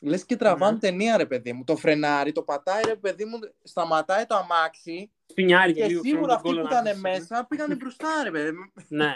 Λες 0.00 0.24
και 0.24 0.36
τραβάνε 0.36 0.76
mm. 0.76 0.80
ταινία, 0.80 1.16
ρε 1.16 1.26
παιδί 1.26 1.52
μου. 1.52 1.64
Το 1.64 1.76
φρενάρι, 1.76 2.32
το 2.32 2.42
πατάει, 2.42 2.82
ρε 2.84 2.96
παιδί 2.96 3.24
μου, 3.24 3.38
σταματάει 3.62 4.26
το 4.26 4.34
αμάξι. 4.34 5.10
Σπινιάρι 5.26 5.72
και 5.72 5.86
λίγο, 5.86 6.02
σίγουρα 6.02 6.34
αυτοί 6.34 6.48
που 6.48 6.60
ήταν 6.60 7.00
μέσα 7.00 7.46
πήγανε 7.48 7.74
μπροστά, 7.74 8.08
ρε 8.22 8.30
παιδί 8.30 8.50
μου. 8.50 8.72
ναι. 8.88 9.14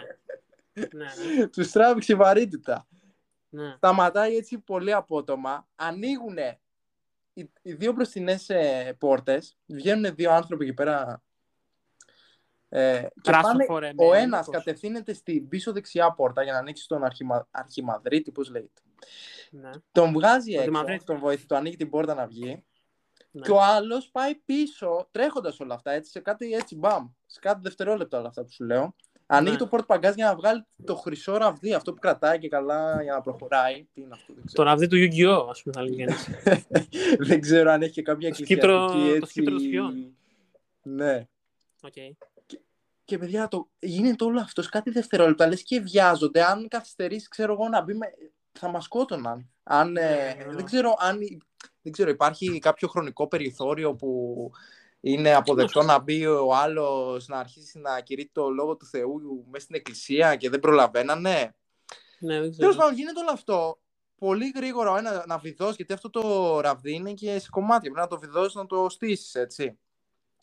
ναι, 0.93 1.07
ναι. 1.37 1.47
Τους 1.47 1.71
τράβηξε 1.71 2.15
βαρύτητα. 2.15 2.87
Ναι. 3.49 3.75
Σταματάει 3.77 4.37
έτσι 4.37 4.59
πολύ 4.59 4.93
απότομα. 4.93 5.69
Ανοίγουν 5.75 6.37
οι, 7.33 7.51
οι 7.63 7.73
δύο 7.73 7.93
μπροστινές 7.93 8.49
ε, 8.49 8.97
πόρτες. 8.99 9.57
Βγαίνουν 9.67 10.15
δύο 10.15 10.33
άνθρωποι 10.33 10.65
εκεί 10.65 10.75
πέρα 10.75 11.23
ε, 12.69 13.07
και 13.21 13.31
πάνε, 13.31 13.93
ο 13.97 14.15
ένας 14.15 14.49
κατευθύνεται 14.49 15.13
στην 15.13 15.49
πίσω 15.49 15.73
δεξιά 15.73 16.13
πόρτα 16.13 16.43
για 16.43 16.53
να 16.53 16.59
ανοίξει 16.59 16.89
τον 16.89 17.05
αρχιμα, 17.05 17.49
Αρχιμαδρίτη, 17.51 18.33
πώς 18.33 18.51
λέγεται. 18.51 18.81
Ναι. 19.51 19.71
Τον 19.93 20.13
βγάζει 20.13 20.53
έξω, 20.53 21.05
τον 21.05 21.19
βοηθεί, 21.19 21.47
το 21.47 21.57
ανοίγει 21.57 21.77
την 21.77 21.91
πόρτα 21.91 22.15
να 22.15 22.27
βγει. 22.27 22.65
Ναι. 23.31 23.43
Και 23.43 23.51
ο 23.51 23.63
άλλος 23.63 24.09
πάει 24.13 24.35
πίσω, 24.35 25.09
τρέχοντας 25.11 25.61
όλα 25.61 25.75
αυτά, 25.75 25.91
έτσι, 25.91 26.11
σε 26.11 26.21
κάτι 26.21 26.53
έτσι 26.53 26.77
μπαμ. 26.77 27.09
Σε 27.27 27.41
κάτι 27.41 27.61
δευτερόλεπτο 27.63 28.19
όλα 28.19 28.29
αυτά 28.29 28.43
που 28.43 28.53
σου 28.53 28.65
λέω. 28.65 28.95
Ανοίγει 29.27 29.53
ναι. 29.53 29.59
το 29.59 29.67
πόρτο 29.67 29.87
παγκάζ 29.87 30.15
για 30.15 30.27
να 30.27 30.35
βγάλει 30.35 30.67
το 30.85 30.97
χρυσό 30.97 31.37
ραβδί, 31.37 31.75
αυτό 31.75 31.93
που 31.93 31.99
κρατάει 32.01 32.39
και 32.39 32.49
καλά 32.49 33.03
για 33.03 33.13
να 33.13 33.21
προχωράει. 33.21 33.87
Τι 33.93 34.01
είναι 34.01 34.15
αυτό, 34.15 34.33
δεν 34.35 34.45
ξέρω. 34.45 34.63
Το 34.65 34.71
ραβδί 34.71 34.87
του 34.87 34.97
Yu-Gi-Oh! 34.97 35.47
ας 35.51 35.63
πούμε, 35.63 35.75
θα 35.75 35.83
λέγει 35.83 36.05
Δεν 37.29 37.41
ξέρω 37.41 37.71
αν 37.71 37.83
έχει 37.83 37.93
και 37.93 38.03
κάποια 38.03 38.29
εκκλησιαστική 38.29 39.09
έτσι. 39.09 39.21
Το 39.21 39.27
σκύπτρο 39.27 39.93
Ναι. 40.83 41.27
Okay. 41.81 42.11
Και 43.05 43.19
παιδιά, 43.19 43.49
το, 43.49 43.69
γίνεται 43.79 44.25
όλο 44.25 44.41
αυτό 44.41 44.63
κάτι 44.63 44.91
δευτερόλεπτα. 44.91 45.47
Λες 45.47 45.63
και 45.63 45.81
βιάζονται. 45.81 46.45
Αν 46.45 46.69
καθυστερήσει, 46.69 47.29
ξέρω 47.29 47.53
εγώ, 47.53 47.69
να 47.69 47.83
μπει. 47.83 47.95
Με... 47.95 48.07
Θα 48.53 48.69
μας 48.69 48.85
σκότωναν. 48.85 49.51
Αν, 49.63 49.97
ε, 49.97 50.35
ναι, 50.37 50.45
ναι. 50.45 50.55
δεν, 50.55 50.65
ξέρω, 50.65 50.97
αν, 50.99 51.19
δεν 51.83 51.93
ξέρω, 51.93 52.11
υπάρχει 52.11 52.59
κάποιο 52.59 52.89
χρονικό 52.89 53.29
περιθώριο 53.29 53.95
που 53.95 54.51
είναι 55.01 55.35
αποδεκτό 55.35 55.83
να 55.83 55.99
μπει 55.99 56.27
ο 56.27 56.55
άλλος 56.55 57.29
να 57.29 57.39
αρχίσει 57.39 57.79
να 57.79 58.01
κηρύττει 58.01 58.33
το 58.33 58.49
λόγο 58.49 58.77
του 58.77 58.87
Θεού 58.87 59.45
μέσα 59.51 59.65
στην 59.65 59.75
εκκλησία 59.75 60.37
και 60.37 60.51
δεν 60.51 60.61
προλαβαίνανε; 60.61 61.55
Ναι, 62.19 62.41
δεν 62.41 62.51
ξέρω. 62.51 62.57
Τέλος 62.57 62.77
πάντων, 62.77 62.95
γίνεται 62.95 63.21
όλο 63.21 63.31
αυτό 63.31 63.79
πολύ 64.19 64.53
γρήγορα 64.55 64.99
ένας, 64.99 65.27
να 65.27 65.39
βιδώσει, 65.39 65.75
γιατί 65.77 65.93
αυτό 65.93 66.11
το 66.11 66.61
ραβδί 66.61 66.95
είναι 66.95 67.13
και 67.13 67.39
σε 67.39 67.49
κομμάτια. 67.51 67.91
Πρέπει 67.91 67.99
να 67.99 68.07
το 68.07 68.19
βιδώσεις 68.19 68.55
να 68.55 68.67
το 68.67 68.87
στήσεις, 68.89 69.35
έτσι. 69.35 69.79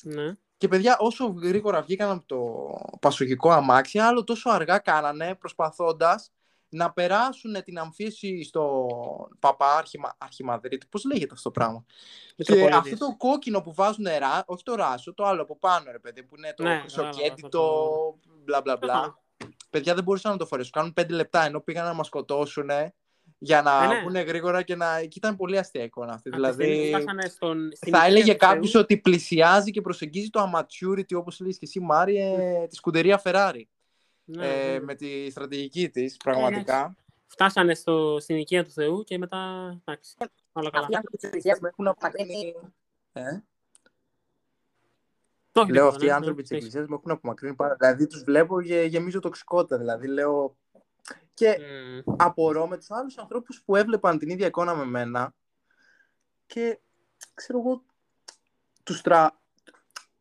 Ναι. 0.03 0.35
Και 0.57 0.67
παιδιά, 0.67 0.97
όσο 0.99 1.25
γρήγορα 1.25 1.81
βγήκαν 1.81 2.09
από 2.09 2.25
το 2.25 2.69
πασογικό 2.99 3.51
αμάξι, 3.51 3.99
άλλο 3.99 4.23
τόσο 4.23 4.49
αργά 4.49 4.79
κάνανε 4.79 5.35
προσπαθώντας 5.35 6.31
να 6.69 6.91
περάσουν 6.91 7.63
την 7.63 7.79
αμφίεση 7.79 8.43
στο 8.43 8.87
παπά 9.39 9.77
Αρχιμα... 9.77 10.15
Αρχιμαδρίτη. 10.17 10.87
Πώς 10.87 11.03
λέγεται 11.03 11.33
αυτό 11.33 11.51
το 11.51 11.59
πράγμα; 11.59 11.85
Και 12.35 12.69
αυτό 12.71 12.97
το 12.97 13.15
κόκκινο 13.17 13.61
που 13.61 13.73
βάζουν 13.73 14.03
νερά, 14.03 14.43
όχι 14.45 14.63
το 14.63 14.75
ράσο, 14.75 15.13
το 15.13 15.25
άλλο 15.25 15.41
από 15.41 15.57
πάνω, 15.57 15.91
ρε 15.91 15.99
παιδί, 15.99 16.23
που 16.23 16.35
είναι 16.37 16.53
το 16.57 16.63
ναι, 16.63 16.79
χρυσοκέντητο, 16.79 17.73
μπλα 18.43 18.61
μπλα 18.61 18.77
μπλα. 18.77 19.19
Παιδιά 19.69 19.93
δεν 19.93 20.03
μπορούσαν 20.03 20.31
να 20.31 20.37
το 20.37 20.45
φορέσουν. 20.45 20.71
Κάνουν 20.71 20.93
πέντε 20.93 21.13
λεπτά 21.13 21.45
ενώ 21.45 21.59
πήγαν 21.59 21.85
να 21.85 21.93
μας 21.93 22.07
σκοτώσουν. 22.07 22.69
για 23.37 23.61
να 23.61 23.83
Ε, 23.83 23.87
ναι. 23.87 23.99
βγουν 23.99 24.15
γρήγορα 24.15 24.61
και 24.61 24.75
να. 24.75 25.01
Και 25.01 25.17
ήταν 25.17 25.35
πολύ 25.35 25.57
αστεία 25.57 25.83
εικόνα 25.83 26.13
αυτή. 26.13 26.29
Από 26.33 26.41
τη 26.41 26.53
στιγμή 26.53 26.75
που 26.75 26.81
Δηλαδή, 26.81 27.03
φτάσανε 27.03 27.27
στον, 27.27 27.71
στην 27.73 27.93
θα 27.93 28.07
ηλικία 28.07 28.19
έλεγε 28.19 28.33
του 28.33 28.39
Θεού, 28.39 28.49
κάποιος 28.49 28.75
ότι 28.75 28.97
πλησιάζει 28.97 29.71
και 29.71 29.81
προσεγγίζει 29.81 30.29
το 30.29 30.51
amaturity, 30.53 31.13
όπως 31.13 31.39
λέει 31.39 31.51
και 31.51 31.59
εσύ, 31.61 31.79
Μάριε, 31.79 32.67
τη 32.69 32.75
σκουντερία 32.75 33.21
Ferrari. 33.23 33.61
Ναι, 34.31 34.47
ε, 34.47 34.71
ναι. 34.71 34.79
με 34.79 34.95
τη 34.95 35.29
στρατηγική 35.29 35.89
της, 35.89 36.17
πραγματικά. 36.17 36.95
Φτάσανε 37.27 37.75
στο, 37.75 38.17
στην 38.19 38.35
ηλικία 38.35 38.63
του 38.63 38.71
Θεού 38.71 39.03
και 39.03 39.17
μετά. 39.17 39.37
Εντάξει. 39.85 40.15
Όλα 40.51 40.69
καλά. 40.69 40.83
Αυτοί 40.83 40.93
οι 40.93 40.95
άνθρωποι 40.95 41.17
της 41.17 41.25
εκκλησίας 41.25 41.59
με 41.59 41.67
έχουν 41.67 41.87
απομακρύνει. 41.87 42.55
Ε; 43.13 43.21
Όχι, 45.53 45.71
Λέω 45.71 45.83
τίποτα, 45.83 45.87
αυτοί 45.87 46.05
οι 46.05 46.07
ναι, 46.07 46.13
άνθρωποι 46.13 46.35
ναι, 46.35 46.41
της 46.41 46.51
έχεις. 46.51 46.65
εκκλησίας 46.65 46.89
με 46.89 46.95
έχουν 46.95 47.11
απομακρύνει 47.11 47.55
πάρα 47.55 47.75
Δηλαδή 47.75 48.07
τους 48.07 48.23
βλέπω 48.23 48.61
και 48.61 48.81
γεμίζω 48.81 49.19
τοξικότητα. 49.19 49.77
Δηλαδή 49.77 50.07
λέω. 50.07 50.57
Και 51.33 51.57
Μμμ. 51.59 52.15
απορώ 52.17 52.67
με 52.67 52.77
τους 52.77 52.91
άλλους 52.91 53.17
ανθρώπους 53.17 53.61
που 53.65 53.75
έβλεπαν 53.75 54.17
την 54.17 54.29
ίδια 54.29 54.47
εικόνα 54.47 54.75
με 54.75 54.85
μένα 54.85 55.33
και 56.45 56.79
ξέρω 57.33 57.59
εγώ. 57.59 57.83
Τους 58.83 59.01
τρα... 59.01 59.39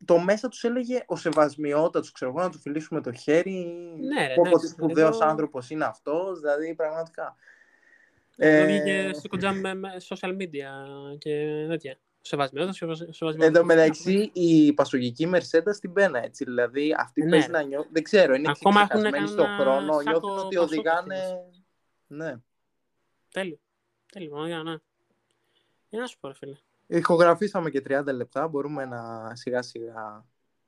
Το 0.09 0.19
μέσα 0.19 0.49
τους 0.49 0.65
έλεγε 0.65 1.03
ο 1.07 1.17
σεβασμιότατος, 1.17 2.13
ξέρω 2.13 2.31
εγώ, 2.31 2.41
να 2.41 2.51
του 2.51 2.59
φιλήσουμε 2.59 3.01
το 3.01 3.13
χέρι. 3.13 3.53
Ναι, 4.01 4.27
ρε, 4.27 4.35
Πω 4.35 4.43
πω 4.43 4.43
τι 4.43 4.49
εντάξει, 4.49 4.69
σπουδαίος 4.69 5.17
εδώ- 5.17 5.27
άνθρωπος 5.29 5.71
είναι 5.71 5.85
αυτός. 5.85 6.41
Δηλαδή 6.41 6.75
πραγματικά. 6.75 7.37
Εδώ 8.37 8.63
Ε, 8.63 8.67
βγήκε 8.67 9.11
στο 9.15 9.29
κοντζάμ 9.29 9.59
με, 9.61 9.75
με 9.75 9.89
social 10.09 10.37
media 10.37 10.69
και 11.19 11.65
τέτοια. 11.69 11.99
Σεβασμιότητα, 12.21 12.73
σεβασμιότητα. 12.73 13.45
Εν 13.45 13.53
τω 13.53 13.65
μεταξύ, 13.65 14.31
η 14.33 14.73
πασογική 14.73 15.31
Mercedes 15.35 15.77
την 15.81 15.93
πένα 15.93 16.25
έτσι. 16.25 16.45
Δηλαδή, 16.45 16.95
αυτή 16.99 17.23
Ναι, 17.25 17.31
παίζει 17.31 17.47
ρε. 17.47 17.53
να 17.53 17.63
νιώθει. 17.63 17.89
Δεν 17.93 18.03
ξέρω, 18.03 18.35
είναι 18.35 18.51
Ακόμα 18.51 18.85
ξεχασμένοι 18.85 19.17
έχουν 19.17 19.29
στον 19.29 19.45
κανένα 19.45 19.61
χρόνο. 19.63 19.93
σάκο 19.93 20.03
Νιώθουν 20.11 20.39
ότι 20.39 20.55
Πασόκ 20.57 20.69
οδηγάνε. 20.71 21.23
Ναι. 22.07 22.35
Τέλειο. 23.33 23.59
Τέλειο, 24.13 24.29
πραγματικά, 24.31 24.63
ναι. 24.63 24.77
Για 25.89 26.01
να 26.01 26.07
σου 26.07 26.19
πω, 26.21 26.29
ρε 26.29 26.35
φίλε. 26.35 26.57
Ηχογραφήσαμε 26.91 27.71
και 27.71 27.83
30 27.89 28.03
λεπτά. 28.15 28.49
Μπορούμε 28.49 28.85
να 28.85 29.31
σιγά 29.37 29.63
σιγά. 29.63 30.27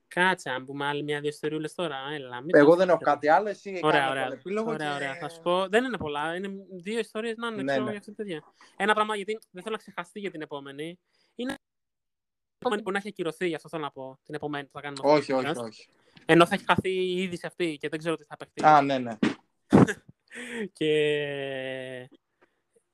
Κάτσε, 0.08 0.50
αν 0.50 0.64
πούμε 0.64 0.86
άλλη 0.86 1.02
μια-δύο 1.02 1.28
ιστοριούλες 1.28 1.74
τώρα. 1.74 1.96
Έλα, 2.12 2.40
μην 2.40 2.54
Εγώ 2.56 2.70
το 2.70 2.76
δεν 2.76 2.88
έχω 2.88 2.96
αφήνεις. 2.96 3.12
κάτι 3.14 3.28
άλλο. 3.28 3.48
Εσύ 3.48 3.80
Ωραία, 3.82 3.98
κάνε 4.00 4.10
ωραία. 4.10 4.24
τον 4.28 4.32
επίλογο. 4.38 4.70
Ωραία, 4.70 4.88
και- 4.88 4.94
ωραία. 4.94 5.14
Θα 5.16 5.28
σου 5.28 5.40
πω. 5.40 5.68
Δεν 5.68 5.84
είναι 5.84 5.96
πολλά. 5.96 6.34
Είναι 6.34 6.48
δύο 6.70 6.98
ιστορίες 6.98 7.36
να 7.36 7.46
είναι 7.46 7.56
Ναι, 7.62 7.64
ξέρω, 7.70 7.84
ναι. 7.84 7.90
για 7.90 7.98
αυτή 7.98 8.10
τη 8.10 8.16
παιδιά. 8.16 8.42
Ένα 8.76 8.94
πράγμα 8.94 9.16
γιατί 9.16 9.38
δεν 9.50 9.62
θέλω 9.62 9.74
να 9.74 9.80
ξεχαστεί 9.80 10.20
για 10.20 10.30
την 10.30 10.40
επόμενη. 10.42 10.98
Είναι 11.34 11.52
η 11.52 12.56
επόμενη 12.58 12.82
που 12.82 12.90
να 12.90 12.98
έχει 12.98 13.08
ακυρωθεί, 13.08 13.46
γι' 13.48 13.54
αυτό 13.54 13.68
θέλω 13.68 13.82
να 13.82 13.90
πω. 13.90 14.18
Την 14.22 14.34
επόμενη 14.34 14.64
που 14.64 14.70
θα 14.72 14.80
κάνουμε. 14.80 15.00
αυτό 15.04 15.18
Όχι, 15.18 15.32
το 15.32 15.36
όχι, 15.38 15.46
podcast. 15.60 15.64
όχι. 15.64 15.88
Ενώ 16.26 16.46
θα 16.46 16.54
έχει 16.54 16.64
χαθεί 16.64 16.90
η 16.90 17.22
είδηση 17.22 17.46
αυτή 17.46 17.76
και 17.80 17.88
δεν 17.88 17.98
ξέρω 17.98 18.16
τι 18.16 18.24
θα 18.24 18.36
παιχτεί. 18.36 18.64
Α, 18.64 18.82
ναι, 18.82 18.98
ναι. 18.98 19.18
Και 20.72 20.90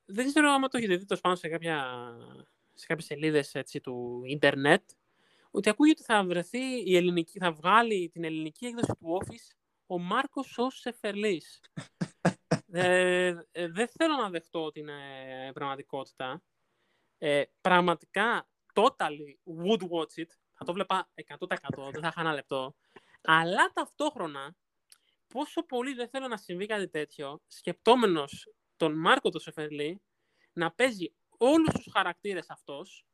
δεν 0.04 0.26
ξέρω 0.26 0.50
άμα 0.50 0.68
το 0.68 0.78
έχετε 0.78 0.96
δει 0.96 1.04
το 1.04 1.16
πάνω 1.22 1.34
σε, 1.34 1.48
κάποια, 1.48 1.84
σε 2.76 2.86
κάποιες 2.86 3.06
σελίδες 3.06 3.54
έτσι, 3.54 3.80
του 3.80 4.22
ίντερνετ 4.24 4.82
ότι 5.50 5.68
ακούγεται 5.68 6.00
ότι 6.00 6.12
θα 6.12 6.24
βρεθεί 6.24 6.90
η 6.90 6.96
ελληνική, 6.96 7.38
θα 7.38 7.52
βγάλει 7.52 8.08
την 8.12 8.24
ελληνική 8.24 8.66
έκδοση 8.66 8.92
του 8.98 9.20
Office 9.20 9.56
ο 9.86 9.98
Μάρκος 9.98 10.58
ως 10.58 10.78
Σεφερλής. 10.78 11.60
ε, 12.72 13.34
ε, 13.52 13.68
δεν 13.68 13.88
θέλω 13.88 14.16
να 14.16 14.30
δεχτώ 14.30 14.64
ότι 14.64 14.80
είναι 14.80 14.94
πραγματικότητα. 15.54 16.42
Ε, 17.18 17.42
πραγματικά, 17.60 18.48
totally 18.72 19.36
would 19.64 19.80
watch 19.80 20.22
it. 20.22 20.28
Θα 20.52 20.64
το 20.64 20.72
βλέπα 20.72 21.10
100%, 21.14 21.90
δεν 21.92 22.02
θα 22.02 22.08
είχα 22.08 22.20
ένα 22.20 22.32
λεπτό. 22.32 22.76
Αλλά 23.22 23.70
ταυτόχρονα, 23.72 24.56
πόσο 25.28 25.62
πολύ 25.62 25.94
δεν 25.94 26.08
θέλω 26.08 26.28
να 26.28 26.36
συμβεί 26.36 26.66
κάτι 26.66 26.88
τέτοιο, 26.88 27.42
σκεπτόμενος 27.46 28.54
τον 28.76 28.98
Μάρκο 28.98 29.30
το 29.30 29.38
Σεφερλή 29.38 30.02
να 30.52 30.72
παίζει 30.72 31.14
όλους 31.38 31.72
τους 31.74 31.88
χαρακτήρες 31.92 32.50
αυτός, 32.50 33.04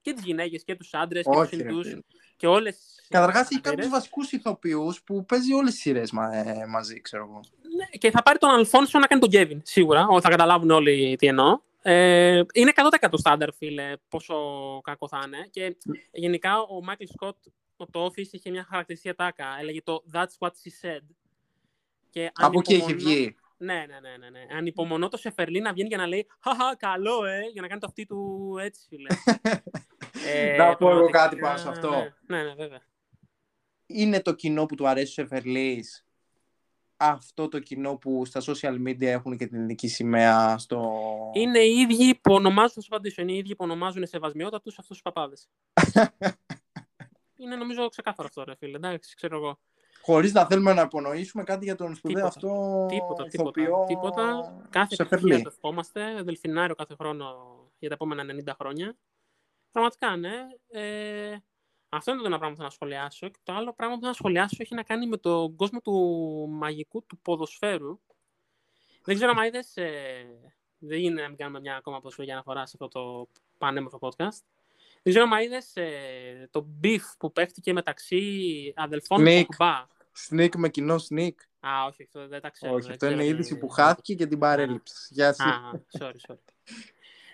και 0.00 0.12
τις 0.12 0.24
γυναίκες 0.24 0.64
και 0.64 0.74
τους 0.74 0.94
άντρες 0.94 1.24
και 1.24 1.30
Όχι, 1.38 1.50
τους 1.50 1.58
ρε, 1.62 1.68
Ινδούς 1.68 1.88
φίλε. 1.88 2.00
και 2.36 2.46
όλες 2.46 2.76
τις 2.76 3.06
Καταρχάς 3.08 3.40
έχει 3.42 3.48
χαρακτήρες. 3.54 3.74
κάποιους 3.74 3.88
βασικούς 3.90 4.32
ηθοποιούς 4.32 5.02
που 5.02 5.24
παίζει 5.24 5.52
όλες 5.52 5.72
τις 5.72 5.80
σειρές 5.80 6.10
μαζί, 6.68 7.00
ξέρω 7.00 7.22
εγώ. 7.24 7.40
Ναι, 7.76 7.98
και 7.98 8.10
θα 8.10 8.22
πάρει 8.22 8.38
τον 8.38 8.50
Αλφόνσο 8.50 8.98
να 8.98 9.06
κάνει 9.06 9.20
τον 9.20 9.30
Κέβιν, 9.30 9.60
σίγουρα. 9.64 10.06
Ό, 10.06 10.20
θα 10.20 10.28
καταλάβουν 10.28 10.70
όλοι 10.70 11.16
τι 11.16 11.26
εννοώ. 11.26 11.58
Ε, 11.82 12.42
είναι 12.52 12.72
100% 12.74 13.18
στάνταρ, 13.18 13.52
φίλε, 13.52 13.92
πόσο 14.08 14.34
κακό 14.84 15.08
θα 15.08 15.22
είναι. 15.26 15.48
Και 15.50 15.76
γενικά 16.12 16.60
ο 16.60 16.82
Μάικλ 16.82 17.04
Σκοτ, 17.12 17.36
το 17.90 18.04
Office, 18.06 18.28
είχε 18.32 18.50
μια 18.50 18.66
χαρακτηριστική 18.68 19.14
τάκα. 19.14 19.46
Έλεγε 19.60 19.82
το 19.82 20.02
That's 20.12 20.34
what 20.38 20.48
she 20.50 20.86
said. 20.88 21.00
Και 22.10 22.30
Από 22.34 22.58
εκεί 22.58 22.72
έχει 22.74 22.82
ανυπομονώ- 22.82 23.16
βγει. 23.16 23.36
Ναι, 23.58 23.74
ναι, 23.74 24.00
ναι, 24.00 24.16
ναι, 24.16 24.30
ναι. 24.30 24.56
Ανυπομονώ 24.56 25.08
το 25.08 25.16
Σεφερλί 25.16 25.60
να 25.60 25.72
βγαίνει 25.72 25.88
για 25.88 25.96
να 25.96 26.06
λέει 26.06 26.26
Χαχα, 26.40 26.76
καλό, 26.76 27.24
ε, 27.24 27.40
για 27.52 27.62
να 27.62 27.68
κάνει 27.68 27.80
το 27.80 27.86
αυτή 27.86 28.06
του 28.06 28.56
έτσι, 28.60 28.86
φίλε. 28.88 29.08
Ε, 30.28 30.56
Να 30.56 30.76
πω 30.76 30.88
εγώ 30.88 30.96
πραγματικά, 30.96 31.18
κάτι 31.18 31.36
πάνω 31.36 31.58
σε 31.58 31.68
αυτό. 31.68 31.90
Ναι, 31.90 32.08
ναι, 32.26 32.42
ναι, 32.42 32.54
βέβαια. 32.54 32.82
είναι 33.86 34.22
το 34.22 34.32
κοινό 34.34 34.66
που 34.66 34.74
του 34.74 34.88
αρέσει 34.88 35.20
ο 35.20 35.24
Σεφερλής; 35.24 36.06
Αυτό 36.96 37.48
το 37.48 37.58
κοινό 37.58 37.96
που 37.96 38.24
στα 38.24 38.40
social 38.46 38.74
media 38.86 39.02
έχουν 39.02 39.36
και 39.36 39.46
την 39.46 39.56
ελληνική 39.56 39.88
σημαία 39.88 40.58
στο... 40.58 40.92
Είναι 41.34 41.58
οι 41.58 41.78
ίδιοι 41.78 42.14
που 42.14 42.34
ονομάζουν, 42.34 42.70
θα 42.70 42.80
σου 42.80 42.88
απαντήσω, 42.90 43.22
είναι 43.22 43.32
οι 43.32 43.36
ίδιοι 43.36 43.56
που 43.56 43.64
ονομάζουν 43.64 44.06
σεβασμιότατους 44.06 44.78
αυτούς 44.78 45.00
τους 45.00 45.02
παπάδες. 45.02 45.48
είναι 47.42 47.56
νομίζω 47.56 47.88
ξεκάθαρο 47.88 48.28
αυτό, 48.28 48.44
ρε 48.44 48.54
φίλε. 48.56 48.76
Εντάξει, 48.76 49.14
ξέρω 49.14 49.36
εγώ. 49.36 49.58
Χωρίς 50.06 50.32
να 50.32 50.46
θέλουμε 50.46 50.72
να 50.72 50.82
υπονοήσουμε 50.82 51.42
κάτι 51.44 51.64
για 51.64 51.74
τον 51.74 51.94
σπουδαίο 51.94 52.28
Τίποτα. 52.28 52.46
αυτό 52.46 52.86
Τίποτα, 52.88 53.24
τίποτα. 53.24 53.60
ηθοποιό 53.62 53.84
τίποτα. 53.88 54.54
Κάθε 54.70 54.94
Σεφερλή. 54.94 55.24
επιτυχία 55.24 55.44
το 55.50 55.52
ευχόμαστε. 55.56 56.22
Δελφινάριο 56.22 56.74
κάθε 56.74 56.94
χρόνο 56.94 57.26
για 57.78 57.88
τα 57.88 57.94
επόμενα 57.94 58.24
90 58.48 58.52
χρόνια. 58.58 58.96
Πραγματικά, 59.70 60.16
ναι. 60.16 60.34
Ε, 60.68 61.36
αυτό 61.88 62.10
είναι 62.10 62.20
το 62.20 62.26
ένα 62.26 62.38
πράγμα 62.38 62.48
που 62.50 62.56
θέλω 62.56 62.68
να 62.68 62.74
σχολιάσω. 62.74 63.28
Και 63.28 63.38
το 63.42 63.52
άλλο 63.52 63.72
πράγμα 63.74 63.94
που 63.94 64.00
θέλω 64.00 64.10
να 64.12 64.16
σχολιάσω 64.18 64.56
έχει 64.58 64.74
να 64.74 64.82
κάνει 64.82 65.06
με 65.06 65.16
τον 65.16 65.56
κόσμο 65.56 65.80
του 65.80 65.92
μαγικού 66.50 67.04
του 67.06 67.18
ποδοσφαίρου. 67.18 68.00
Δεν 69.04 69.14
ξέρω 69.14 69.32
αν 69.36 69.46
είδες. 69.46 69.76
Ε, 69.76 70.26
δεν 70.78 70.98
είναι 71.00 71.22
να 71.22 71.28
μην 71.28 71.36
κάνουμε 71.36 71.60
μια 71.60 71.76
ακόμα 71.76 71.96
ποδοσφαιρική 71.96 72.32
αναφορά 72.32 72.66
σε 72.66 72.76
αυτό 72.80 72.88
το 73.00 73.28
πανέμορφο 73.58 73.98
podcast. 74.00 74.40
Δεν 75.02 75.14
ξέρω 75.14 75.28
αν 75.32 75.42
είδες 75.42 75.76
ε, 75.76 76.48
το 76.50 76.66
beef 76.82 77.00
που 77.18 77.32
παίχτηκε 77.32 77.72
μεταξύ 77.72 78.72
αδελφών 78.76 79.24
Nick. 79.26 79.44
Πογμπά. 79.46 79.94
Sneak 80.28 80.56
με 80.56 80.68
κοινό 80.68 80.94
sneak. 81.08 81.34
Α, 81.60 81.84
όχι, 81.86 82.02
αυτό 82.02 82.28
δεν 82.28 82.40
τα 82.40 82.50
ξέρω. 82.50 82.72
Όχι, 82.72 82.82
δεν 82.82 82.92
αυτό 82.92 83.06
είναι 83.06 83.14
ξέρω 83.16 83.30
είδηση 83.30 83.54
τι- 83.54 83.60
που 83.60 83.68
χάθηκε 83.68 84.14
και 84.14 84.26
την 84.26 84.38
παρέλειψη. 84.38 85.06
Γεια 85.10 85.32
σου. 85.34 85.48
Α, 85.48 85.70
sorry, 85.98 86.16
sorry. 86.28 86.36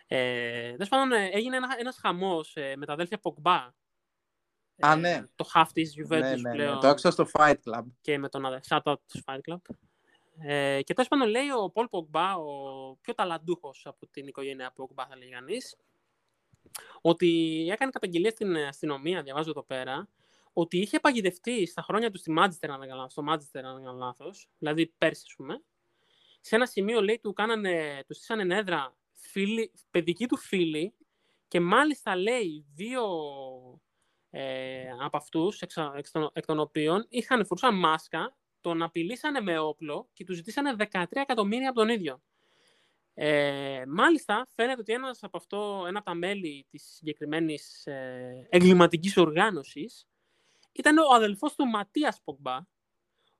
Ε, 0.06 0.70
Τέλος 0.70 0.88
πάντων, 0.88 1.12
ε, 1.12 1.28
έγινε 1.32 1.56
ένα, 1.56 1.74
ένας 1.78 1.96
χαμός 1.96 2.56
ε, 2.56 2.76
με 2.76 2.86
τα 2.86 2.92
αδέλφια 2.92 3.18
Πογμπά. 3.18 3.68
Α, 4.80 4.96
ναι. 4.96 5.22
Το 5.34 5.50
half 5.54 5.66
της 5.72 5.94
Juventus 5.98 6.08
ναι, 6.08 6.18
ναι, 6.18 6.34
ναι. 6.36 6.50
πλέον 6.50 6.80
Το 6.80 6.88
άκουσα 6.88 7.10
στο 7.10 7.26
Fight 7.32 7.54
Club. 7.64 7.82
και 8.00 8.18
με 8.18 8.28
τον 8.28 8.46
αδελφό 8.46 8.66
shout 8.68 8.92
out 8.92 8.96
του 9.12 9.20
Fight 9.24 9.38
Club. 9.52 9.56
Ε, 10.44 10.82
και 10.82 10.94
τέλος 10.94 11.08
πάντων 11.08 11.28
λέει 11.28 11.48
ο 11.62 11.70
Πολ 11.70 11.88
Πογμπά, 11.88 12.34
ο 12.34 12.96
πιο 13.00 13.14
ταλαντούχος 13.14 13.86
από 13.86 14.06
την 14.06 14.26
οικογένεια 14.26 14.72
Πογμπά, 14.74 15.06
θα 15.06 15.16
λέει 15.16 15.28
κανείς, 15.28 15.76
ότι 17.00 17.28
έκανε 17.72 17.90
καταγγελία 17.90 18.30
στην 18.30 18.56
αστυνομία, 18.56 19.22
διαβάζω 19.22 19.50
εδώ 19.50 19.62
πέρα, 19.62 20.08
ότι 20.52 20.78
είχε 20.78 21.00
παγιδευτεί 21.00 21.66
στα 21.66 21.82
χρόνια 21.82 22.10
του 22.10 22.18
στη 22.18 22.34
Manchester, 22.38 22.68
αν 22.68 22.78
δεν 22.78 22.88
κάνω 22.88 22.94
λάθος, 22.94 23.12
στο 23.12 23.24
Manchester, 23.28 23.62
αν 23.64 23.74
δεν 23.74 23.84
κάνω 23.84 23.98
λάθος, 23.98 24.48
δηλαδή 24.58 24.86
πέρσι, 24.98 25.22
ας 25.26 25.34
πούμε, 25.36 25.62
σε 26.40 26.56
ένα 26.56 26.66
σημείο, 26.66 27.02
λέει, 27.02 27.18
του, 27.22 27.32
κάνανε, 27.32 28.04
του 28.06 28.14
στήσανε 28.14 28.56
έδρα 28.56 28.96
φίλοι, 29.12 29.72
παιδικοί 29.90 30.26
του 30.26 30.36
φίλοι 30.36 30.94
και 31.48 31.60
μάλιστα, 31.60 32.16
λέει, 32.16 32.66
δύο 32.74 33.02
ε, 34.30 34.88
από 35.00 35.16
αυτούς, 35.16 35.60
εξ, 35.60 35.76
εξ 35.96 36.10
των, 36.10 36.30
εκ 36.32 36.46
των 36.46 36.58
οποίων 36.58 37.06
είχαν 37.08 37.46
φορούσαν 37.46 37.78
μάσκα, 37.78 38.36
τον 38.60 38.82
απειλήσανε 38.82 39.40
με 39.40 39.58
όπλο 39.58 40.08
και 40.12 40.24
του 40.24 40.34
ζητήσανε 40.34 40.74
13 40.78 41.04
εκατομμύρια 41.10 41.68
από 41.68 41.78
τον 41.78 41.88
ίδιο. 41.88 42.22
Ε, 43.14 43.82
μάλιστα, 43.86 44.46
φαίνεται 44.54 44.80
ότι 44.80 44.92
ένας 44.92 45.22
από 45.22 45.36
αυτό, 45.36 45.84
ένα 45.86 45.98
από 45.98 46.06
τα 46.06 46.14
μέλη 46.14 46.66
της 46.70 46.94
συγκεκριμένης 46.96 47.86
ε, 47.86 48.46
εγκληματικής 48.50 49.16
οργάνωσης 49.16 50.06
ήταν 50.72 50.98
ο 50.98 51.14
αδελφός 51.14 51.54
του 51.54 51.66
Ματίας 51.66 52.20
Πογμπά, 52.24 52.56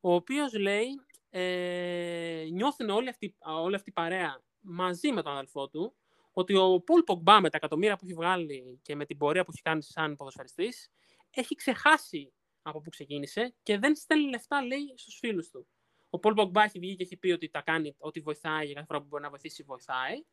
ο 0.00 0.14
οποίος 0.14 0.52
λέει 0.52 0.88
ε, 1.30 2.46
νιώθουν 2.50 2.90
όλη 2.90 3.08
αυτή, 3.08 3.36
όλη 3.38 3.74
αυτή 3.74 3.90
η 3.90 3.92
παρέα 3.92 4.42
μαζί 4.60 5.12
με 5.12 5.22
τον 5.22 5.32
αδελφό 5.32 5.68
του 5.68 5.94
ότι 6.32 6.56
ο 6.56 6.80
Πολ 6.80 7.02
Πογμπά 7.02 7.40
με 7.40 7.50
τα 7.50 7.56
εκατομμύρια 7.56 7.96
που 7.96 8.04
έχει 8.04 8.14
βγάλει 8.14 8.80
και 8.82 8.96
με 8.96 9.04
την 9.04 9.16
πορεία 9.16 9.44
που 9.44 9.50
έχει 9.54 9.62
κάνει 9.62 9.82
σαν 9.82 10.16
ποδοσφαιριστής 10.16 10.90
έχει 11.30 11.54
ξεχάσει 11.54 12.32
από 12.62 12.80
πού 12.80 12.90
ξεκίνησε 12.90 13.54
και 13.62 13.78
δεν 13.78 13.96
στέλνει 13.96 14.28
λεφτά, 14.28 14.62
λέει, 14.64 14.92
στους 14.96 15.18
φίλους 15.18 15.50
του. 15.50 15.66
Ο 16.10 16.18
Πολ 16.18 16.34
Πογμπά 16.34 16.62
έχει 16.62 16.78
βγει 16.78 16.96
και 16.96 17.02
έχει 17.02 17.16
πει 17.16 17.30
ότι 17.30 17.48
τα 17.48 17.60
κάνει, 17.60 17.94
ότι 17.98 18.20
βοηθάει 18.20 18.64
για 18.64 18.74
κάθε 18.74 18.86
φορά 18.86 19.00
που 19.00 19.06
μπορεί 19.06 19.22
να 19.22 19.28
βοηθήσει, 19.28 19.62
βοηθάει. 19.62 20.24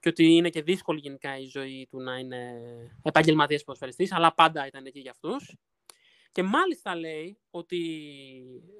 Και 0.00 0.08
ότι 0.08 0.24
είναι 0.24 0.50
και 0.50 0.62
δύσκολη 0.62 1.00
γενικά 1.00 1.38
η 1.38 1.46
ζωή 1.46 1.86
του 1.90 2.00
να 2.00 2.18
είναι 2.18 2.60
επαγγελματίας 3.02 3.64
ποδοσφαιριστής, 3.64 4.12
αλλά 4.12 4.34
πάντα 4.34 4.66
ήταν 4.66 4.86
εκεί 4.86 5.00
για 5.00 5.10
αυτούς. 5.10 5.56
Και 6.34 6.42
μάλιστα 6.42 6.96
λέει 6.96 7.38
ότι 7.50 7.80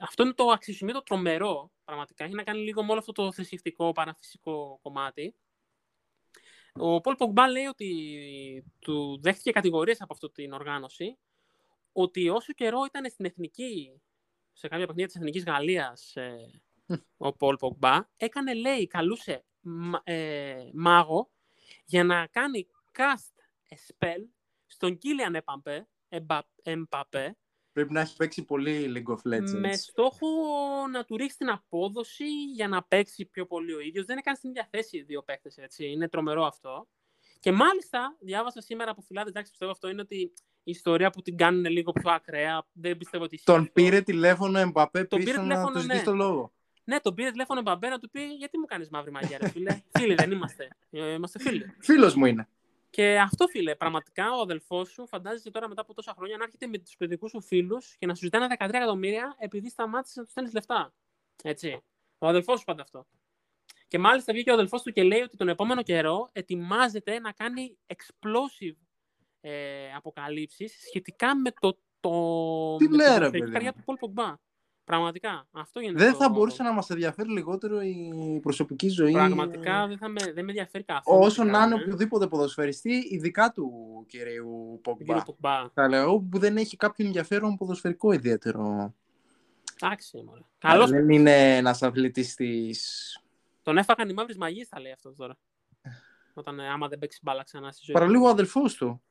αυτό 0.01 0.23
είναι 0.23 0.33
το 0.33 0.49
αξιοσημείο 0.49 0.95
το 0.95 1.03
τρομερό, 1.03 1.71
πραγματικά, 1.85 2.25
έχει 2.25 2.35
να 2.35 2.43
κάνει 2.43 2.61
λίγο 2.61 2.85
με 2.85 2.91
όλο 2.91 2.99
αυτό 2.99 3.13
το 3.13 3.33
θρησκευτικό, 3.33 3.93
παραφυσικό 3.93 4.79
κομμάτι. 4.83 5.35
Ο 6.73 7.01
Πολ 7.01 7.17
Πογκμπά 7.17 7.49
λέει 7.49 7.65
ότι 7.65 8.73
του 8.79 9.21
δέχτηκε 9.23 9.51
κατηγορίες 9.51 10.01
από 10.01 10.13
αυτή 10.13 10.31
την 10.31 10.53
οργάνωση, 10.53 11.19
ότι 11.93 12.29
όσο 12.29 12.53
καιρό 12.53 12.85
ήταν 12.85 13.11
στην 13.11 13.25
εθνική, 13.25 14.01
σε 14.53 14.69
κάποια 14.69 14.87
παιχνίδια 14.87 15.07
της 15.07 15.17
Εθνικής 15.17 15.45
Γαλλίας, 15.45 16.17
ε, 16.17 16.63
ο 17.17 17.33
Πολ 17.33 17.57
Πογκμπά, 17.57 17.99
έκανε, 18.17 18.55
λέει, 18.55 18.87
καλούσε 18.87 19.45
ε, 20.05 20.69
μάγο 20.73 21.31
για 21.85 22.05
να 22.05 22.27
κάνει 22.27 22.67
cast 22.93 23.35
a 23.75 23.77
spell 23.93 24.25
στον 24.67 24.99
Κίλιαν 24.99 25.35
Εμπαπέ, 26.63 27.37
Πρέπει 27.75 27.93
να 27.93 28.01
έχει 28.01 28.17
παίξει 28.17 28.45
πολύ 28.45 28.93
League 28.97 29.15
of 29.15 29.35
Legends. 29.35 29.59
Με 29.59 29.73
στόχο 29.73 30.27
να 30.91 31.05
του 31.05 31.17
ρίξει 31.17 31.37
την 31.37 31.51
απόδοση 31.51 32.25
για 32.55 32.69
να 32.69 32.83
παίξει 32.83 33.25
πιο 33.25 33.47
πολύ 33.47 33.75
ο 33.75 33.81
ίδιος. 33.81 34.05
Δεν 34.05 34.17
έκανε 34.17 34.37
στην 34.37 34.51
ίδια 34.51 34.69
θέση 34.71 34.97
οι 34.97 35.03
δύο 35.03 35.23
παίκτες, 35.23 35.57
έτσι. 35.57 35.87
Είναι 35.87 36.09
τρομερό 36.09 36.45
αυτό. 36.45 36.89
Και 37.41 37.53
μάλιστα, 37.53 38.17
διάβασα 38.21 38.61
σήμερα 38.61 38.91
από 38.91 39.01
φυλάδε, 39.01 39.29
εντάξει, 39.29 39.51
πιστεύω 39.51 39.71
αυτό 39.71 39.89
είναι 39.89 40.01
ότι 40.01 40.17
η 40.63 40.71
ιστορία 40.71 41.11
που 41.11 41.23
την 41.23 41.37
κάνουν 41.37 41.65
λίγο 41.65 41.93
πιο 41.93 42.11
ακραία. 42.11 42.67
Δεν 42.73 42.97
πιστεύω 42.97 43.25
ότι. 43.25 43.41
Τον 43.45 43.71
πήρε 43.73 44.01
τηλέφωνο 44.01 44.59
Εμπαπέ 44.59 45.05
πίσω 45.05 45.25
πήρε 45.25 45.39
τηλέφωνο, 45.39 45.71
να 45.71 45.73
τους 45.73 45.87
ναι. 45.87 46.03
το 46.03 46.15
λόγο. 46.15 46.53
Ναι, 46.85 47.01
τον 47.01 47.15
πήρε 47.15 47.31
τηλέφωνο 47.31 47.59
Εμπαπέ 47.59 47.89
να 47.89 47.99
του 47.99 48.11
πει 48.11 48.23
γιατί 48.23 48.59
μου 48.59 48.65
κάνεις 48.65 48.89
μαύρη 48.89 49.11
μαγεία, 49.11 49.39
ρε 49.41 49.49
φίλε; 49.49 49.83
φίλοι 49.99 50.15
δεν 50.15 50.31
είμαστε. 50.31 50.69
Ε, 50.91 51.13
είμαστε 51.13 51.39
φίλοι. 51.39 51.75
Φίλος 51.81 52.15
μου 52.15 52.25
είναι. 52.25 52.49
Και 52.95 53.19
αυτό, 53.19 53.47
φίλε, 53.47 53.75
πραγματικά 53.75 54.33
ο 54.33 54.41
αδελφός 54.41 54.89
σου 54.89 55.07
φαντάζεσαι 55.07 55.51
τώρα 55.51 55.69
μετά 55.69 55.81
από 55.81 55.95
τόσα 55.95 56.15
χρόνια 56.17 56.37
να 56.37 56.45
έρχεται 56.45 56.67
με 56.67 56.79
τους 56.79 56.97
παιδικούς 56.97 57.31
σου 57.31 57.41
φίλους 57.43 57.97
και 57.97 58.07
να 58.07 58.15
σου 58.15 58.25
ζητάνε 58.25 58.47
13 58.59 58.69
εκατομμύρια 58.73 59.37
επειδή 59.39 59.69
σταμάτησες 59.69 60.17
να 60.17 60.23
τους 60.23 60.31
στέλνεις 60.31 60.53
λεφτά. 60.53 60.95
Έτσι. 61.43 61.83
Ο 62.19 62.27
αδελφός 62.27 62.59
σου 62.59 62.65
πάντα 62.65 62.83
αυτό. 62.83 63.07
Και 63.89 63.99
μάλιστα 63.99 64.33
βγήκε 64.33 64.51
ο 64.51 64.53
αδελφός 64.53 64.83
του 64.83 64.93
και 64.93 65.03
λέει 65.03 65.21
ότι 65.21 65.37
τον 65.37 65.49
επόμενο 65.49 65.83
καιρό 65.83 66.29
ετοιμάζεται 66.33 67.19
να 67.19 67.33
κάνει 67.33 67.79
explosive 67.87 68.77
ε, 69.41 69.93
αποκαλύψεις 69.93 70.81
σχετικά 70.87 71.37
με 71.37 71.51
το. 71.61 71.79
το 72.01 72.77
Τι 72.77 72.89
λέει, 72.89 73.19
ρε, 73.19 73.31
καρδιά 73.31 73.73
του 73.73 73.83
Πολ 73.85 73.97
Πογκμπά. 73.97 74.35
Πραγματικά. 74.85 75.47
Αυτό 75.53 75.81
γίνεται 75.81 76.05
δεν 76.05 76.13
το... 76.13 76.19
θα 76.19 76.29
μπορούσε 76.29 76.63
να 76.63 76.73
μας 76.73 76.91
ενδιαφέρει 76.91 77.29
λιγότερο 77.29 77.81
η 77.81 78.39
προσωπική 78.43 78.89
ζωή. 78.89 79.13
Πραγματικά 79.13 79.87
δεν, 79.87 79.99
θα 79.99 80.09
με, 80.09 80.21
δεν 80.21 80.45
με 80.45 80.51
ενδιαφέρει 80.51 80.85
καθόλου. 80.85 81.21
Όσο 81.25 81.45
να 81.45 81.63
είναι 81.65 81.75
οποιοδήποτε 81.75 82.27
ποδοσφαιριστή, 82.27 83.07
ειδικά 83.11 83.53
του 83.53 83.71
κυρίου 84.09 84.81
Πογμπά. 84.83 85.69
Θα 85.75 85.89
λέω 85.89 86.19
που 86.21 86.39
δεν 86.39 86.57
έχει 86.57 86.77
κάποιο 86.77 87.07
ενδιαφέρον 87.07 87.57
ποδοσφαιρικό 87.57 88.13
ιδιαίτερο. 88.13 88.95
Εντάξει, 89.81 90.23
μωρέ. 90.27 90.41
Καλώς... 90.59 90.91
Δεν 90.91 91.09
είναι 91.09 91.57
ένας 91.57 91.83
αθλητής 91.83 92.35
τη. 92.35 92.71
Τον 93.63 93.79
έφαγαν 93.79 94.09
οι 94.09 94.13
μαύρες 94.13 94.37
μαγεί, 94.37 94.65
θα 94.65 94.81
λέει 94.81 94.93
αυτός 94.93 95.17
τώρα. 95.17 95.37
Όταν 96.35 96.61
ε, 96.61 96.69
άμα 96.69 96.89
δεν 96.89 96.99
παίξει 96.99 97.21
μπάλα 97.23 97.43
ξανά 97.43 97.73
στη 97.73 97.83
ζωή. 97.85 97.95
Παραλίγο 97.95 98.27
ο 98.27 98.29
αδελφός 98.29 98.75
του. 98.75 99.03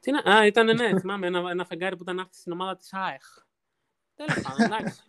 Τι 0.00 0.10
να... 0.10 0.32
Α, 0.32 0.46
ήταν 0.46 0.66
ναι, 0.76 1.00
θυμάμαι 1.00 1.26
ένα, 1.26 1.50
ένα 1.50 1.64
φεγγάρι 1.64 1.96
που 1.96 2.02
ήταν 2.02 2.18
άρθει 2.18 2.34
στην 2.34 2.52
ομάδα 2.52 2.76
της 2.76 2.92
ΑΕΧ. 2.92 3.45
Τέλος 4.16 4.40
πάντων, 4.42 4.64
εντάξει. 4.64 5.02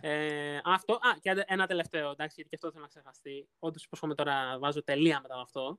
Ε, 0.00 0.60
αυτό. 0.64 0.94
Α, 0.94 1.18
και 1.20 1.44
ένα 1.46 1.66
τελευταίο, 1.66 2.10
εντάξει, 2.10 2.34
γιατί 2.34 2.48
και 2.50 2.56
αυτό 2.56 2.70
θέλω 2.70 2.82
να 2.82 2.88
ξεχαστεί. 2.88 3.48
Όντως, 3.58 3.84
υπόσχομαι 3.84 4.14
τώρα, 4.14 4.58
βάζω 4.58 4.84
τελεία 4.84 5.20
μετά 5.22 5.34
από 5.34 5.42
αυτό. 5.42 5.78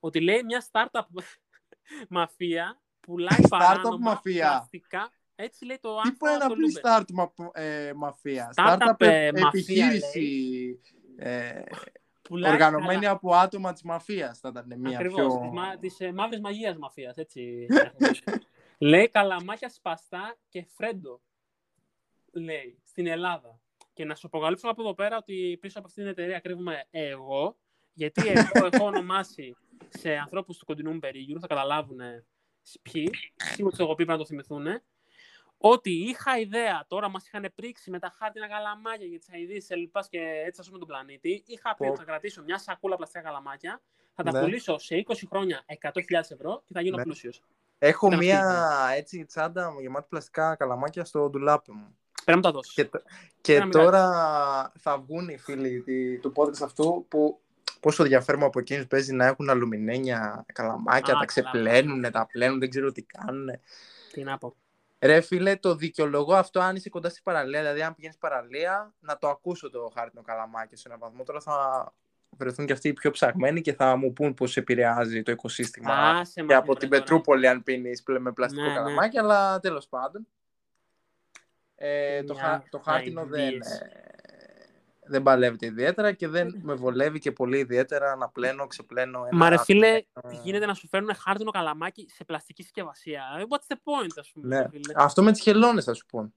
Ότι 0.00 0.20
λέει 0.20 0.42
μια 0.44 0.64
startup 0.72 1.22
μαφία 2.08 2.80
πουλάει 3.00 3.48
παράνομα 3.48 3.96
μαφία. 3.98 4.48
πλαστικά. 4.48 5.10
Έτσι 5.34 5.64
λέει 5.64 5.78
το 5.80 5.96
άνθρωπο. 5.96 6.26
Τι 6.26 6.46
μπορεί 6.46 6.64
να 6.82 7.04
πει 7.04 7.04
startup 7.14 7.48
ε, 7.52 7.92
μαφία; 7.96 8.52
Startup, 8.56 8.94
ε, 8.98 9.26
επιχείρηση. 9.26 10.80
Ε, 11.16 11.62
οργανωμένη 12.30 13.00
καλά. 13.00 13.10
από 13.10 13.34
άτομα 13.34 13.72
της 13.72 13.82
μαφίας 13.82 14.38
θα 14.38 14.48
ήταν 14.48 14.80
μια 14.80 14.98
Ακριβώς, 14.98 15.18
πιο... 15.18 15.40
της, 15.40 15.50
μα, 15.50 15.76
της 15.76 16.00
ε, 16.00 16.12
μαύρης 16.12 16.40
μαγείας 16.40 16.76
μαφίας, 16.76 17.16
έτσι. 17.16 17.66
λέει 18.78 19.08
καλαμάκια 19.08 19.68
σπαστά 19.68 20.36
και 20.48 20.66
φρέντο 20.76 21.20
λέει 22.32 22.78
στην 22.84 23.06
Ελλάδα. 23.06 23.60
Και 23.92 24.04
να 24.04 24.14
σου 24.14 24.26
αποκαλύψω 24.26 24.68
από 24.68 24.82
εδώ 24.82 24.94
πέρα 24.94 25.16
ότι 25.16 25.58
πίσω 25.60 25.78
από 25.78 25.88
αυτήν 25.88 26.02
την 26.02 26.12
εταιρεία 26.12 26.38
κρύβουμε 26.38 26.86
εγώ, 26.90 27.56
γιατί 27.92 28.28
εγώ 28.28 28.66
έχω 28.72 28.84
ονομάσει 28.84 29.56
σε 29.88 30.12
ανθρώπους 30.12 30.58
του 30.58 30.64
κοντινού 30.64 30.92
μου 30.92 30.98
περίγυρου, 30.98 31.40
θα 31.40 31.46
καταλάβουν 31.46 32.00
ποιοι, 32.82 33.10
σίγουρα 33.36 33.70
τους 33.70 33.84
έχω 33.84 33.94
πει 33.94 34.04
να 34.04 34.16
το 34.16 34.26
θυμηθούν, 34.26 34.66
ότι 35.62 35.90
είχα 35.90 36.38
ιδέα, 36.38 36.84
τώρα 36.88 37.08
μας 37.08 37.26
είχαν 37.26 37.52
πρίξει 37.54 37.90
με 37.90 37.98
τα 37.98 38.14
χάρτινα 38.18 38.48
καλαμάκια 38.48 39.06
για 39.06 39.18
τις 39.18 39.32
αειδήσει 39.32 39.66
ελπά 39.70 40.06
και 40.10 40.18
έτσι 40.46 40.60
ας 40.60 40.66
πούμε 40.66 40.78
τον 40.78 40.88
πλανήτη. 40.88 41.44
Είχα 41.46 41.76
πει 41.76 41.86
ότι 41.86 41.98
θα 41.98 42.04
κρατήσω 42.04 42.42
μια 42.42 42.58
σακούλα 42.58 42.96
πλαστικά 42.96 43.20
καλαμάκια, 43.20 43.82
θα 44.14 44.22
τα 44.22 44.32
ναι. 44.32 44.40
πουλήσω 44.40 44.78
σε 44.78 45.04
20 45.08 45.14
χρόνια 45.28 45.64
100.000 45.82 45.92
ευρώ 46.10 46.62
και 46.66 46.72
θα 46.72 46.80
γίνω 46.80 46.96
ναι. 46.96 47.02
πλούσιος. 47.02 47.42
Έχω 47.78 48.16
μια 48.16 48.88
έτσι 48.94 49.24
τσάντα 49.24 49.74
γεμάτη 49.80 50.06
πλαστικά 50.08 50.56
καλαμάκια 50.56 51.04
στο 51.04 51.30
ντουλάπι 51.30 51.72
μου. 51.72 51.98
Πρέπει 52.24 52.40
να 52.40 52.44
τα 52.44 52.50
δώσεις. 52.50 52.74
Και, 52.74 52.90
και 53.40 53.60
τώρα 53.70 54.04
θα 54.78 54.98
βγουν 54.98 55.28
οι 55.28 55.38
φίλοι 55.38 56.18
του 56.22 56.32
podcast 56.36 56.62
αυτού 56.62 57.06
που 57.08 57.40
πόσο 57.80 58.04
διαφέρουμε 58.04 58.44
από 58.44 58.58
εκείνους 58.58 58.86
παίζει 58.86 59.12
να 59.12 59.26
έχουν 59.26 59.50
αλουμινένια 59.50 60.44
καλαμάκια, 60.52 61.14
τα 61.14 61.24
ξεπλένουν, 61.24 62.10
τα 62.10 62.26
πλένουν, 62.32 62.58
δεν 62.58 62.70
ξέρω 62.70 62.92
τι 62.92 63.02
κάνουν. 63.02 63.48
Τι 64.12 64.22
να 64.22 64.38
πω. 64.38 64.54
Ρε 65.02 65.20
φίλε, 65.20 65.56
το 65.56 65.74
δικαιολογώ 65.74 66.34
αυτό 66.34 66.60
αν 66.60 66.76
είσαι 66.76 66.88
κοντά 66.88 67.08
στην 67.08 67.22
παραλία. 67.22 67.60
Δηλαδή, 67.60 67.82
αν 67.82 67.94
πηγαίνεις 67.94 68.18
παραλία, 68.18 68.94
να 69.00 69.18
το 69.18 69.28
ακούσω 69.28 69.70
το 69.70 69.92
χάρτινο 69.94 70.22
καλαμάκι 70.22 70.76
σε 70.76 70.82
έναν 70.86 70.98
βαθμό. 70.98 71.22
Τώρα 71.22 71.40
θα 71.40 71.92
βρεθούν 72.30 72.66
και 72.66 72.72
αυτοί 72.72 72.88
οι 72.88 72.92
πιο 72.92 73.10
ψαγμένοι 73.10 73.60
και 73.60 73.72
θα 73.72 73.96
μου 73.96 74.12
πούν 74.12 74.34
πώς 74.34 74.56
επηρεάζει 74.56 75.22
το 75.22 75.32
οικοσύστημα. 75.32 75.94
Α, 75.94 76.22
και 76.46 76.54
από 76.54 76.76
την 76.76 76.88
Πετρούπολη, 76.88 77.48
αν 77.48 77.62
πίνεις 77.62 78.02
με 78.20 78.32
πλαστικό 78.32 78.62
ναι, 78.62 78.68
ναι. 78.68 78.74
καλαμάκι, 78.74 79.16
ναι. 79.16 79.22
αλλά 79.22 79.60
τέλος 79.60 79.86
πάντων. 79.88 80.26
Ε, 81.82 82.22
το, 82.22 82.34
χα, 82.34 82.62
το 82.70 82.78
χάρτινο 82.78 83.24
δεν, 83.26 83.52
ε, 83.52 83.60
δεν 85.02 85.22
παλεύεται 85.22 85.66
ιδιαίτερα 85.66 86.12
και 86.12 86.28
δεν 86.28 86.60
με 86.62 86.74
βολεύει 86.74 87.18
και 87.18 87.32
πολύ 87.32 87.58
ιδιαίτερα 87.58 88.16
να 88.16 88.28
πλένω, 88.28 88.66
ξεπλένω. 88.66 89.18
Ένα 89.18 89.36
Μα 89.36 89.48
ρε 89.48 89.58
φίλε, 89.58 90.02
γίνεται 90.42 90.66
να 90.66 90.74
σου 90.74 90.88
φέρουν 90.88 91.14
χάρτινο 91.14 91.50
καλαμάκι 91.50 92.06
σε 92.10 92.24
πλαστική 92.24 92.62
συσκευασία. 92.62 93.22
What's 93.48 93.74
the 93.74 93.76
point, 93.76 94.12
ας 94.16 94.30
πούμε. 94.32 94.56
Ναι. 94.56 94.68
Φίλε; 94.68 94.92
Αυτό 94.96 95.22
με 95.22 95.32
τις 95.32 95.40
χελώνες 95.40 95.84
θα 95.84 95.94
σου 95.94 96.06
πω. 96.06 96.32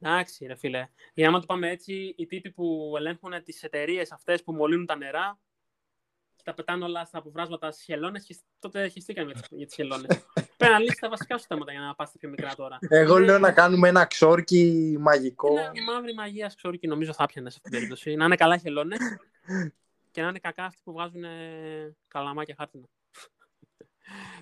Εντάξει, 0.00 0.46
ρε 0.46 0.54
φίλε. 0.54 0.88
Για 1.14 1.30
να 1.30 1.40
το 1.40 1.46
πάμε 1.46 1.70
έτσι, 1.70 2.14
οι 2.16 2.26
τύποι 2.26 2.50
που 2.50 2.94
ελέγχουν 2.96 3.42
τις 3.44 3.62
εταιρείες 3.62 4.12
αυτές 4.12 4.42
που 4.42 4.52
μολύνουν 4.52 4.86
τα 4.86 4.96
νερά, 4.96 5.38
τα 6.42 6.54
πετάνε 6.54 6.84
όλα 6.84 7.04
στα 7.04 7.18
αποβράσματα 7.18 7.70
στις 7.70 7.84
χελώνες 7.84 8.24
και 8.24 8.36
τότε 8.58 8.88
χεστήκαμε 8.88 9.32
για 9.50 9.66
τι 9.66 9.74
χελώνες. 9.74 10.24
Πρέπει 10.56 10.72
να 10.72 10.78
λύσει 10.78 10.98
τα 11.00 11.08
βασικά 11.08 11.38
σου 11.38 11.46
θέματα 11.46 11.72
για 11.72 11.80
να 11.80 11.94
πας 11.94 12.12
πιο 12.18 12.28
μικρά 12.28 12.54
τώρα. 12.54 12.78
Εγώ 12.88 13.18
λέω 13.18 13.38
να 13.38 13.52
κάνουμε 13.52 13.88
ένα 13.88 14.04
ξόρκι 14.04 14.96
μαγικό. 15.00 15.58
Ένα 15.58 15.92
μαύρη 15.92 16.14
μαγεία 16.14 16.52
ξόρκι 16.56 16.86
νομίζω 16.86 17.12
θα 17.12 17.26
πιανε 17.26 17.50
σε 17.50 17.56
αυτήν 17.56 17.70
την 17.70 17.80
περίπτωση. 17.80 18.14
Να 18.14 18.24
είναι 18.24 18.36
καλά 18.36 18.56
χελώνες 18.56 18.98
και 20.10 20.22
να 20.22 20.28
είναι 20.28 20.38
κακά 20.38 20.64
αυτοί 20.64 20.80
που 20.84 20.92
βγάζουν 20.92 21.22
καλαμάκια 22.08 22.54
χάρτινα. 22.58 22.86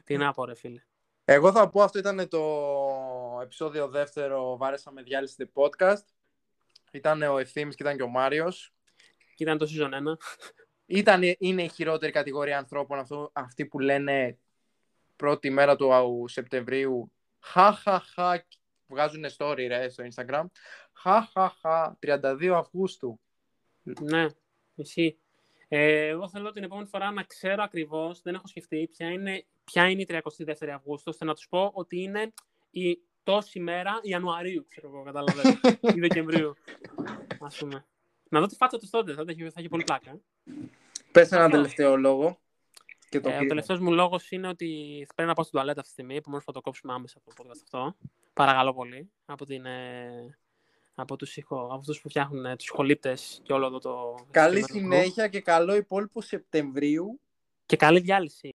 Τι 0.05 0.17
να 0.17 0.33
πω, 0.33 0.45
ρε 0.45 0.55
φίλε. 0.55 0.83
Εγώ 1.25 1.53
θα 1.53 1.69
πω 1.69 1.83
αυτό 1.83 1.99
ήταν 1.99 2.29
το 2.29 2.43
επεισόδιο 3.43 3.89
δεύτερο 3.89 4.57
Βάρεσα 4.57 4.93
με 4.93 5.03
διάλυση 5.03 5.51
podcast. 5.55 6.05
Ήταν 6.93 7.23
ο 7.23 7.39
Ευθύμης 7.39 7.75
και 7.75 7.83
ήταν 7.83 7.97
και 7.97 8.03
ο 8.03 8.09
Μάριος. 8.09 8.73
Και 9.35 9.45
ήταν 9.45 9.59
το 9.59 9.67
season 9.71 9.91
1 10.13 10.17
ήταν, 10.91 11.23
είναι 11.39 11.63
η 11.63 11.69
χειρότερη 11.69 12.13
κατηγορία 12.13 12.59
ανθρώπων 12.59 12.99
αυτό, 12.99 13.31
αυτοί 13.33 13.67
που 13.67 13.79
λένε 13.79 14.39
πρώτη 15.17 15.51
μέρα 15.51 15.77
του 15.77 16.25
Σεπτεμβρίου 16.29 17.13
χα 17.41 17.73
βγάζουν 18.87 19.25
story 19.37 19.65
ρε 19.69 19.89
στο 19.89 20.05
Instagram. 20.15 20.45
Χα 20.93 21.97
32 22.07 22.53
Αυγούστου. 22.55 23.21
Ναι 24.01 24.27
εσύ 24.81 25.19
ε, 25.69 26.07
εγώ 26.07 26.29
θέλω 26.29 26.51
την 26.51 26.63
επόμενη 26.63 26.89
φορά 26.89 27.11
να 27.11 27.23
ξέρω 27.23 27.63
ακριβώς 27.63 28.23
δεν 28.23 28.35
έχω 28.35 28.47
σκεφτεί 28.47 28.89
ποια 28.97 29.11
είναι, 29.11 29.45
ποια 29.65 29.89
είναι 29.89 30.03
η 30.03 30.07
32η 30.09 30.69
Αυγούστου 30.75 31.11
ώστε 31.13 31.25
να 31.25 31.35
τους 31.35 31.49
πω 31.49 31.71
ότι 31.75 32.03
είναι 32.03 32.33
η 32.71 32.99
τόση 33.23 33.61
μέρα 33.61 33.99
Ιανουαρίου 34.03 34.67
ξέρω 34.69 34.89
εγώ 34.89 35.03
καταλαβαίνω 35.03 35.59
ή 35.97 36.01
Δεκεμβρίου 36.01 36.55
ας 37.41 37.59
πούμε 37.59 37.85
να 38.31 38.41
δω 38.41 38.47
τη 38.47 38.55
φάτσα 38.55 38.79
τους 38.79 38.91
τότε, 38.91 39.15
θα 39.15 39.25
έχει, 39.27 39.43
θα 39.43 39.55
έχει 39.57 39.69
πολύ 39.69 39.85
πλάκα. 39.85 40.21
Πες 41.13 41.33
ένα 41.33 41.51
τελευταίο 41.51 41.97
λόγο. 41.97 42.39
Και 43.09 43.21
το 43.21 43.29
ε, 43.29 43.37
ο 43.37 43.47
τελευταίος 43.47 43.81
μου 43.81 43.93
λόγος 43.93 44.31
είναι 44.31 44.49
ότι 44.49 45.03
πρέπει 45.15 45.29
να 45.29 45.35
πάω 45.35 45.45
στην 45.45 45.57
τουαλέτα 45.57 45.81
αυτή 45.81 45.95
τη 45.95 46.01
στιγμή. 46.01 46.17
Επομένω 46.17 46.43
θα 46.43 46.53
το 46.53 46.61
κόψουμε 46.61 46.93
άμεσα 46.93 47.19
από 47.19 47.35
το 47.35 47.43
podcast 47.43 47.61
αυτό. 47.63 47.97
Παρακαλώ 48.33 48.75
πολύ. 48.75 49.11
Από, 49.25 49.45
την, 49.45 49.67
ε, 49.67 50.39
από 50.95 51.17
τους 51.17 51.37
ηχο, 51.37 51.71
αυτούς 51.73 52.01
που 52.01 52.09
φτιάχνουν 52.09 52.45
ε, 52.45 52.57
τους 52.57 52.67
ηχολήπτες 52.67 53.41
και 53.43 53.53
όλο 53.53 53.67
εδώ 53.67 53.79
το... 53.79 54.15
Καλή 54.31 54.63
συνέχεια 54.63 55.29
και 55.29 55.41
καλό 55.41 55.75
υπόλοιπο 55.75 56.21
Σεπτεμβρίου. 56.21 57.21
Και 57.67 57.77
καλή 57.77 58.01
διάλυση. 58.01 58.55